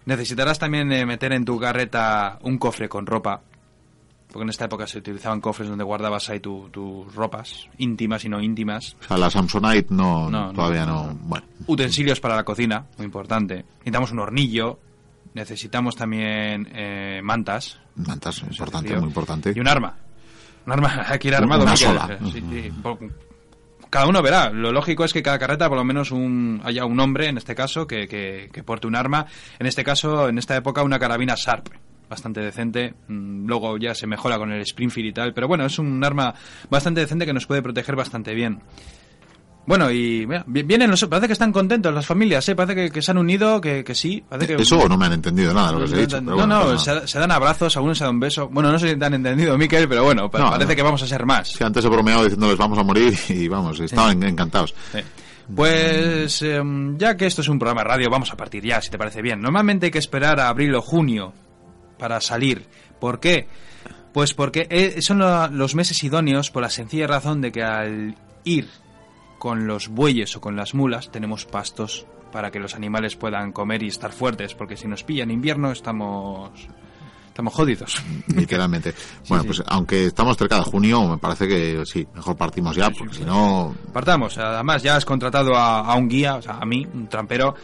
Necesitarás 0.07 0.59
también 0.59 0.91
eh, 0.91 1.07
meter 1.07 1.33
en 1.33 1.45
tu 1.45 1.61
carreta 1.61 2.41
un 2.43 2.59
cofre 2.59 2.89
con 2.89 3.07
ropa. 3.07 3.41
Porque 4.33 4.43
en 4.43 4.51
esta 4.51 4.65
época 4.65 4.89
se 4.89 4.99
utilizaban 4.99 5.41
cofres 5.41 5.69
donde 5.69 5.85
guardabas 5.85 6.29
ahí 6.29 6.41
tu- 6.41 6.69
tus 6.71 7.15
ropas, 7.15 7.69
íntimas 7.79 8.25
y 8.25 8.29
no 8.29 8.41
íntimas. 8.43 8.97
O 9.01 9.07
sea, 9.07 9.17
la 9.17 9.31
Samsonite 9.31 9.95
no, 9.95 10.29
No, 10.29 10.49
no, 10.49 10.53
todavía 10.55 10.85
no, 10.85 11.05
no, 11.05 11.13
no. 11.13 11.19
Bueno, 11.23 11.47
Utensilios 11.69 12.19
para 12.19 12.35
la 12.35 12.43
cocina, 12.43 12.85
muy 12.99 13.05
importante. 13.07 13.65
Necesitamos 13.79 14.11
un 14.11 14.19
hornillo. 14.19 14.81
Necesitamos 15.35 15.97
también 15.97 16.69
eh, 16.73 17.21
mantas. 17.23 17.79
mantas, 17.97 18.43
importante, 18.43 18.97
muy 18.97 19.09
importante. 19.09 19.53
Y 19.55 19.61
un 19.61 19.69
arma. 19.69 19.97
Un 20.67 20.73
arma, 20.73 21.05
hay 21.09 21.19
que 21.19 21.29
ir 21.29 21.35
armado. 21.35 21.63
Una 21.65 21.77
sola. 21.77 22.19
Sí, 22.33 22.43
sí. 22.51 22.73
Po- 22.83 22.99
cada 23.91 24.07
uno 24.09 24.23
verá. 24.23 24.51
Lo 24.51 24.73
lógico 24.73 25.05
es 25.05 25.13
que 25.13 25.23
cada 25.23 25.39
carreta, 25.39 25.69
por 25.69 25.79
lo 25.79 25.85
menos 25.85 26.11
un, 26.11 26.61
haya 26.65 26.85
un 26.85 26.99
hombre, 26.99 27.29
en 27.29 27.37
este 27.39 27.55
caso, 27.55 27.87
que, 27.87 28.09
que, 28.09 28.49
que 28.53 28.63
porte 28.65 28.87
un 28.87 28.97
arma. 28.97 29.27
En 29.59 29.67
este 29.67 29.85
caso, 29.85 30.29
en 30.29 30.39
esta 30.39 30.57
época, 30.57 30.83
una 30.83 30.99
carabina 30.99 31.35
Sharp 31.37 31.69
bastante 32.09 32.41
decente. 32.41 32.95
Mm, 33.09 33.47
Luego 33.47 33.77
ya 33.79 33.95
se 33.95 34.07
mejora 34.07 34.37
con 34.39 34.51
el 34.53 34.61
Springfield 34.63 35.09
y 35.09 35.13
tal. 35.13 35.35
Pero 35.35 35.47
bueno, 35.49 35.65
es 35.67 35.79
un 35.79 36.03
arma 36.05 36.35
bastante 36.71 37.01
decente 37.01 37.25
que 37.27 37.33
nos 37.33 37.47
puede 37.47 37.63
proteger 37.63 37.95
bastante 37.97 38.35
bien. 38.35 38.61
Bueno, 39.67 39.91
y 39.91 40.27
mira, 40.27 40.45
vi- 40.47 40.63
vienen 40.63 40.91
los... 40.91 41.03
Parece 41.07 41.27
que 41.27 41.33
están 41.33 41.51
contentos 41.53 41.93
las 41.95 42.05
familias, 42.07 42.47
¿eh? 42.51 42.55
Parece 42.55 42.75
que, 42.75 42.91
que 42.91 43.01
se 43.01 43.11
han 43.13 43.19
unido, 43.19 43.61
que, 43.63 43.83
que 43.83 43.95
sí. 43.95 44.23
Parece 44.29 44.57
que... 44.57 44.63
Eso 44.63 44.87
no 44.89 44.99
me 44.99 45.07
han 45.07 45.15
entendido 45.15 45.55
nada 45.55 45.69
de 45.69 45.73
lo 45.73 45.79
que 45.79 45.85
os 45.87 45.93
he 45.93 46.01
dicho. 46.03 46.21
no, 46.21 46.35
bueno, 46.35 46.65
no, 46.75 46.79
se, 46.79 47.19
dan 47.19 47.31
abrazos, 47.31 47.75
algunos 47.77 47.97
se 47.97 48.05
dan 48.05 48.15
un 48.15 48.21
beso. 48.21 48.49
Bueno, 48.49 48.71
no 48.71 48.79
sé 48.79 48.91
si 48.91 48.97
te 48.97 49.05
han 49.07 49.15
entendido, 49.15 49.57
Miquel, 49.57 49.89
pero 49.89 50.05
bueno, 50.05 50.31
pa- 50.31 50.39
No, 50.39 50.51
parece 50.51 50.73
no. 50.73 50.77
que 50.77 50.83
vamos 50.83 51.03
a 51.03 51.07
ser 51.07 51.25
más. 51.25 51.49
Sí, 51.49 51.65
antes 51.65 51.83
he 51.85 51.89
bromeado 51.89 52.25
diciéndoles 52.25 52.59
vamos 52.59 52.79
a 52.79 52.83
morir 52.83 53.15
y 53.31 53.49
vamos, 53.49 53.81
estaban 53.81 54.23
encantados. 54.23 54.75
Sí. 54.93 54.99
Pues 55.55 56.43
em, 56.43 56.97
ya 56.99 57.17
que 57.17 57.27
esto 57.27 57.41
es 57.41 57.49
un 57.49 57.59
programa 57.59 57.83
de 57.83 57.89
radio, 57.89 58.11
vamos 58.11 58.31
a 58.33 58.37
partir 58.37 58.63
ya, 58.65 58.81
si 58.83 58.91
te 58.91 58.99
parece 58.99 59.23
bien. 59.23 59.41
Normalmente 59.41 59.87
hay 59.87 59.93
que 59.93 59.99
esperar 59.99 60.41
a 60.41 60.49
abril 60.49 60.75
o 60.75 60.83
junio 60.83 61.33
para 61.99 62.21
salir. 62.21 62.67
¿Por 63.01 63.21
qué? 63.21 63.47
Pues 64.13 64.35
porque 64.35 64.67
eh, 64.71 65.01
son 65.01 65.19
lo- 65.19 65.49
los 65.49 65.75
meses 65.75 66.03
idóneos 66.05 66.51
por 66.51 66.63
la 66.63 66.71
sencilla 66.71 67.07
razón 67.07 67.41
de 67.41 67.51
que 67.53 67.63
al 67.63 68.15
ir 68.45 68.69
con 69.45 69.67
los 69.67 69.89
bueyes 69.89 70.35
o 70.37 70.41
con 70.41 70.57
las 70.57 70.73
mulas 70.73 71.11
tenemos 71.11 71.45
pastos 71.45 72.07
para 72.33 72.51
que 72.51 72.59
los 72.59 72.75
animales 72.75 73.15
puedan 73.15 73.53
comer 73.53 73.83
y 73.83 73.89
estar 73.89 74.11
fuertes, 74.11 74.55
porque 74.55 74.75
si 74.75 74.89
nos 74.89 75.05
pilla 75.05 75.25
en 75.25 75.31
invierno 75.31 75.71
estamos 75.71 76.51
estamos 77.29 77.53
jodidos. 77.53 78.03
literalmente. 78.29 78.95
bueno, 79.29 79.45
pues 79.45 79.63
aunque 79.67 80.07
estamos 80.07 80.39
cerca 80.39 80.57
de 80.57 80.63
junio, 80.63 81.07
me 81.07 81.19
parece 81.19 81.47
que 81.47 81.85
sí, 81.85 82.09
mejor 82.15 82.39
partimos 82.39 82.75
ya, 82.75 82.89
porque 82.89 83.17
si 83.17 83.25
no, 83.27 83.75
Partamos. 83.93 84.39
Además, 84.39 84.83
ya 84.83 84.97
has 84.97 85.05
contratado 85.05 85.55
a, 85.55 85.81
a 85.81 85.95
un 85.95 86.09
guía, 86.09 86.37
o 86.37 86.41
sea, 86.41 86.55
a 86.55 86.65
mí, 86.65 86.87
un 86.95 87.07
trampero. 87.09 87.55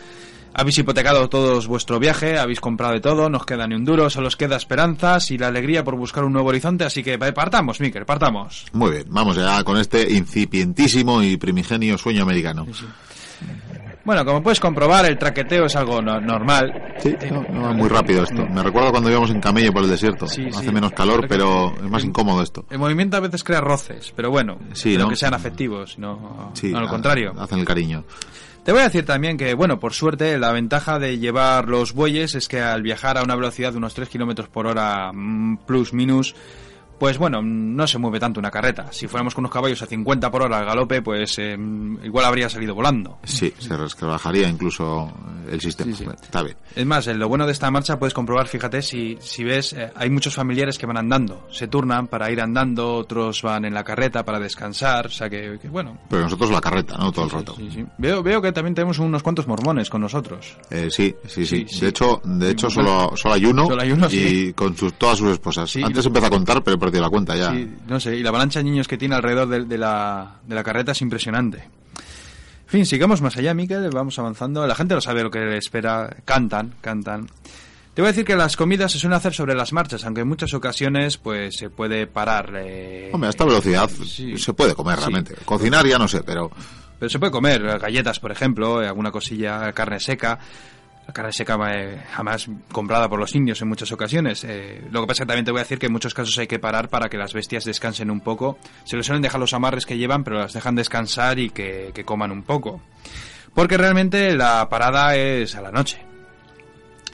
Habéis 0.52 0.78
hipotecado 0.78 1.28
todos 1.28 1.66
vuestro 1.68 1.98
viaje, 1.98 2.38
habéis 2.38 2.60
comprado 2.60 2.92
de 2.94 3.00
todo, 3.00 3.30
no 3.30 3.38
os 3.38 3.46
queda 3.46 3.66
ni 3.66 3.74
un 3.76 3.84
duro, 3.84 4.10
solo 4.10 4.26
os 4.28 4.36
queda 4.36 4.56
esperanzas 4.56 5.30
y 5.30 5.38
la 5.38 5.46
alegría 5.46 5.84
por 5.84 5.96
buscar 5.96 6.24
un 6.24 6.32
nuevo 6.32 6.48
horizonte, 6.48 6.84
así 6.84 7.02
que 7.04 7.14
eh, 7.14 7.32
partamos, 7.32 7.80
Miker, 7.80 8.04
partamos. 8.04 8.66
muy 8.72 8.90
bien, 8.90 9.04
vamos 9.08 9.36
ya 9.36 9.62
con 9.64 9.78
este 9.78 10.10
incipientísimo 10.12 11.22
y 11.22 11.36
primigenio 11.36 11.96
sueño 11.96 12.24
americano. 12.24 12.66
Bueno, 14.04 14.24
como 14.24 14.42
puedes 14.42 14.58
comprobar, 14.58 15.04
el 15.06 15.18
traqueteo 15.18 15.66
es 15.66 15.76
algo 15.76 16.00
no- 16.02 16.20
normal. 16.20 16.94
Sí, 16.98 17.14
no, 17.30 17.42
muy 17.74 17.88
rápido 17.88 18.24
esto. 18.24 18.44
Me 18.46 18.62
recuerda 18.62 18.90
cuando 18.90 19.10
íbamos 19.10 19.30
en 19.30 19.40
camello 19.40 19.72
por 19.72 19.84
el 19.84 19.90
desierto. 19.90 20.26
Sí, 20.26 20.46
Hace 20.52 20.66
sí. 20.66 20.72
menos 20.72 20.92
calor, 20.92 21.26
Pero 21.28 21.74
es 21.76 21.88
más 21.88 22.02
incómodo 22.02 22.42
esto. 22.42 22.64
El 22.70 22.78
movimiento 22.78 23.16
a 23.18 23.20
veces 23.20 23.44
crea 23.44 23.60
roces, 23.60 24.12
pero 24.16 24.30
bueno, 24.30 24.58
Sí, 24.72 24.96
que 25.08 25.16
sean 25.16 25.34
afectivos, 25.34 25.98
no, 25.98 26.50
Sí, 26.54 26.72
no 26.72 26.78
al 26.78 26.88
contrario. 26.88 27.32
Hacen 27.38 27.58
el 27.60 27.64
cariño. 27.66 28.04
Te 28.64 28.72
voy 28.72 28.82
a 28.82 28.84
decir 28.84 29.06
también 29.06 29.38
que, 29.38 29.54
bueno, 29.54 29.80
por 29.80 29.94
suerte, 29.94 30.38
la 30.38 30.52
ventaja 30.52 30.98
de 30.98 31.18
llevar 31.18 31.68
los 31.68 31.94
bueyes 31.94 32.34
es 32.34 32.46
que 32.46 32.60
al 32.60 32.82
viajar 32.82 33.16
a 33.16 33.22
una 33.22 33.34
velocidad 33.34 33.72
de 33.72 33.78
unos 33.78 33.94
3 33.94 34.08
kilómetros 34.08 34.48
por 34.48 34.66
hora, 34.66 35.12
mm, 35.12 35.58
plus 35.66 35.94
minus, 35.94 36.34
pues 37.00 37.16
bueno, 37.16 37.40
no 37.40 37.86
se 37.86 37.96
mueve 37.96 38.20
tanto 38.20 38.40
una 38.40 38.50
carreta. 38.50 38.92
Si 38.92 39.08
fuéramos 39.08 39.34
con 39.34 39.40
unos 39.40 39.52
caballos 39.52 39.80
a 39.80 39.86
50 39.86 40.30
por 40.30 40.42
hora 40.42 40.58
al 40.58 40.66
galope, 40.66 41.00
pues 41.00 41.38
eh, 41.38 41.56
igual 42.04 42.26
habría 42.26 42.50
salido 42.50 42.74
volando. 42.74 43.18
Sí, 43.24 43.54
se 43.58 43.74
rebajaría 43.74 44.46
incluso 44.46 45.10
el 45.50 45.58
sistema. 45.62 45.96
Sí, 45.96 46.04
sí. 46.04 46.10
Está 46.22 46.42
bien. 46.42 46.58
Es 46.76 46.84
más, 46.84 47.06
lo 47.06 47.26
bueno 47.26 47.46
de 47.46 47.52
esta 47.52 47.70
marcha 47.70 47.98
puedes 47.98 48.12
comprobar, 48.12 48.48
fíjate, 48.48 48.82
si, 48.82 49.16
si 49.18 49.42
ves, 49.44 49.72
eh, 49.72 49.90
hay 49.96 50.10
muchos 50.10 50.34
familiares 50.34 50.76
que 50.76 50.84
van 50.84 50.98
andando. 50.98 51.48
Se 51.50 51.68
turnan 51.68 52.06
para 52.06 52.30
ir 52.30 52.38
andando, 52.38 52.96
otros 52.96 53.40
van 53.40 53.64
en 53.64 53.72
la 53.72 53.82
carreta 53.82 54.22
para 54.22 54.38
descansar, 54.38 55.06
o 55.06 55.10
sea 55.10 55.30
que, 55.30 55.58
que 55.58 55.70
bueno. 55.70 55.96
Pero 56.10 56.24
nosotros 56.24 56.50
la 56.50 56.60
carreta, 56.60 56.98
¿no? 56.98 57.10
Todo 57.12 57.24
el 57.24 57.30
rato. 57.30 57.54
Sí, 57.56 57.70
sí. 57.70 57.86
Veo, 57.96 58.22
veo 58.22 58.42
que 58.42 58.52
también 58.52 58.74
tenemos 58.74 58.98
unos 58.98 59.22
cuantos 59.22 59.46
mormones 59.46 59.88
con 59.88 60.02
nosotros. 60.02 60.58
Eh, 60.68 60.88
sí, 60.90 61.16
sí, 61.26 61.46
sí. 61.46 61.64
De 61.80 61.88
hecho, 61.88 62.20
de 62.24 62.50
hecho 62.50 62.68
solo, 62.68 63.12
solo 63.16 63.36
hay 63.36 63.46
uno, 63.46 63.68
Solo 63.68 63.80
hay 63.80 63.92
uno, 63.92 64.06
y 64.10 64.52
con 64.52 64.76
sus, 64.76 64.92
todas 64.92 65.16
sus 65.16 65.30
esposas. 65.30 65.74
Antes 65.76 66.04
empecé 66.04 66.26
a 66.26 66.30
contar, 66.30 66.62
pero 66.62 66.89
perdido 66.90 67.04
la 67.04 67.10
cuenta 67.10 67.36
ya. 67.36 67.50
Sí, 67.52 67.70
no 67.86 67.98
sé, 68.00 68.16
y 68.16 68.22
la 68.22 68.28
avalancha 68.30 68.58
de 68.60 68.64
niños 68.64 68.86
que 68.88 68.98
tiene 68.98 69.14
alrededor 69.14 69.48
de, 69.48 69.64
de 69.64 69.78
la, 69.78 70.36
de 70.46 70.54
la 70.54 70.62
carreta 70.64 70.92
es 70.92 71.00
impresionante. 71.02 71.58
En 71.58 72.68
fin, 72.68 72.86
sigamos 72.86 73.20
más 73.20 73.36
allá, 73.36 73.52
Miquel, 73.54 73.90
vamos 73.90 74.18
avanzando. 74.18 74.66
La 74.66 74.74
gente 74.76 74.94
lo 74.94 75.00
sabe 75.00 75.22
lo 75.22 75.30
que 75.30 75.40
le 75.40 75.56
espera, 75.56 76.14
cantan, 76.24 76.74
cantan. 76.80 77.26
Te 77.94 78.02
voy 78.02 78.08
a 78.08 78.12
decir 78.12 78.24
que 78.24 78.36
las 78.36 78.56
comidas 78.56 78.92
se 78.92 78.98
suelen 79.00 79.16
hacer 79.16 79.34
sobre 79.34 79.54
las 79.56 79.72
marchas, 79.72 80.04
aunque 80.04 80.20
en 80.20 80.28
muchas 80.28 80.54
ocasiones 80.54 81.16
pues 81.16 81.56
se 81.56 81.68
puede 81.70 82.06
parar. 82.06 82.52
eh, 82.56 83.10
Hombre, 83.12 83.26
a 83.26 83.30
esta 83.30 83.44
velocidad 83.44 83.90
sí. 84.06 84.38
se 84.38 84.52
puede 84.52 84.74
comer 84.76 84.94
Sí. 84.98 85.00
realmente. 85.00 85.34
Cocinar 85.44 85.84
ya 85.86 85.98
no 85.98 86.06
sé, 86.06 86.22
pero 86.22 86.50
Pero 87.00 87.10
se 87.10 87.18
puede 87.18 87.32
comer 87.32 87.80
galletas, 87.80 88.20
por 88.20 88.30
ejemplo, 88.30 88.80
eh, 88.82 88.86
alguna 88.86 89.10
cosilla, 89.10 89.72
carne 89.72 89.98
seca. 89.98 90.38
La 91.06 91.12
carne 91.12 91.32
seca 91.32 91.58
eh, 91.72 91.98
jamás 92.12 92.48
comprada 92.70 93.08
por 93.08 93.18
los 93.18 93.34
indios 93.34 93.60
en 93.62 93.68
muchas 93.68 93.90
ocasiones. 93.90 94.44
Eh, 94.44 94.82
lo 94.90 95.00
que 95.00 95.06
pasa 95.08 95.24
que 95.24 95.26
también 95.26 95.44
te 95.44 95.50
voy 95.50 95.60
a 95.60 95.64
decir 95.64 95.78
que 95.78 95.86
en 95.86 95.92
muchos 95.92 96.14
casos 96.14 96.38
hay 96.38 96.46
que 96.46 96.58
parar 96.58 96.88
para 96.88 97.08
que 97.08 97.16
las 97.16 97.32
bestias 97.32 97.64
descansen 97.64 98.10
un 98.10 98.20
poco. 98.20 98.58
Se 98.84 98.96
les 98.96 99.06
suelen 99.06 99.22
dejar 99.22 99.40
los 99.40 99.52
amarres 99.52 99.86
que 99.86 99.98
llevan, 99.98 100.22
pero 100.22 100.38
las 100.38 100.52
dejan 100.52 100.74
descansar 100.76 101.38
y 101.38 101.50
que, 101.50 101.90
que 101.94 102.04
coman 102.04 102.30
un 102.30 102.42
poco. 102.42 102.80
Porque 103.54 103.76
realmente 103.76 104.36
la 104.36 104.68
parada 104.68 105.16
es 105.16 105.56
a 105.56 105.60
la 105.60 105.72
noche. 105.72 106.09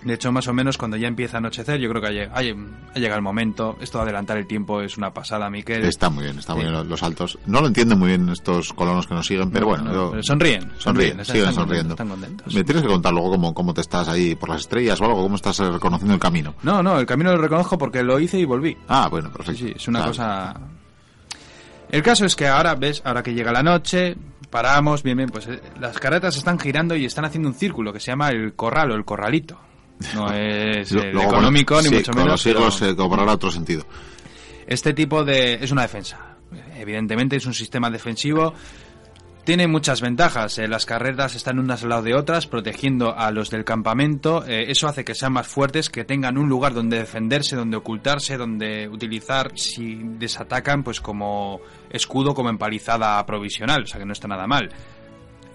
De 0.07 0.15
hecho, 0.15 0.31
más 0.31 0.47
o 0.47 0.53
menos 0.53 0.79
cuando 0.79 0.97
ya 0.97 1.09
empieza 1.09 1.37
a 1.37 1.39
anochecer, 1.39 1.81
yo 1.81 1.89
creo 1.91 2.01
que 2.01 2.07
ha 2.07 2.13
lleg- 2.13 2.31
ha 2.33 2.41
lleg- 2.41 2.67
ha 2.95 2.99
llegado 3.01 3.17
el 3.17 3.23
momento. 3.25 3.77
Esto 3.81 3.99
de 3.99 4.05
adelantar 4.05 4.37
el 4.39 4.47
tiempo 4.47 4.81
es 4.81 4.97
una 4.97 5.13
pasada, 5.13 5.51
Miquel. 5.51 5.85
está 5.85 6.11
muy 6.11 6.23
bien, 6.23 6.39
está 6.39 6.55
muy 6.55 6.63
Sí. 6.65 6.71
bien 6.71 6.89
los, 6.89 7.01
saltos. 7.01 7.37
No 7.47 7.61
lo 7.61 7.67
entienden 7.67 7.99
muy 7.99 8.09
bien 8.11 8.29
estos 8.29 8.73
colonos 8.73 9.09
que 9.09 9.15
nos 9.15 9.27
siguen, 9.27 9.51
pero 9.51 9.67
bueno, 9.67 9.83
No, 9.85 9.93
yo- 9.93 10.11
pero 10.13 10.23
sonríen, 10.23 10.71
sonríen, 10.79 11.25
siguen 11.25 11.41
están 11.49 11.55
sonriendo. 11.55 11.57
contentos, 11.57 11.91
están 11.93 12.09
contentos. 12.09 12.55
Me 12.55 12.63
tienes 12.63 12.83
que 12.85 12.89
contar 12.89 13.13
luego 13.13 13.31
cómo, 13.31 13.53
cómo 13.53 13.75
te 13.75 13.81
estás 13.81 14.09
ahí 14.09 14.37
por 14.37 14.49
las 14.51 14.61
estrellas 14.61 15.01
o 15.01 15.05
algo, 15.07 15.23
cómo 15.23 15.35
estás 15.35 15.59
reconociendo 15.59 16.15
el 16.15 16.21
camino. 16.21 16.55
No, 16.63 16.85
no, 16.85 17.01
el 17.01 17.07
camino 17.07 17.33
lo 17.33 17.39
reconozco 17.43 17.77
porque 17.77 18.05
lo 18.05 18.21
hice 18.21 18.39
y 18.39 18.45
volví. 18.45 18.77
Ah, 18.87 19.09
bueno, 19.11 19.29
Sí, 19.31 19.37
perfecto. 19.39 19.67
sí, 19.67 19.73
es 19.75 19.89
una 19.89 20.07
cosa... 20.07 20.55
El 21.89 22.03
caso 22.03 22.25
es 22.27 22.35
que 22.37 22.47
ahora, 22.47 22.75
ves, 22.77 23.03
ahora 23.05 23.23
que 23.25 23.35
llega 23.35 23.51
la 23.53 23.63
noche, 23.65 24.17
paramos, 24.51 25.03
bien, 25.03 25.17
bien, 25.17 25.29
pues 25.31 25.47
eh, 25.49 25.61
las 25.81 25.99
carretas 25.99 26.37
están 26.37 26.59
girando 26.61 26.95
y 26.97 27.05
están 27.05 27.25
haciendo 27.25 27.49
un 27.49 27.55
círculo 27.57 27.93
que 27.93 27.99
se 28.01 28.13
llama 28.13 28.29
el 28.31 28.55
corral 28.55 28.93
o 28.93 28.95
el 28.95 29.05
corralito. 29.05 29.59
No 30.15 30.33
es 30.33 30.93
Lo- 30.93 31.03
el 31.03 31.13
luego, 31.13 31.31
económico, 31.33 31.75
bueno, 31.75 31.89
ni 31.91 31.97
sí, 31.97 32.01
mucho 32.01 32.13
con 32.13 32.19
menos. 32.23 32.33
los 32.33 32.43
siglos 32.43 32.77
pero 32.79 32.91
se 32.91 32.97
cobrará 32.97 33.33
otro 33.33 33.51
sentido. 33.51 33.85
Este 34.67 34.93
tipo 34.95 35.25
de... 35.25 35.55
es 35.55 35.71
una 35.71 35.83
defensa. 35.83 36.37
Evidentemente 36.77 37.37
es 37.37 37.47
un 37.47 37.55
sistema 37.55 37.91
defensivo. 37.91 38.53
Tiene 39.45 39.69
muchas 39.69 40.01
ventajas. 40.01 40.59
eh, 40.59 40.67
las 40.67 40.87
carreras 40.87 41.37
están 41.37 41.61
unas 41.61 41.85
al 41.85 41.91
lado 41.91 42.03
de 42.03 42.15
otras, 42.17 42.49
protegiendo 42.49 43.17
a 43.17 43.31
los 43.31 43.49
del 43.49 43.65
campamento. 43.65 44.45
Eh, 44.45 44.73
eso 44.73 44.89
hace 44.89 45.05
que 45.05 45.15
sean 45.15 45.35
más 45.35 45.47
fuertes, 45.47 45.89
que 45.89 46.05
tengan 46.05 46.37
un 46.37 46.49
lugar 46.49 46.75
donde 46.75 46.99
defenderse, 46.99 47.55
donde 47.55 47.77
ocultarse, 47.77 48.37
donde 48.37 48.89
utilizar, 48.89 49.53
si 49.57 50.01
desatacan, 50.03 50.83
pues 50.83 51.01
como 51.01 51.61
escudo, 51.91 52.35
como 52.35 52.51
empalizada 52.51 53.25
provisional. 53.25 53.85
O 53.85 53.87
sea 53.87 54.01
que 54.01 54.07
no 54.07 54.15
está 54.15 54.27
nada 54.27 54.49
mal. 54.49 54.69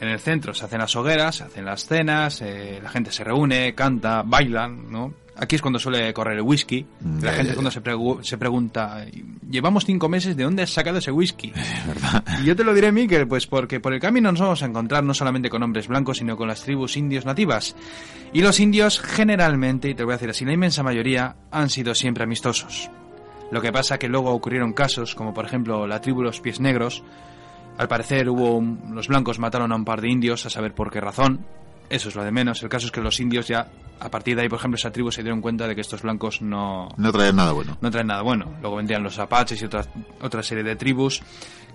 En 0.02 0.10
el 0.10 0.20
centro 0.20 0.54
se 0.54 0.66
hacen 0.66 0.80
las 0.80 0.96
hogueras, 0.96 1.36
se 1.38 1.44
hacen 1.44 1.64
las 1.64 1.86
cenas, 1.86 2.42
eh, 2.42 2.80
la 2.84 2.90
gente 2.90 3.12
se 3.12 3.24
reúne, 3.24 3.74
canta, 3.76 4.24
bailan, 4.26 4.92
¿no? 4.92 5.14
Aquí 5.38 5.56
es 5.56 5.62
cuando 5.62 5.80
suele 5.80 6.14
correr 6.14 6.36
el 6.38 6.42
whisky. 6.42 6.86
Mm, 7.00 7.16
La 7.24 7.32
ya, 7.32 7.38
gente 7.38 7.44
ya, 7.46 7.50
es 7.52 7.56
cuando 7.56 7.72
se, 7.72 7.82
pregu- 7.82 8.22
se 8.24 8.38
pregunta, 8.38 9.06
llevamos 9.50 9.86
cinco 9.86 10.10
meses, 10.10 10.36
¿de 10.36 10.44
dónde 10.44 10.64
has 10.64 10.72
sacado 10.72 10.98
ese 10.98 11.12
whisky? 11.12 11.54
Y 12.42 12.46
yo 12.46 12.56
te 12.56 12.64
lo 12.64 12.74
diré, 12.74 12.92
Miquel, 12.92 13.28
pues 13.28 13.46
porque 13.48 13.80
por 13.80 13.94
el 13.94 14.00
camino 14.00 14.32
nos 14.32 14.42
vamos 14.42 14.64
a 14.64 14.66
encontrar 14.66 15.04
no 15.04 15.14
solamente 15.14 15.50
con 15.50 15.62
hombres 15.64 15.88
blancos, 15.88 16.18
sino 16.18 16.36
con 16.36 16.48
las 16.48 16.64
tribus 16.64 16.98
indios 16.98 17.26
nativas. 17.26 17.76
Y 18.34 18.42
los 18.42 18.60
indios 18.60 19.00
generalmente, 19.00 19.90
y 19.90 19.94
te 19.94 20.02
lo 20.02 20.08
voy 20.08 20.14
a 20.14 20.18
decir 20.18 20.30
así, 20.32 20.46
la 20.46 20.54
inmensa 20.54 20.84
mayoría, 20.84 21.36
han 21.52 21.70
sido 21.70 21.94
siempre 21.96 22.24
amistosos. 22.24 22.90
Lo 23.52 23.62
que 23.62 23.72
pasa 23.72 23.98
que 24.00 24.08
luego 24.10 24.32
ocurrieron 24.32 24.74
casos, 24.74 25.14
como 25.16 25.34
por 25.34 25.46
ejemplo 25.46 25.86
la 25.86 26.02
tribu 26.02 26.22
Los 26.24 26.40
Pies 26.42 26.60
Negros. 26.60 27.04
Al 27.78 27.88
parecer 27.88 28.30
hubo 28.30 28.58
un- 28.58 28.92
los 28.94 29.08
blancos 29.08 29.40
mataron 29.40 29.72
a 29.72 29.76
un 29.76 29.86
par 29.86 30.02
de 30.02 30.10
indios, 30.10 30.46
a 30.46 30.50
saber 30.50 30.74
por 30.74 30.92
qué 30.92 31.02
razón. 31.02 31.46
Eso 31.92 32.10
es 32.10 32.16
lo 32.16 32.24
de 32.24 32.32
menos. 32.32 32.64
El 32.64 32.70
caso 32.70 32.86
es 32.86 32.92
que 32.92 33.02
los 33.02 33.20
indios 33.20 33.48
ya, 33.48 33.68
a 34.00 34.10
partir 34.10 34.36
de 34.36 34.44
ahí, 34.44 34.50
por 34.50 34.60
ejemplo, 34.60 34.78
esa 34.78 34.92
tribu 34.92 35.12
se 35.12 35.22
dieron 35.22 35.42
cuenta 35.42 35.68
de 35.68 35.76
que 35.76 35.82
estos 35.82 36.02
blancos 36.02 36.42
no, 36.42 36.88
No 36.98 37.12
traen 37.12 37.36
nada 37.36 37.52
bueno. 37.52 37.78
no 37.82 37.92
traen 37.92 38.08
nada 38.08 38.22
bueno. 38.22 38.46
Luego 38.62 38.78
vendrían 38.78 39.04
los 39.04 39.20
apaches 39.20 39.62
y 39.62 39.66
otra, 39.66 39.86
otra 40.22 40.42
serie 40.42 40.64
de 40.64 40.76
tribus 40.78 41.22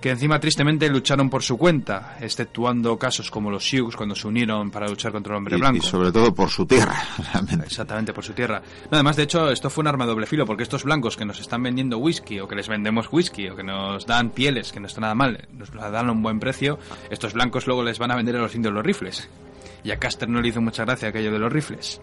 que 0.00 0.10
encima 0.10 0.38
tristemente 0.38 0.88
lucharon 0.90 1.30
por 1.30 1.42
su 1.42 1.56
cuenta, 1.56 2.18
exceptuando 2.20 2.98
casos 2.98 3.30
como 3.30 3.50
los 3.50 3.66
Sioux 3.66 3.96
cuando 3.96 4.14
se 4.14 4.28
unieron 4.28 4.70
para 4.70 4.86
luchar 4.88 5.10
contra 5.10 5.32
el 5.32 5.38
hombre 5.38 5.56
Y, 5.56 5.60
blanco. 5.60 5.78
y 5.78 5.80
sobre 5.80 6.12
todo 6.12 6.34
por 6.34 6.50
su 6.50 6.66
tierra, 6.66 6.94
realmente. 7.32 7.64
Exactamente, 7.66 8.12
por 8.12 8.22
su 8.22 8.34
tierra. 8.34 8.60
No, 8.90 8.96
además, 8.96 9.16
de 9.16 9.22
hecho, 9.22 9.50
esto 9.50 9.70
fue 9.70 9.80
un 9.82 9.88
arma 9.88 10.04
de 10.04 10.10
doble 10.10 10.26
filo, 10.26 10.44
porque 10.44 10.62
estos 10.64 10.84
blancos 10.84 11.16
que 11.16 11.24
nos 11.24 11.40
están 11.40 11.62
vendiendo 11.62 11.96
whisky, 11.98 12.40
o 12.40 12.46
que 12.48 12.54
les 12.56 12.68
vendemos 12.68 13.08
whisky, 13.10 13.48
o 13.48 13.56
que 13.56 13.62
nos 13.62 14.04
dan 14.06 14.30
pieles, 14.30 14.70
que 14.70 14.80
no 14.80 14.86
está 14.86 15.00
nada 15.00 15.14
mal, 15.14 15.48
nos 15.52 15.74
la 15.74 15.90
dan 15.90 16.08
a 16.10 16.12
un 16.12 16.22
buen 16.22 16.40
precio, 16.40 16.78
estos 17.10 17.32
blancos 17.32 17.66
luego 17.66 17.82
les 17.82 17.98
van 17.98 18.10
a 18.10 18.16
vender 18.16 18.36
a 18.36 18.40
los 18.40 18.54
indios 18.54 18.74
los 18.74 18.84
rifles. 18.84 19.30
Y 19.86 19.92
a 19.92 19.98
Caster 19.98 20.28
no 20.28 20.40
le 20.42 20.48
hizo 20.48 20.60
mucha 20.60 20.84
gracia 20.84 21.08
aquello 21.08 21.30
de 21.32 21.38
los 21.38 21.52
rifles. 21.52 22.00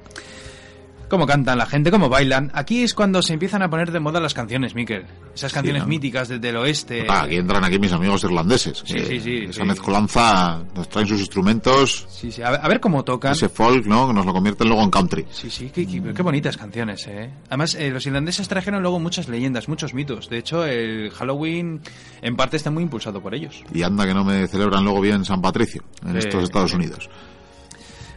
cómo 1.09 1.27
cantan 1.27 1.59
la 1.59 1.67
gente, 1.67 1.91
cómo 1.91 2.09
bailan. 2.09 2.49
Aquí 2.55 2.81
es 2.81 2.95
cuando 2.95 3.21
se 3.21 3.34
empiezan 3.34 3.61
a 3.61 3.69
poner 3.69 3.91
de 3.91 3.99
moda 3.99 4.19
las 4.19 4.34
canciones, 4.34 4.73
Miquel. 4.73 5.05
Esas 5.36 5.53
canciones 5.53 5.84
¿no? 5.84 5.88
míticas 5.88 6.27
de- 6.27 6.39
del 6.39 6.55
oeste. 6.57 7.05
Ah, 7.07 7.23
aquí 7.23 7.36
entran 7.36 7.63
aquí 7.63 7.77
mis 7.77 7.91
amigos 7.91 8.23
irlandeses. 8.23 8.81
Sí, 8.84 8.97
sí, 8.97 9.19
sí, 9.19 9.36
Esa 9.47 9.61
sí. 9.61 9.67
mezcolanza 9.67 10.63
nos 10.73 10.89
traen 10.89 11.07
sus 11.07 11.19
instrumentos, 11.19 12.07
Sí, 12.09 12.31
sí, 12.31 12.41
a 12.41 12.49
ver, 12.49 12.59
a 12.63 12.67
ver 12.67 12.79
cómo 12.79 13.03
tocan. 13.03 13.34
ese 13.34 13.47
folk, 13.47 13.86
¿no? 13.86 14.07
Que 14.07 14.13
nos 14.15 14.25
lo 14.25 14.34
convierten 14.34 14.67
luego 14.67 14.81
en 14.81 14.89
country. 14.89 15.25
Sí, 15.29 15.51
sí, 15.51 15.69
qué, 15.71 15.86
qué- 15.86 16.01
qué 16.15 16.21
bonitas 16.23 16.57
canciones, 16.57 17.05
¿eh? 17.05 17.29
Además, 17.47 17.75
eh, 17.75 17.91
los 17.91 18.03
irlandeses 18.07 18.47
trajeron 18.47 18.81
luego 18.81 18.99
muchas 18.99 19.27
leyendas, 19.27 19.67
muchos 19.69 19.93
mitos. 19.93 20.29
De 20.29 20.39
hecho, 20.39 20.65
el 20.65 21.11
Halloween 21.11 21.79
en 22.23 22.36
parte 22.36 22.57
está 22.57 22.71
muy 22.71 22.81
impulsado 22.81 23.21
por 23.21 23.36
ellos. 23.36 23.63
Y 23.71 23.84
anda 23.84 24.07
que 24.07 24.15
no 24.15 24.23
me 24.23 24.47
celebran 24.47 24.84
luego 24.84 24.99
bien 24.99 25.25
San 25.25 25.43
Patricio 25.43 25.84
en 26.03 26.17
estos 26.17 26.43
Estados. 26.45 26.73
Unidos. 26.73 27.07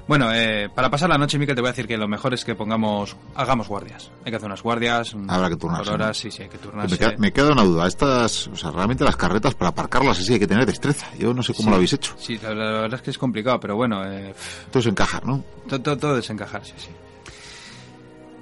Bueno, 0.08 0.32
eh, 0.32 0.68
para 0.72 0.88
pasar 0.88 1.08
la 1.08 1.18
noche, 1.18 1.36
Miquel, 1.36 1.56
te 1.56 1.60
voy 1.60 1.68
a 1.68 1.72
decir 1.72 1.88
que 1.88 1.96
lo 1.96 2.06
mejor 2.06 2.32
es 2.32 2.44
que 2.44 2.54
pongamos, 2.54 3.16
hagamos 3.34 3.66
guardias. 3.66 4.12
Hay 4.24 4.30
que 4.30 4.36
hacer 4.36 4.46
unas 4.46 4.62
guardias. 4.62 5.16
Habrá 5.26 5.48
que 5.48 5.56
turnarse, 5.56 5.90
horas, 5.90 6.16
sí, 6.16 6.30
sí, 6.30 6.42
hay 6.44 6.48
que 6.48 6.58
turnarse. 6.58 6.92
Me 6.94 6.98
queda, 6.98 7.14
me 7.18 7.32
queda 7.32 7.50
una 7.52 7.64
duda. 7.64 7.88
Estas, 7.88 8.46
o 8.46 8.54
sea, 8.54 8.70
realmente 8.70 9.02
las 9.02 9.16
carretas 9.16 9.54
para 9.54 9.70
aparcarlas 9.70 10.20
así 10.20 10.32
hay 10.34 10.38
que 10.38 10.46
tener 10.46 10.64
destreza. 10.64 11.06
Yo 11.18 11.34
no 11.34 11.42
sé 11.42 11.54
cómo 11.54 11.64
Sí. 11.64 11.70
lo 11.70 11.76
habéis 11.76 11.92
hecho. 11.94 12.14
Sí, 12.18 12.38
la, 12.40 12.50
la 12.54 12.70
verdad 12.82 12.94
es 12.94 13.02
que 13.02 13.10
es 13.10 13.18
complicado, 13.18 13.58
pero 13.58 13.74
bueno, 13.74 14.04
eh, 14.04 14.32
Esto 14.66 14.78
es 14.78 14.86
encajar, 14.86 15.26
¿no? 15.26 15.42
todo, 15.68 15.80
todo, 15.80 15.96
todo 15.98 16.14
desencajar, 16.16 16.64
sí, 16.64 16.74
sí. 16.76 16.90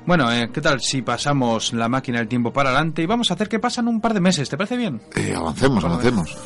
Bueno, 0.05 0.31
eh, 0.31 0.51
¿qué 0.53 0.61
tal 0.61 0.83
si 0.83 1.01
pasamos 1.01 1.73
la 1.73 1.89
máquina 1.89 2.19
del 2.19 2.29
tiempo 2.29 2.53
para 2.53 2.69
adelante 2.69 3.01
y 3.01 3.07
vamos 3.07 3.31
a 3.31 3.35
hacer 3.35 3.49
que 3.49 3.59
pasan 3.59 3.89
un 3.89 4.03
par 4.03 4.12
de 4.12 4.21
meses? 4.21 4.51
¿Te 4.51 4.59
parece 4.59 4.77
bien? 4.77 5.01
Eh, 5.17 5.33
avancemos, 5.35 5.83
avancemos. 5.83 6.37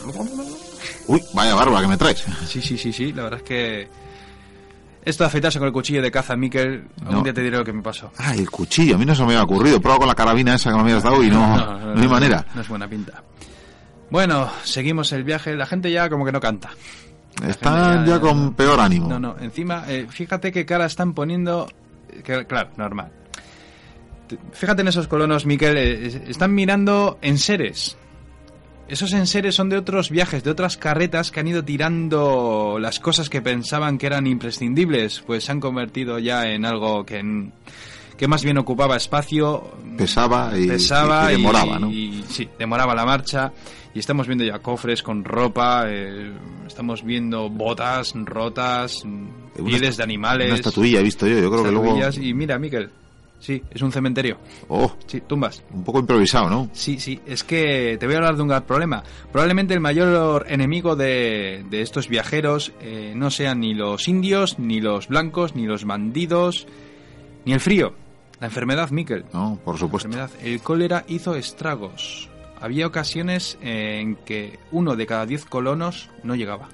Uy, 1.09 1.21
vaya 1.35 1.57
barba 1.57 1.81
que 1.81 1.89
me 1.89 1.97
traes. 1.97 2.25
Sí, 2.47 2.62
sí, 2.62 2.79
sí, 2.79 2.93
sí, 2.93 3.12
la 3.12 3.25
verdad 3.25 3.41
es 3.41 3.45
que... 3.45 4.08
Esto 5.05 5.25
de 5.25 5.29
afeitarse 5.29 5.59
con 5.59 5.67
el 5.67 5.73
cuchillo 5.73 6.03
de 6.03 6.11
caza, 6.11 6.37
Miquel, 6.37 6.87
algún 7.01 7.15
No. 7.17 7.23
día 7.23 7.33
te 7.33 7.41
diré 7.43 7.57
lo 7.57 7.65
que 7.65 7.73
me 7.73 7.83
pasó. 7.83 8.11
Ah, 8.19 8.35
el 8.35 8.51
cuchillo. 8.51 8.97
A 8.97 8.99
mí 8.99 9.07
no 9.07 9.15
se 9.15 9.23
me 9.23 9.29
había 9.29 9.43
ocurrido. 9.43 9.81
Prueba 9.81 9.99
con 9.99 10.09
la 10.09 10.15
carabina 10.15 10.55
esa 10.55 10.71
que 10.71 10.77
me 10.77 10.83
habías 10.83 11.03
dado 11.03 11.23
y 11.23 11.31
no, 11.31 11.57
no, 11.95 12.01
hay 12.01 12.09
manera. 12.09 12.45
No 12.55 12.61
es 12.61 12.69
buena 12.69 12.89
pinta. 12.89 13.23
Bueno, 14.11 14.51
seguimos 14.65 15.13
el 15.13 15.25
viaje. 15.25 15.55
La 15.57 15.67
gente 15.67 15.91
ya 15.91 16.09
como 16.11 16.25
que 16.25 16.33
no 16.33 16.41
canta. 16.41 16.71
Están 17.47 18.05
ya- 18.05 18.15
ya 18.15 18.21
con 18.21 18.55
peor 18.55 18.81
ánimo. 18.81 19.09
No, 19.09 19.19
no, 19.19 19.37
encima, 19.41 19.85
eh, 19.89 20.07
fíjate 20.11 20.51
qué 20.53 20.67
cara 20.67 20.87
están 20.87 21.15
poniendo. 21.15 21.69
que, 22.25 22.45
claro, 22.47 22.71
normal. 22.77 23.13
Te- 24.27 24.39
Fíjate 24.53 24.83
en 24.83 24.89
esos 24.89 25.07
colonos, 25.09 25.47
Miquel, 25.47 25.77
eh, 25.77 26.07
es- 26.07 26.15
están 26.29 26.55
mirando 26.55 27.19
enseres. 27.23 27.97
Esos 28.89 29.12
enseres 29.12 29.55
son 29.55 29.68
de 29.68 29.76
otros 29.76 30.09
viajes, 30.11 30.43
de 30.43 30.51
otras 30.51 30.76
carretas 30.78 31.30
que 31.30 31.41
han 31.41 31.49
ido 31.49 31.62
tirando 31.62 32.78
las 32.80 33.01
cosas 33.01 33.28
que 33.28 33.43
pensaban 33.43 33.99
que 33.99 34.07
eran 34.07 34.26
imprescindibles, 34.26 35.20
pues 35.26 35.45
se 35.45 35.53
han 35.53 35.61
convertido 35.61 36.18
ya 36.18 36.49
en 36.51 36.64
algo 36.64 37.05
que, 37.05 37.18
en- 37.18 37.53
que 38.16 38.26
más 38.26 38.43
bien 38.43 38.57
ocupaba 38.59 38.97
espacio, 38.97 39.72
Pesaba 39.97 40.53
y, 40.59 40.66
pesaba 40.68 41.30
y- 41.30 41.34
y 41.34 41.36
demoraba, 41.39 41.78
¿no? 41.78 41.91
y- 41.91 42.24
sí, 42.28 42.49
demoraba 42.59 42.95
la 42.95 43.05
marcha. 43.05 43.53
Y 43.95 43.99
estamos 44.01 44.26
viendo 44.26 44.45
ya 44.45 44.59
cofres 44.61 45.03
con 45.03 45.24
ropa, 45.24 45.84
eh, 45.89 46.32
estamos 46.66 47.03
viendo 47.05 47.49
botas 47.51 48.12
rotas, 48.14 49.03
Una 49.05 49.30
pieles 49.66 49.97
de 49.97 50.03
animales. 50.03 50.47
Una 50.49 50.55
estatuilla 50.57 51.01
he 51.01 51.03
visto 51.03 51.26
yo. 51.26 51.39
Yo 51.39 51.51
creo 51.51 51.64
que 51.64 51.72
luego... 51.72 51.99
Y 52.20 52.32
mira, 52.34 52.59
Miquel, 52.59 52.91
sí, 53.41 53.62
es 53.70 53.82
un 53.82 53.93
cementerio. 53.93 54.39
Oh, 54.68 54.93
Sí, 55.07 55.20
tumbas. 55.20 55.62
un 55.72 55.84
poco 55.84 56.01
improvisado, 56.01 56.49
¿no? 56.51 56.68
Sí, 56.72 56.99
sí, 56.99 57.20
es 57.26 57.45
que 57.45 57.97
te 57.99 58.07
voy 58.07 58.14
a 58.14 58.18
hablar 58.18 58.36
de 58.36 58.43
un 58.43 58.49
gran 58.49 58.64
problema. 58.64 59.03
Probablemente 59.32 59.74
el 59.74 59.80
mayor 59.80 60.47
enemigo 60.49 60.97
de, 60.97 61.64
de 61.70 61.82
estos 61.82 62.09
viajeros 62.09 62.72
eh, 62.80 63.12
no 63.16 63.30
sean 63.30 63.61
ni 63.61 63.74
los 63.74 64.09
indios, 64.09 64.59
ni 64.59 64.80
los 64.80 65.09
blancos, 65.09 65.55
ni 65.55 65.66
los 65.66 65.84
bandidos, 65.84 66.66
ni 67.45 67.53
el 67.53 67.61
frío. 67.61 67.95
La 68.41 68.47
enfermedad, 68.47 68.91
Miquel. 68.91 69.24
No, 69.32 69.59
por 69.64 69.78
supuesto. 69.78 70.09
enfermedad. 70.09 70.30
El 70.43 70.61
cólera 70.61 71.05
hizo 71.09 71.34
estragos. 71.34 72.28
Había 72.61 72.86
ocasiones 72.86 73.57
en 73.61 74.16
que 74.16 74.59
uno 74.72 74.95
de 74.97 75.07
cada 75.07 75.26
diez 75.26 75.45
colonos 75.45 76.11
no 76.22 76.34
llegaba. 76.36 76.68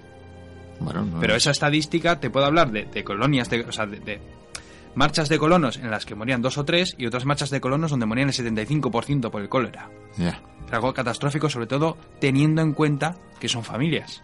Bueno, 0.81 1.05
no- 1.05 1.21
Pero 1.21 1.35
esa 1.37 1.51
estadística 1.53 2.19
te 2.21 2.31
puedo 2.31 2.47
hablar 2.47 2.71
de, 2.73 2.85
de 2.87 3.05
colonias, 3.05 3.49
de, 3.49 3.61
o 3.63 3.73
sea, 3.73 3.87
de, 3.87 4.01
de 4.01 4.19
marchas 4.95 5.29
de 5.29 5.39
colonos 5.39 5.77
en 5.77 5.91
las 5.91 6.05
que 6.07 6.15
morían 6.15 6.43
dos 6.43 6.59
o 6.59 6.65
tres 6.65 6.95
y 6.99 7.07
otras 7.07 7.25
marchas 7.25 7.51
de 7.51 7.61
colonos 7.61 7.91
donde 7.91 8.07
morían 8.07 8.29
el 8.29 8.35
75% 8.35 9.31
por 9.31 9.43
el 9.43 9.49
cólera. 9.49 9.91
Es 10.67 10.73
algo 10.73 10.93
catastrófico, 10.95 11.49
sobre 11.51 11.67
todo 11.67 11.97
teniendo 12.21 12.63
en 12.63 12.73
cuenta 12.73 13.17
que 13.41 13.49
son 13.49 13.65
familias. 13.65 14.23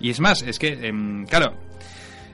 Y 0.00 0.10
es 0.10 0.20
más, 0.20 0.42
es 0.42 0.58
que, 0.58 0.86
em, 0.88 1.26
claro, 1.26 1.54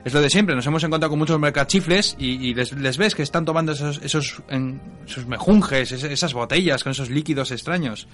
es 0.05 0.13
lo 0.13 0.21
de 0.21 0.29
siempre. 0.29 0.55
Nos 0.55 0.65
hemos 0.67 0.83
encontrado 0.83 1.09
con 1.09 1.19
muchos 1.19 1.39
mercachifles 1.39 2.15
y, 2.19 2.47
y 2.49 2.53
les, 2.53 2.71
les 2.73 2.97
ves 2.97 3.15
que 3.15 3.23
están 3.23 3.43
tomando 3.45 3.71
esos, 3.73 3.99
esos, 4.03 4.41
en- 4.49 4.79
esos 5.05 5.25
mejunjes, 5.27 5.91
es- 5.91 6.03
esas 6.03 6.33
botellas 6.33 6.83
con 6.83 6.91
esos 6.91 7.09
líquidos 7.09 7.51
extraños. 7.51 8.07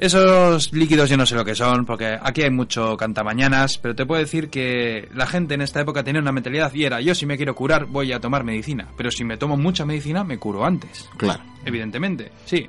Esos 0.00 0.72
líquidos 0.72 1.10
yo 1.10 1.18
no 1.18 1.26
sé 1.26 1.34
lo 1.34 1.44
que 1.44 1.54
son, 1.54 1.84
porque 1.84 2.18
aquí 2.22 2.40
hay 2.42 2.50
mucho 2.50 2.96
cantamañanas, 2.96 3.76
pero 3.76 3.94
te 3.94 4.06
puedo 4.06 4.18
decir 4.18 4.48
que 4.48 5.06
la 5.14 5.26
gente 5.26 5.52
en 5.52 5.60
esta 5.60 5.78
época 5.82 6.02
tenía 6.02 6.22
una 6.22 6.32
mentalidad 6.32 6.72
y 6.72 6.84
era, 6.84 7.02
yo 7.02 7.14
si 7.14 7.26
me 7.26 7.36
quiero 7.36 7.54
curar 7.54 7.84
voy 7.84 8.10
a 8.12 8.18
tomar 8.18 8.42
medicina, 8.42 8.88
pero 8.96 9.10
si 9.10 9.24
me 9.24 9.36
tomo 9.36 9.58
mucha 9.58 9.84
medicina 9.84 10.24
me 10.24 10.38
curo 10.38 10.64
antes. 10.64 11.06
Claro. 11.18 11.42
Evidentemente, 11.66 12.32
sí. 12.46 12.66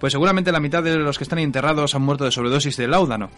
Pues 0.00 0.12
seguramente 0.12 0.50
la 0.50 0.58
mitad 0.58 0.82
de 0.82 0.96
los 0.96 1.16
que 1.16 1.22
están 1.22 1.38
enterrados 1.38 1.94
han 1.94 2.02
muerto 2.02 2.24
de 2.24 2.32
sobredosis 2.32 2.76
de 2.76 2.88
láudano. 2.88 3.30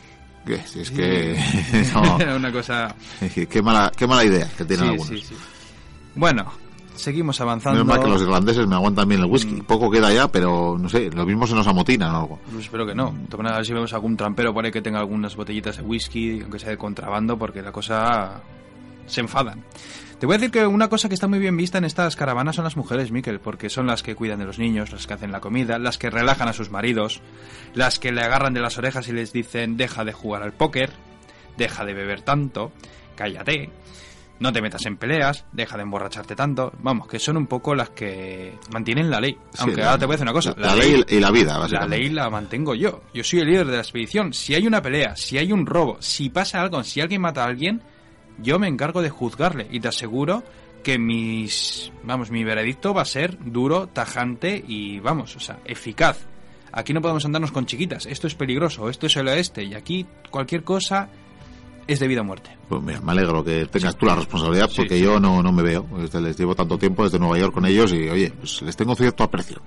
Si 0.65 0.81
es 0.81 0.91
que... 0.91 1.39
no, 1.95 2.37
una 2.37 2.51
cosa... 2.51 2.97
qué, 3.51 3.63
mala, 3.63 3.93
qué 3.95 4.07
mala 4.07 4.25
idea 4.25 4.49
que 4.57 4.65
tienen 4.65 4.87
Sí, 4.87 4.91
algunos. 4.93 5.09
sí, 5.09 5.21
sí. 5.29 5.35
Bueno, 6.15 6.51
seguimos 6.95 7.41
avanzando. 7.41 7.85
Menos 7.85 7.97
mal 7.97 8.05
que 8.05 8.11
los 8.11 8.23
irlandeses 8.23 8.67
me 8.67 8.75
aguantan 8.75 9.09
bien 9.09 9.21
el 9.21 9.27
whisky. 9.27 9.55
Mm. 9.55 9.65
Poco 9.65 9.91
queda 9.91 10.13
ya, 10.13 10.29
pero 10.29 10.77
no 10.79 10.89
sé, 10.89 11.11
lo 11.11 11.27
mismo 11.27 11.47
se 11.47 11.55
nos 11.55 11.67
amotinan 11.67 12.15
o 12.15 12.19
algo. 12.19 12.39
Pues 12.51 12.65
espero 12.65 12.87
que 12.87 12.95
no. 12.95 13.13
Maneras, 13.13 13.53
a 13.53 13.57
ver 13.57 13.67
si 13.67 13.73
vemos 13.73 13.93
algún 13.93 14.17
trampero 14.17 14.55
por 14.55 14.65
ahí 14.65 14.71
que 14.71 14.83
tenga 14.83 15.01
algunas 15.01 15.37
botellitas 15.37 15.77
de 15.77 15.83
whisky, 15.83 16.41
aunque 16.41 16.59
sea 16.59 16.71
de 16.71 16.79
contrabando, 16.79 17.39
porque 17.39 17.63
la 17.63 17.73
cosa 17.73 18.41
se 19.07 19.21
enfadan. 19.21 19.63
Te 20.19 20.27
voy 20.27 20.37
a 20.37 20.39
decir 20.39 20.53
que 20.53 20.67
una 20.67 20.89
cosa 20.89 21.09
que 21.09 21.15
está 21.15 21.27
muy 21.27 21.39
bien 21.39 21.57
vista 21.57 21.79
en 21.79 21.85
estas 21.85 22.17
caravanas 22.17 22.57
son 22.57 22.65
las 22.65 22.77
mujeres, 22.77 23.11
Miquel, 23.11 23.41
porque 23.41 23.69
son 23.69 23.87
las 23.87 24.03
que 24.03 24.15
cuidan 24.15 24.39
de 24.39 24.47
los 24.47 24.59
niños, 24.59 24.93
las 24.93 25.07
que 25.07 25.15
hacen 25.15 25.33
la 25.33 25.41
comida, 25.41 25.79
las 25.79 25.99
que 25.99 26.09
relajan 26.09 26.49
a 26.49 26.53
sus 26.53 26.71
maridos, 26.71 27.21
las 27.75 27.99
que 27.99 28.13
le 28.13 28.23
agarran 28.23 28.55
de 28.55 28.61
las 28.61 28.79
orejas 28.79 29.09
y 29.09 29.13
les 29.13 29.33
dicen 29.33 29.77
deja 29.77 30.05
de 30.05 30.13
jugar 30.13 30.43
al 30.43 30.53
póker, 30.53 30.93
deja 31.59 31.85
de 31.85 31.95
beber 31.95 32.23
tanto, 32.23 32.73
cállate, 33.17 33.71
no 34.41 34.53
te 34.53 34.61
metas 34.61 34.85
en 34.87 34.97
peleas, 34.97 35.45
deja 35.53 35.77
de 35.77 35.83
emborracharte 35.85 36.35
tanto. 36.35 36.73
Vamos, 36.81 37.07
que 37.07 37.19
son 37.19 37.37
un 37.37 37.47
poco 37.47 37.75
las 37.75 37.91
que 37.91 38.59
mantienen 38.73 39.11
la 39.11 39.21
ley. 39.21 39.33
Sí, 39.53 39.59
Aunque 39.61 39.81
la- 39.81 39.87
ahora 39.91 39.99
te 39.99 40.07
voy 40.07 40.13
a 40.13 40.17
decir 40.17 40.25
una 40.25 40.33
cosa. 40.33 40.55
La, 40.57 40.75
ley 40.75 41.05
y 41.09 41.21
la 41.21 41.31
vida, 41.31 41.69
La 41.69 41.87
ley 41.87 42.09
la 42.11 42.29
mantengo 42.31 42.75
yo. 42.75 43.03
Yo 43.15 43.23
soy 43.25 43.41
el 43.41 43.49
líder 43.49 43.67
de 43.67 43.73
la 43.75 43.79
expedición. 43.83 44.33
Si 44.33 44.55
hay 44.55 44.67
una 44.67 44.83
pelea, 44.83 45.17
si 45.17 45.39
hay 45.39 45.53
un 45.53 45.65
robo, 45.67 45.97
si 46.01 46.31
pasa 46.31 46.61
algo, 46.61 46.83
si 46.85 47.01
alguien 47.01 47.21
mata 47.23 47.45
a 47.45 47.47
alguien, 47.47 47.81
yo 48.39 48.59
me 48.59 48.67
encargo 48.69 49.03
de 49.03 49.11
juzgarle 49.11 49.69
y 49.71 49.81
te 49.81 49.89
aseguro 49.89 50.43
que 50.83 50.99
mis, 50.99 51.91
vamos, 52.03 52.31
mi 52.31 52.45
veredicto 52.45 52.93
va 52.93 53.03
a 53.03 53.07
ser 53.07 53.39
duro, 53.43 53.87
tajante 53.89 54.63
y 54.67 54.99
vamos, 55.01 55.35
o 55.37 55.41
sea, 55.41 55.59
eficaz. 55.65 56.27
Aquí 56.73 56.93
no 56.93 57.01
podemos 57.01 57.25
andarnos 57.25 57.53
con 57.53 57.67
chiquitas. 57.67 58.05
Esto 58.05 58.27
es 58.27 58.35
peligroso, 58.35 58.91
esto 58.91 59.07
es 59.07 59.17
el 59.17 59.29
oeste 59.29 59.63
y 59.63 59.75
aquí 59.75 60.05
cualquier 60.31 60.65
cosa 60.65 61.09
es 61.87 62.01
de 62.01 62.09
vida 62.09 62.23
o 62.23 62.25
muerte. 62.25 62.51
Pues 62.69 62.83
mira, 62.83 63.01
me 63.01 63.13
alegro 63.13 63.45
que 63.45 63.67
tengas 63.67 63.97
tú 63.97 64.07
la 64.07 64.15
responsabilidad 64.15 64.71
porque 64.75 64.97
sí. 64.97 65.03
yo 65.03 65.21
no, 65.21 65.43
no 65.43 65.53
me 65.53 65.63
veo. 65.63 65.87
Les 65.99 66.37
llevo 66.37 66.55
tanto 66.55 66.79
tiempo 66.79 67.05
desde 67.05 67.19
Nueva 67.19 67.39
York 67.39 67.55
con 67.55 67.67
ellos 67.67 67.93
y, 67.93 68.09
oye, 68.09 68.33
pues 68.39 68.63
les 68.63 68.77
tengo 68.77 68.95
cierto 68.95 69.25
aprecio. 69.25 69.61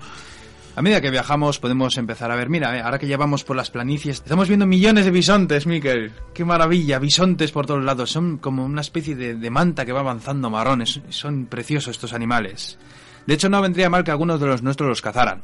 A 0.75 0.81
medida 0.83 1.01
que 1.01 1.09
viajamos 1.09 1.57
podemos 1.57 1.97
empezar 1.97 2.29
a 2.29 2.35
ver, 2.35 2.49
mira, 2.49 2.77
eh, 2.77 2.81
ahora 2.81 2.99
que 2.99 3.07
ya 3.07 3.17
vamos 3.17 3.43
por 3.43 3.55
las 3.55 3.71
planicies, 3.71 4.17
estamos 4.17 4.47
viendo 4.47 4.67
millones 4.67 5.05
de 5.05 5.11
bisontes, 5.11 5.65
Miquel. 5.65 6.11
Qué 6.35 6.45
maravilla, 6.45 6.99
bisontes 6.99 7.51
por 7.51 7.65
todos 7.65 7.83
lados. 7.83 8.11
Son 8.11 8.37
como 8.37 8.63
una 8.63 8.81
especie 8.81 9.15
de, 9.15 9.33
de 9.33 9.49
manta 9.49 9.85
que 9.85 9.91
va 9.91 10.01
avanzando 10.01 10.51
marrones. 10.51 11.01
Son 11.09 11.47
preciosos 11.47 11.95
estos 11.95 12.13
animales. 12.13 12.77
De 13.25 13.33
hecho, 13.33 13.49
no 13.49 13.61
vendría 13.61 13.89
mal 13.89 14.03
que 14.03 14.11
algunos 14.11 14.39
de 14.39 14.45
los 14.45 14.61
nuestros 14.61 14.87
los 14.87 15.01
cazaran. 15.01 15.41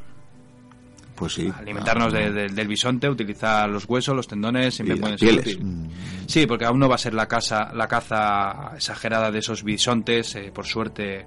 Pues 1.16 1.34
sí. 1.34 1.52
Alimentarnos 1.56 2.12
Ah, 2.12 2.18
de- 2.18 2.32
de- 2.32 2.48
del 2.48 2.66
bisonte, 2.68 3.08
utilizar 3.08 3.68
los 3.68 3.84
huesos, 3.88 4.16
los 4.16 4.26
tendones, 4.26 4.74
siempre 4.74 4.96
pueden 4.96 5.18
ser 5.18 5.28
pieles. 5.28 5.58
Mm, 5.62 5.86
Sí, 6.26 6.46
porque 6.46 6.64
aún 6.64 6.78
no 6.80 6.88
va 6.88 6.96
a 6.96 6.98
ser 6.98 7.14
la, 7.14 7.28
casa, 7.28 7.70
la 7.74 7.86
caza 7.86 8.72
exagerada 8.74 9.30
de 9.30 9.38
esos 9.38 9.62
bisontes. 9.62 10.34
eh, 10.34 10.50
por 10.52 10.66
suerte, 10.66 11.26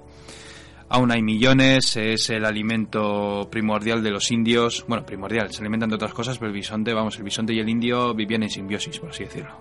aún 0.90 1.10
hay 1.10 1.22
millones. 1.22 1.96
Es 1.96 2.28
el 2.30 2.44
alimento 2.44 3.48
primordial 3.50 4.02
de 4.02 4.10
los 4.10 4.30
indios. 4.30 4.84
Bueno, 4.88 5.06
primordial, 5.06 5.50
se 5.52 5.60
alimentan 5.62 5.88
de 5.88 5.94
otras 5.96 6.12
cosas, 6.12 6.36
pero 6.38 6.48
el 6.50 6.54
bisonte, 6.54 6.92
vamos, 6.92 7.16
el 7.16 7.22
bisonte 7.24 7.54
y 7.54 7.60
el 7.60 7.68
indio 7.68 8.12
vivían 8.14 8.42
en 8.42 8.50
simbiosis, 8.50 8.98
por 8.98 9.10
así 9.10 9.24
decirlo. 9.24 9.52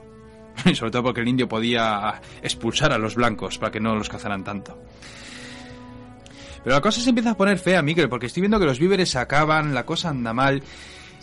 Y 0.65 0.73
sobre 0.75 0.91
todo 0.91 1.03
porque 1.03 1.21
el 1.21 1.28
indio 1.28 1.47
podía 1.47 2.19
expulsar 2.41 2.91
a 2.91 2.97
los 2.97 3.13
blancos 3.15 3.57
para 3.59 3.71
que 3.71 3.80
no 3.80 3.95
los 3.95 4.09
cazaran 4.09 4.43
tanto. 4.43 4.78
Pero 6.68 6.76
la 6.76 6.82
cosa 6.82 6.99
se 6.99 7.11
empieza 7.11 7.32
a 7.32 7.38
poner 7.38 7.59
fea, 7.59 7.82
Miguel, 7.82 8.09
porque 8.09 8.26
estoy 8.26 8.41
viendo 8.41 8.59
que 8.59 8.65
los 8.65 8.78
víveres 8.78 9.11
se 9.11 9.20
acaban, 9.20 9.74
la 9.74 9.86
cosa 9.86 10.09
anda 10.09 10.34
mal. 10.34 10.61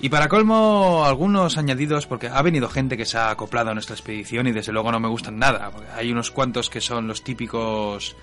Y 0.01 0.09
para 0.09 0.26
colmo, 0.26 1.05
algunos 1.05 1.59
añadidos, 1.59 2.07
porque 2.07 2.28
ha 2.28 2.40
venido 2.40 2.66
gente 2.70 2.97
que 2.97 3.05
se 3.05 3.18
ha 3.18 3.28
acoplado 3.28 3.68
a 3.68 3.74
nuestra 3.74 3.95
expedición 3.95 4.47
y 4.47 4.53
desde 4.53 4.72
luego 4.72 4.90
no 4.90 5.01
me 5.01 5.09
gustan 5.09 5.38
nada. 5.38 5.70
hay 5.95 6.11
unos 6.11 6.30
cuantos 6.30 6.70
que 6.70 6.80
son 6.80 7.07
los 7.07 7.22
típicos 7.22 8.16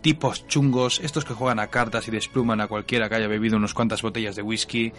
tipos 0.00 0.46
chungos, 0.46 1.00
estos 1.00 1.26
que 1.26 1.34
juegan 1.34 1.58
a 1.58 1.66
cartas 1.66 2.08
y 2.08 2.10
despluman 2.10 2.62
a 2.62 2.66
cualquiera 2.66 3.10
que 3.10 3.16
haya 3.16 3.28
bebido 3.28 3.58
unas 3.58 3.74
cuantas 3.74 4.00
botellas 4.00 4.34
de 4.34 4.40
whisky. 4.40 4.90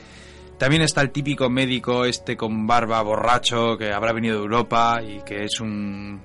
También 0.59 0.83
está 0.83 1.01
el 1.01 1.09
típico 1.09 1.49
médico 1.49 2.05
este 2.05 2.37
con 2.37 2.67
barba 2.67 3.01
borracho 3.01 3.75
que 3.75 3.91
habrá 3.91 4.13
venido 4.13 4.35
de 4.35 4.43
Europa 4.43 5.01
y 5.01 5.23
que 5.25 5.45
es 5.45 5.59
un 5.59 6.21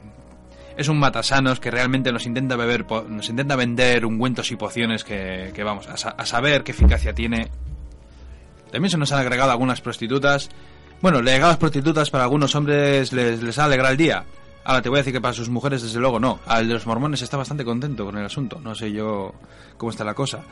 es 0.80 0.88
un 0.88 0.98
matasanos 0.98 1.60
que 1.60 1.70
realmente 1.70 2.10
nos 2.10 2.24
intenta 2.24 2.56
beber 2.56 2.86
nos 3.08 3.28
intenta 3.28 3.54
vender 3.54 4.06
ungüentos 4.06 4.50
y 4.50 4.56
pociones 4.56 5.04
que, 5.04 5.52
vamos 5.62 5.86
a, 5.88 5.92
a, 5.92 6.26
saber 6.26 6.64
qué 6.64 6.72
eficacia 6.72 7.14
tiene. 7.14 7.48
También 8.72 8.90
se 8.90 8.96
nos 8.96 9.12
han 9.12 9.20
agregado 9.20 9.50
algunas 9.50 9.82
prostitutas. 9.82 10.48
Bueno, 11.02 11.20
legadas 11.20 11.58
prostitutas 11.58 12.10
para 12.10 12.24
algunos 12.24 12.54
hombres 12.54 13.12
les, 13.12 13.42
les 13.42 13.58
alegra 13.58 13.90
el 13.90 13.98
día. 13.98 14.24
Ahora 14.64 14.80
te 14.80 14.88
voy 14.88 14.96
a 14.96 15.00
decir 15.00 15.12
que 15.12 15.20
para 15.20 15.34
sus 15.34 15.50
mujeres 15.50 15.82
desde 15.82 16.00
luego 16.00 16.18
no. 16.18 16.40
Al 16.46 16.66
de 16.66 16.74
los 16.74 16.86
mormones 16.86 17.20
está 17.20 17.36
bastante 17.36 17.64
contento 17.64 18.06
con 18.06 18.16
el 18.16 18.24
asunto. 18.24 18.58
No 18.62 18.74
sé 18.74 18.90
yo 18.90 19.34
cómo 19.76 19.90
está 19.90 20.04
la 20.04 20.14
cosa. 20.14 20.44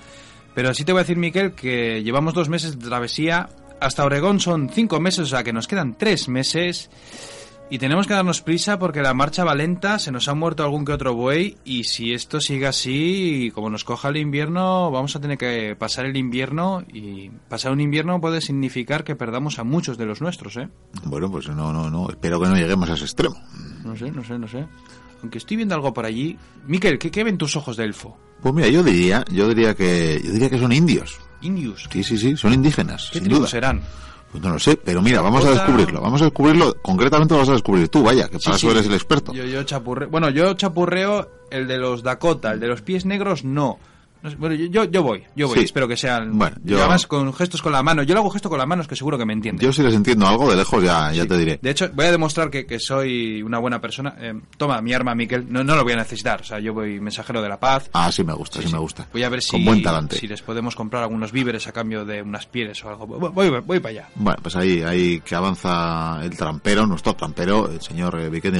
Pero 0.54 0.74
sí 0.74 0.84
te 0.84 0.92
voy 0.92 1.00
a 1.00 1.04
decir, 1.04 1.16
Miquel, 1.16 1.52
que 1.52 2.02
llevamos 2.02 2.34
dos 2.34 2.50
meses 2.50 2.78
de 2.78 2.86
travesía 2.86 3.48
hasta 3.80 4.04
Oregón 4.04 4.40
son 4.40 4.68
cinco 4.68 5.00
meses, 5.00 5.20
o 5.20 5.26
sea 5.26 5.44
que 5.44 5.52
nos 5.52 5.68
quedan 5.68 5.94
tres 5.96 6.28
meses. 6.28 6.90
Y 7.70 7.78
tenemos 7.78 8.06
que 8.06 8.14
darnos 8.14 8.40
prisa 8.40 8.78
porque 8.78 9.02
la 9.02 9.12
marcha 9.12 9.44
va 9.44 9.54
lenta, 9.54 9.98
se 9.98 10.10
nos 10.10 10.26
ha 10.28 10.34
muerto 10.34 10.62
algún 10.62 10.86
que 10.86 10.92
otro 10.92 11.14
buey 11.14 11.58
y 11.66 11.84
si 11.84 12.14
esto 12.14 12.40
sigue 12.40 12.66
así, 12.66 13.52
como 13.54 13.68
nos 13.68 13.84
coja 13.84 14.08
el 14.08 14.16
invierno, 14.16 14.90
vamos 14.90 15.14
a 15.14 15.20
tener 15.20 15.36
que 15.36 15.76
pasar 15.76 16.06
el 16.06 16.16
invierno 16.16 16.82
y 16.90 17.28
pasar 17.50 17.72
un 17.72 17.82
invierno 17.82 18.22
puede 18.22 18.40
significar 18.40 19.04
que 19.04 19.16
perdamos 19.16 19.58
a 19.58 19.64
muchos 19.64 19.98
de 19.98 20.06
los 20.06 20.22
nuestros, 20.22 20.56
¿eh? 20.56 20.70
Bueno, 21.04 21.30
pues 21.30 21.46
no, 21.48 21.70
no, 21.74 21.90
no, 21.90 22.08
espero 22.08 22.40
que 22.40 22.48
no 22.48 22.56
lleguemos 22.56 22.88
a 22.88 22.94
ese 22.94 23.04
extremo. 23.04 23.36
No 23.84 23.94
sé, 23.94 24.10
no 24.12 24.24
sé, 24.24 24.38
no 24.38 24.48
sé. 24.48 24.66
Aunque 25.20 25.36
estoy 25.36 25.58
viendo 25.58 25.74
algo 25.74 25.92
por 25.92 26.06
allí. 26.06 26.38
Miquel, 26.66 26.98
¿qué, 26.98 27.10
qué 27.10 27.22
ven 27.22 27.36
tus 27.36 27.54
ojos 27.54 27.76
de 27.76 27.84
elfo? 27.84 28.16
Pues 28.40 28.54
mira, 28.54 28.68
yo 28.68 28.82
diría, 28.82 29.24
yo 29.30 29.46
diría 29.48 29.74
que, 29.74 30.18
yo 30.24 30.32
diría 30.32 30.48
que 30.48 30.58
son 30.58 30.72
indios. 30.72 31.18
Indios. 31.42 31.86
Sí, 31.92 32.02
sí, 32.02 32.16
sí, 32.16 32.34
son 32.34 32.54
indígenas. 32.54 33.10
¿Qué 33.12 33.18
sin 33.18 33.28
duda. 33.28 33.46
serán? 33.46 33.82
Pues 34.30 34.42
no 34.42 34.50
lo 34.50 34.58
sé, 34.58 34.76
pero 34.76 35.00
mira, 35.00 35.22
vamos 35.22 35.44
a 35.46 35.50
descubrirlo, 35.50 36.02
vamos 36.02 36.20
a 36.20 36.26
descubrirlo, 36.26 36.74
concretamente 36.82 37.32
lo 37.32 37.40
vas 37.40 37.48
a 37.48 37.52
descubrir 37.52 37.88
tú, 37.88 38.02
vaya, 38.02 38.28
que 38.28 38.38
para 38.38 38.58
sí. 38.58 38.66
eso 38.66 38.76
eres 38.76 38.86
el 38.86 38.94
experto. 38.94 39.32
Yo, 39.32 39.44
yo 39.44 39.62
chapurreo. 39.62 40.08
Bueno, 40.10 40.28
yo 40.28 40.52
chapurreo 40.54 41.30
el 41.50 41.66
de 41.66 41.78
los 41.78 42.02
Dakota, 42.02 42.52
el 42.52 42.60
de 42.60 42.66
los 42.68 42.82
pies 42.82 43.06
negros 43.06 43.44
no. 43.44 43.78
No 44.22 44.30
sé, 44.30 44.36
Bueno, 44.36 44.54
yo, 44.56 44.84
yo, 44.84 45.02
voy, 45.02 45.22
yo 45.36 45.46
voy, 45.48 45.58
Sí. 45.58 45.64
espero 45.66 45.86
que 45.86 45.96
sean. 45.96 46.36
Bueno, 46.36 46.56
yo- 46.64 46.78
además 46.78 47.06
con 47.06 47.32
gestos 47.32 47.62
con 47.62 47.72
la 47.72 47.82
mano. 47.82 48.02
Yo 48.02 48.14
le 48.14 48.20
hago 48.20 48.30
gesto 48.30 48.48
con 48.48 48.58
la 48.58 48.66
mano, 48.66 48.82
es 48.82 48.88
que 48.88 48.96
seguro 48.96 49.16
que 49.16 49.24
me 49.24 49.32
entienden. 49.32 49.64
Yo 49.64 49.72
si 49.72 49.82
les 49.82 49.94
entiendo 49.94 50.26
algo 50.26 50.50
de 50.50 50.56
lejos 50.56 50.82
ya, 50.82 51.12
ya 51.12 51.24
te 51.26 51.36
diré. 51.38 51.58
De 51.62 51.70
hecho, 51.70 51.88
voy 51.94 52.06
a 52.06 52.10
demostrar 52.10 52.50
que, 52.50 52.66
que 52.66 52.80
soy 52.80 53.42
una 53.42 53.58
buena 53.58 53.80
persona. 53.80 54.14
Eh, 54.18 54.34
toma, 54.56 54.80
mi 54.82 54.92
arma, 54.92 55.14
Miquel. 55.14 55.46
No, 55.52 55.62
no 55.62 55.76
lo 55.76 55.84
voy 55.84 55.92
a 55.92 55.96
necesitar. 55.96 56.40
O 56.40 56.44
sea, 56.44 56.58
yo 56.58 56.74
voy 56.74 56.98
mensajero 57.00 57.40
de 57.42 57.48
la 57.48 57.60
paz. 57.60 57.90
Ah, 57.92 58.10
sí 58.10 58.24
me 58.24 58.32
gusta, 58.32 58.60
sí, 58.60 58.68
me 58.72 58.78
gusta. 58.78 59.06
Voy 59.12 59.22
a 59.22 59.28
ver 59.28 59.42
si, 59.42 59.50
Con 59.52 59.64
buen 59.64 59.82
talante. 59.82 60.16
si 60.16 60.26
les 60.26 60.42
podemos 60.42 60.74
comprar 60.74 61.02
algunos 61.04 61.30
víveres 61.32 61.66
a 61.68 61.72
cambio 61.72 62.04
de 62.04 62.20
unas 62.22 62.46
pieles 62.46 62.84
o 62.84 62.88
algo. 62.88 63.06
Voy, 63.06 63.30
voy, 63.50 63.60
voy 63.60 63.78
para 63.80 63.90
allá. 63.90 64.08
Bueno, 64.16 64.38
pues 64.42 64.56
ahí, 64.56 64.82
ahí 64.82 65.20
que 65.20 65.34
avanza 65.36 66.18
el 66.22 66.36
trampero, 66.36 66.86
nuestro 66.86 67.14
trampero, 67.14 67.70
el 67.70 67.80
señor 67.80 68.18
eh, 68.20 68.28
Vikendi 68.30 68.58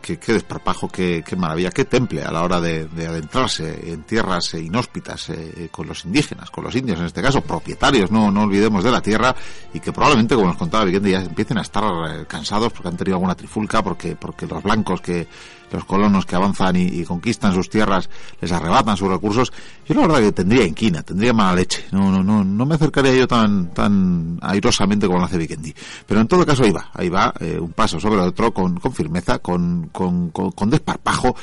Que 0.00 0.18
qué 0.18 0.32
desparpajo, 0.32 0.88
qué, 0.88 1.22
qué 1.26 1.36
maravilla, 1.36 1.70
qué 1.70 1.84
temple 1.84 2.22
a 2.22 2.30
la 2.30 2.42
hora 2.42 2.60
de, 2.60 2.86
de 2.86 3.06
adentrarse 3.06 3.92
en 3.92 4.04
tierras 4.04 4.54
eh, 4.54 4.60
inhóspitas 4.60 5.30
eh, 5.30 5.68
con 5.70 5.86
los 5.86 6.04
indígenas, 6.04 6.50
con 6.50 6.64
los 6.64 6.74
indios 6.74 6.98
en 7.00 7.06
este 7.06 7.20
caso, 7.20 7.40
propietarios, 7.42 8.10
no, 8.10 8.30
no 8.30 8.42
olvidemos 8.42 8.84
de 8.84 8.90
la 8.90 9.02
tierra, 9.02 9.34
y 9.74 9.80
que 9.80 9.92
probablemente, 9.92 10.34
como 10.34 10.46
nos 10.46 10.56
contaba 10.56 10.84
Vikendi, 10.84 11.10
ya 11.10 11.20
empiecen 11.20 11.58
a 11.58 11.62
estar 11.62 11.84
eh, 11.84 12.24
cansados 12.26 12.72
porque 12.72 12.88
han 12.88 12.96
tenido 12.96 13.16
alguna 13.16 13.34
trifulca, 13.34 13.82
porque, 13.82 14.16
porque 14.16 14.46
los 14.46 14.62
blancos 14.62 15.00
que, 15.00 15.26
los 15.70 15.84
colonos 15.84 16.26
que 16.26 16.36
avanzan 16.36 16.76
y, 16.76 17.04
conquistan 17.04 17.54
sus 17.54 17.68
tierras 17.68 18.08
les 18.40 18.52
arrebatan 18.52 18.96
sus 18.96 19.08
recursos. 19.08 19.52
Yo 19.86 19.94
la 19.94 20.02
verdad 20.02 20.20
que 20.20 20.32
tendría 20.32 20.66
inquina, 20.66 21.02
tendría 21.02 21.32
mala 21.32 21.56
leche. 21.56 21.84
No, 21.92 22.10
no, 22.10 22.22
no, 22.22 22.44
no 22.44 22.66
me 22.66 22.74
acercaría 22.74 23.14
yo 23.14 23.26
tan, 23.26 23.72
tan 23.74 24.38
airosamente 24.42 25.06
como 25.06 25.18
lo 25.18 25.24
hace 25.24 25.38
Vikendi. 25.38 25.74
Pero 26.06 26.20
en 26.20 26.28
todo 26.28 26.44
caso 26.44 26.64
ahí 26.64 26.72
va, 26.72 26.90
ahí 26.94 27.08
va, 27.08 27.32
eh, 27.40 27.58
un 27.58 27.72
paso 27.72 27.98
sobre 28.00 28.20
otro, 28.20 28.52
con, 28.52 28.78
con 28.78 28.92
firmeza, 28.92 29.38
con, 29.38 29.88
con, 29.92 30.30
con, 30.30 30.70
desparpajo. 30.70 31.34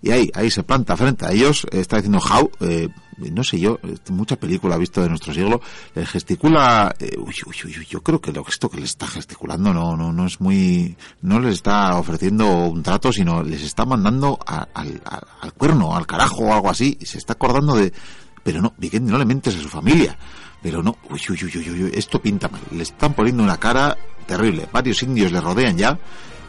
Y 0.00 0.10
ahí, 0.10 0.30
ahí 0.34 0.50
se 0.50 0.64
planta 0.64 0.96
frente 0.96 1.26
a 1.26 1.32
ellos, 1.32 1.66
está 1.70 1.96
diciendo 1.96 2.18
How, 2.18 2.50
eh, 2.60 2.88
no 3.30 3.44
sé 3.44 3.60
yo, 3.60 3.78
eh, 3.82 3.94
mucha 4.10 4.36
película 4.36 4.76
visto 4.76 5.00
de 5.02 5.08
nuestro 5.08 5.32
siglo, 5.32 5.60
le 5.94 6.04
gesticula, 6.06 6.94
eh, 6.98 7.16
uy, 7.18 7.34
uy, 7.46 7.56
uy, 7.64 7.86
yo 7.88 8.02
creo 8.02 8.20
que 8.20 8.32
lo, 8.32 8.44
esto 8.48 8.68
que 8.68 8.78
le 8.78 8.84
está 8.84 9.06
gesticulando 9.06 9.72
no, 9.72 9.96
no, 9.96 10.12
no 10.12 10.26
es 10.26 10.40
muy, 10.40 10.96
no 11.22 11.38
les 11.40 11.54
está 11.54 11.96
ofreciendo 11.96 12.46
un 12.66 12.82
trato, 12.82 13.12
sino 13.12 13.42
les 13.42 13.62
está 13.62 13.84
mandando 13.84 14.38
al, 14.46 14.68
al- 14.74 15.52
cuerno, 15.54 15.94
al 15.96 16.06
carajo 16.06 16.44
o 16.44 16.52
algo 16.52 16.70
así, 16.70 16.96
y 17.00 17.06
se 17.06 17.18
está 17.18 17.34
acordando 17.34 17.74
de, 17.76 17.92
pero 18.42 18.60
no, 18.60 18.74
Vikendi, 18.78 19.10
no 19.12 19.18
le 19.18 19.24
mentes 19.24 19.54
a 19.56 19.60
su 19.60 19.68
familia, 19.68 20.16
pero 20.62 20.82
no, 20.82 20.96
uy, 21.10 21.20
uy, 21.30 21.38
uy, 21.44 21.58
uy, 21.58 21.84
uy, 21.84 21.90
esto 21.94 22.20
pinta 22.20 22.48
mal, 22.48 22.60
le 22.72 22.82
están 22.82 23.14
poniendo 23.14 23.42
una 23.42 23.58
cara 23.58 23.96
terrible, 24.26 24.68
varios 24.72 25.02
indios 25.02 25.30
le 25.32 25.40
rodean 25.40 25.76
ya, 25.76 25.98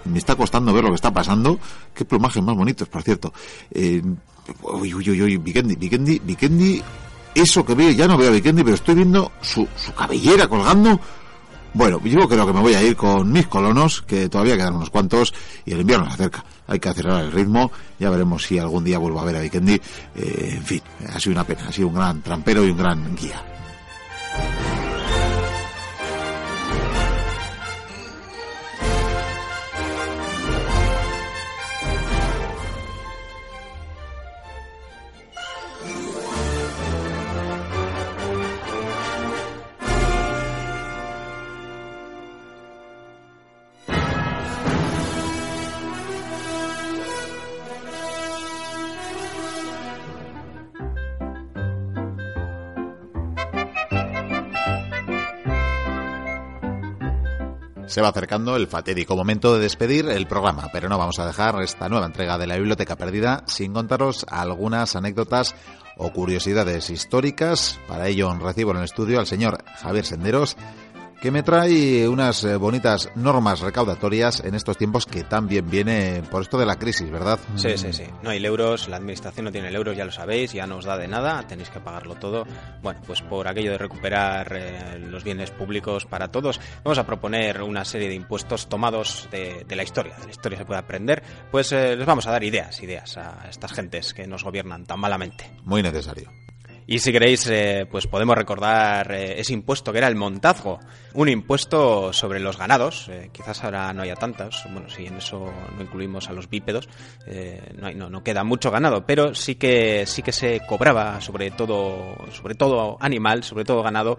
me 0.05 0.17
está 0.19 0.35
costando 0.35 0.73
ver 0.73 0.83
lo 0.83 0.89
que 0.89 0.95
está 0.95 1.13
pasando. 1.13 1.57
Qué 1.95 2.03
plumajes 2.03 2.43
más 2.43 2.57
bonitos, 2.57 2.89
por 2.89 3.03
cierto. 3.03 3.31
Eh, 3.71 4.01
uy, 4.63 4.93
uy, 4.93 5.09
uy, 5.09 5.21
uy, 5.21 5.37
Vikendi, 5.37 5.75
Vikendi, 5.75 6.19
Vikendi. 6.19 6.83
Eso 7.35 7.65
que 7.65 7.73
veo, 7.73 7.91
ya 7.91 8.07
no 8.07 8.17
veo 8.17 8.29
a 8.29 8.33
Vikendi, 8.33 8.63
pero 8.63 8.75
estoy 8.75 8.95
viendo 8.95 9.31
su, 9.41 9.67
su 9.75 9.93
cabellera 9.93 10.47
colgando. 10.47 10.99
Bueno, 11.73 11.99
yo 12.03 12.27
creo 12.29 12.45
que 12.45 12.53
me 12.53 12.61
voy 12.61 12.75
a 12.75 12.83
ir 12.83 12.95
con 12.95 13.31
mis 13.31 13.47
colonos, 13.47 14.03
que 14.03 14.29
todavía 14.29 14.55
quedan 14.55 14.75
unos 14.75 14.91
cuantos, 14.91 15.33
y 15.65 15.73
el 15.73 15.81
invierno 15.81 16.05
se 16.05 16.13
acerca. 16.13 16.45
Hay 16.67 16.79
que 16.79 16.89
acelerar 16.89 17.23
el 17.23 17.31
ritmo, 17.31 17.71
ya 17.99 18.11
veremos 18.11 18.43
si 18.43 18.59
algún 18.59 18.83
día 18.83 18.99
vuelvo 18.99 19.19
a 19.19 19.25
ver 19.25 19.37
a 19.37 19.39
Vikendi. 19.39 19.81
Eh, 20.15 20.53
en 20.57 20.63
fin, 20.63 20.81
ha 21.11 21.19
sido 21.19 21.33
una 21.33 21.43
pena, 21.43 21.67
ha 21.67 21.71
sido 21.71 21.87
un 21.87 21.95
gran 21.95 22.21
trampero 22.21 22.63
y 22.63 22.69
un 22.69 22.77
gran 22.77 23.15
guía. 23.15 23.43
Se 57.93 58.01
va 58.01 58.07
acercando 58.07 58.55
el 58.55 58.65
fatídico 58.65 59.15
momento 59.15 59.53
de 59.53 59.61
despedir 59.61 60.09
el 60.09 60.25
programa, 60.25 60.67
pero 60.73 60.89
no 60.89 60.97
vamos 60.97 61.19
a 61.19 61.27
dejar 61.27 61.61
esta 61.61 61.89
nueva 61.89 62.07
entrega 62.07 62.39
de 62.39 62.47
la 62.47 62.55
Biblioteca 62.55 62.95
Perdida 62.95 63.43
sin 63.45 63.71
contaros 63.71 64.25
algunas 64.29 64.95
anécdotas 64.95 65.53
o 65.97 66.11
curiosidades 66.11 66.89
históricas. 66.89 67.79
Para 67.87 68.07
ello 68.07 68.33
recibo 68.33 68.71
en 68.71 68.77
el 68.77 68.85
estudio 68.85 69.19
al 69.19 69.27
señor 69.27 69.63
Javier 69.75 70.07
Senderos, 70.07 70.57
que 71.23 71.31
me 71.31 71.41
trae 71.41 72.05
unas 72.09 72.43
eh, 72.43 72.57
bonitas 72.57 73.09
normas 73.15 73.61
recaudatorias 73.61 74.43
en 74.43 74.55
estos 74.55 74.77
tiempos 74.77 75.05
que 75.05 75.23
también 75.23 75.69
viene 75.69 76.21
por 76.29 76.41
esto 76.41 76.57
de 76.57 76.65
la 76.65 76.77
crisis, 76.77 77.09
¿verdad? 77.09 77.39
Sí, 77.55 77.77
sí, 77.77 77.93
sí. 77.93 78.03
No 78.21 78.29
hay 78.29 78.45
euros, 78.45 78.89
la 78.89 78.97
administración 78.97 79.45
no 79.45 79.51
tiene 79.53 79.69
el 79.69 79.75
euros, 79.77 79.95
ya 79.95 80.03
lo 80.03 80.11
sabéis, 80.11 80.51
ya 80.51 80.67
no 80.67 80.75
os 80.75 80.83
da 80.83 80.97
de 80.97 81.07
nada, 81.07 81.41
tenéis 81.47 81.69
que 81.69 81.79
pagarlo 81.79 82.15
todo. 82.15 82.45
Bueno, 82.81 82.99
pues 83.07 83.21
por 83.21 83.47
aquello 83.47 83.71
de 83.71 83.77
recuperar 83.77 84.51
eh, 84.53 84.99
los 84.99 85.23
bienes 85.23 85.49
públicos 85.49 86.05
para 86.05 86.27
todos, 86.27 86.59
vamos 86.83 86.97
a 86.97 87.05
proponer 87.05 87.61
una 87.61 87.85
serie 87.85 88.09
de 88.09 88.15
impuestos 88.15 88.67
tomados 88.67 89.29
de, 89.31 89.63
de 89.65 89.75
la 89.77 89.83
historia. 89.83 90.17
De 90.17 90.25
la 90.25 90.31
historia 90.31 90.57
se 90.57 90.65
puede 90.65 90.81
aprender, 90.81 91.23
pues 91.49 91.71
eh, 91.71 91.95
les 91.95 92.05
vamos 92.05 92.27
a 92.27 92.31
dar 92.31 92.43
ideas, 92.43 92.83
ideas 92.83 93.15
a 93.15 93.47
estas 93.49 93.71
gentes 93.71 94.13
que 94.13 94.27
nos 94.27 94.43
gobiernan 94.43 94.83
tan 94.83 94.99
malamente. 94.99 95.49
Muy 95.63 95.81
necesario. 95.81 96.29
Y 96.87 96.99
si 96.99 97.11
queréis, 97.11 97.47
eh, 97.49 97.85
pues 97.89 98.07
podemos 98.07 98.35
recordar 98.35 99.11
eh, 99.11 99.39
ese 99.39 99.53
impuesto 99.53 99.91
que 99.91 99.99
era 99.99 100.07
el 100.07 100.15
montazgo, 100.15 100.79
un 101.13 101.29
impuesto 101.29 102.11
sobre 102.13 102.39
los 102.39 102.57
ganados. 102.57 103.07
eh, 103.09 103.29
quizás 103.31 103.63
ahora 103.63 103.93
no 103.93 104.01
haya 104.03 104.15
tantos, 104.15 104.63
bueno, 104.71 104.89
si 104.89 105.05
en 105.05 105.15
eso 105.17 105.51
no 105.77 105.81
incluimos 105.81 106.29
a 106.29 106.33
los 106.33 106.49
bípedos, 106.49 106.89
no, 107.77 107.87
hay- 107.87 107.95
no, 107.95 108.09
no 108.09 108.23
queda 108.23 108.43
mucho 108.43 108.69
ganado, 108.71 109.05
pero 109.05 109.33
sí 109.33 109.55
que 109.55 110.05
sí 110.05 110.21
que 110.21 110.31
se 110.31 110.61
cobraba 110.67 111.21
sobre 111.21 111.51
todo, 111.51 112.15
sobre 112.31 112.55
todo 112.55 112.97
animal, 112.99 113.43
sobre 113.43 113.63
todo 113.65 113.81
ganado. 113.83 114.17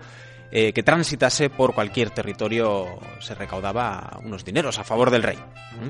Eh, 0.57 0.73
que 0.73 0.85
transitase 0.85 1.51
por 1.51 1.75
cualquier 1.75 2.11
territorio 2.11 3.01
se 3.19 3.35
recaudaba 3.35 4.21
unos 4.25 4.45
dineros 4.45 4.79
a 4.79 4.85
favor 4.85 5.11
del 5.11 5.25
rey, 5.25 5.37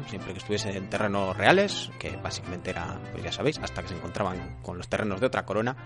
siempre 0.08 0.32
que 0.32 0.38
estuviese 0.38 0.74
en 0.74 0.88
terrenos 0.88 1.36
reales, 1.36 1.90
que 1.98 2.16
básicamente 2.16 2.70
era, 2.70 2.98
pues 3.12 3.22
ya 3.22 3.30
sabéis, 3.30 3.58
hasta 3.58 3.82
que 3.82 3.88
se 3.88 3.94
encontraban 3.94 4.56
con 4.62 4.78
los 4.78 4.88
terrenos 4.88 5.20
de 5.20 5.26
otra 5.26 5.44
corona, 5.44 5.76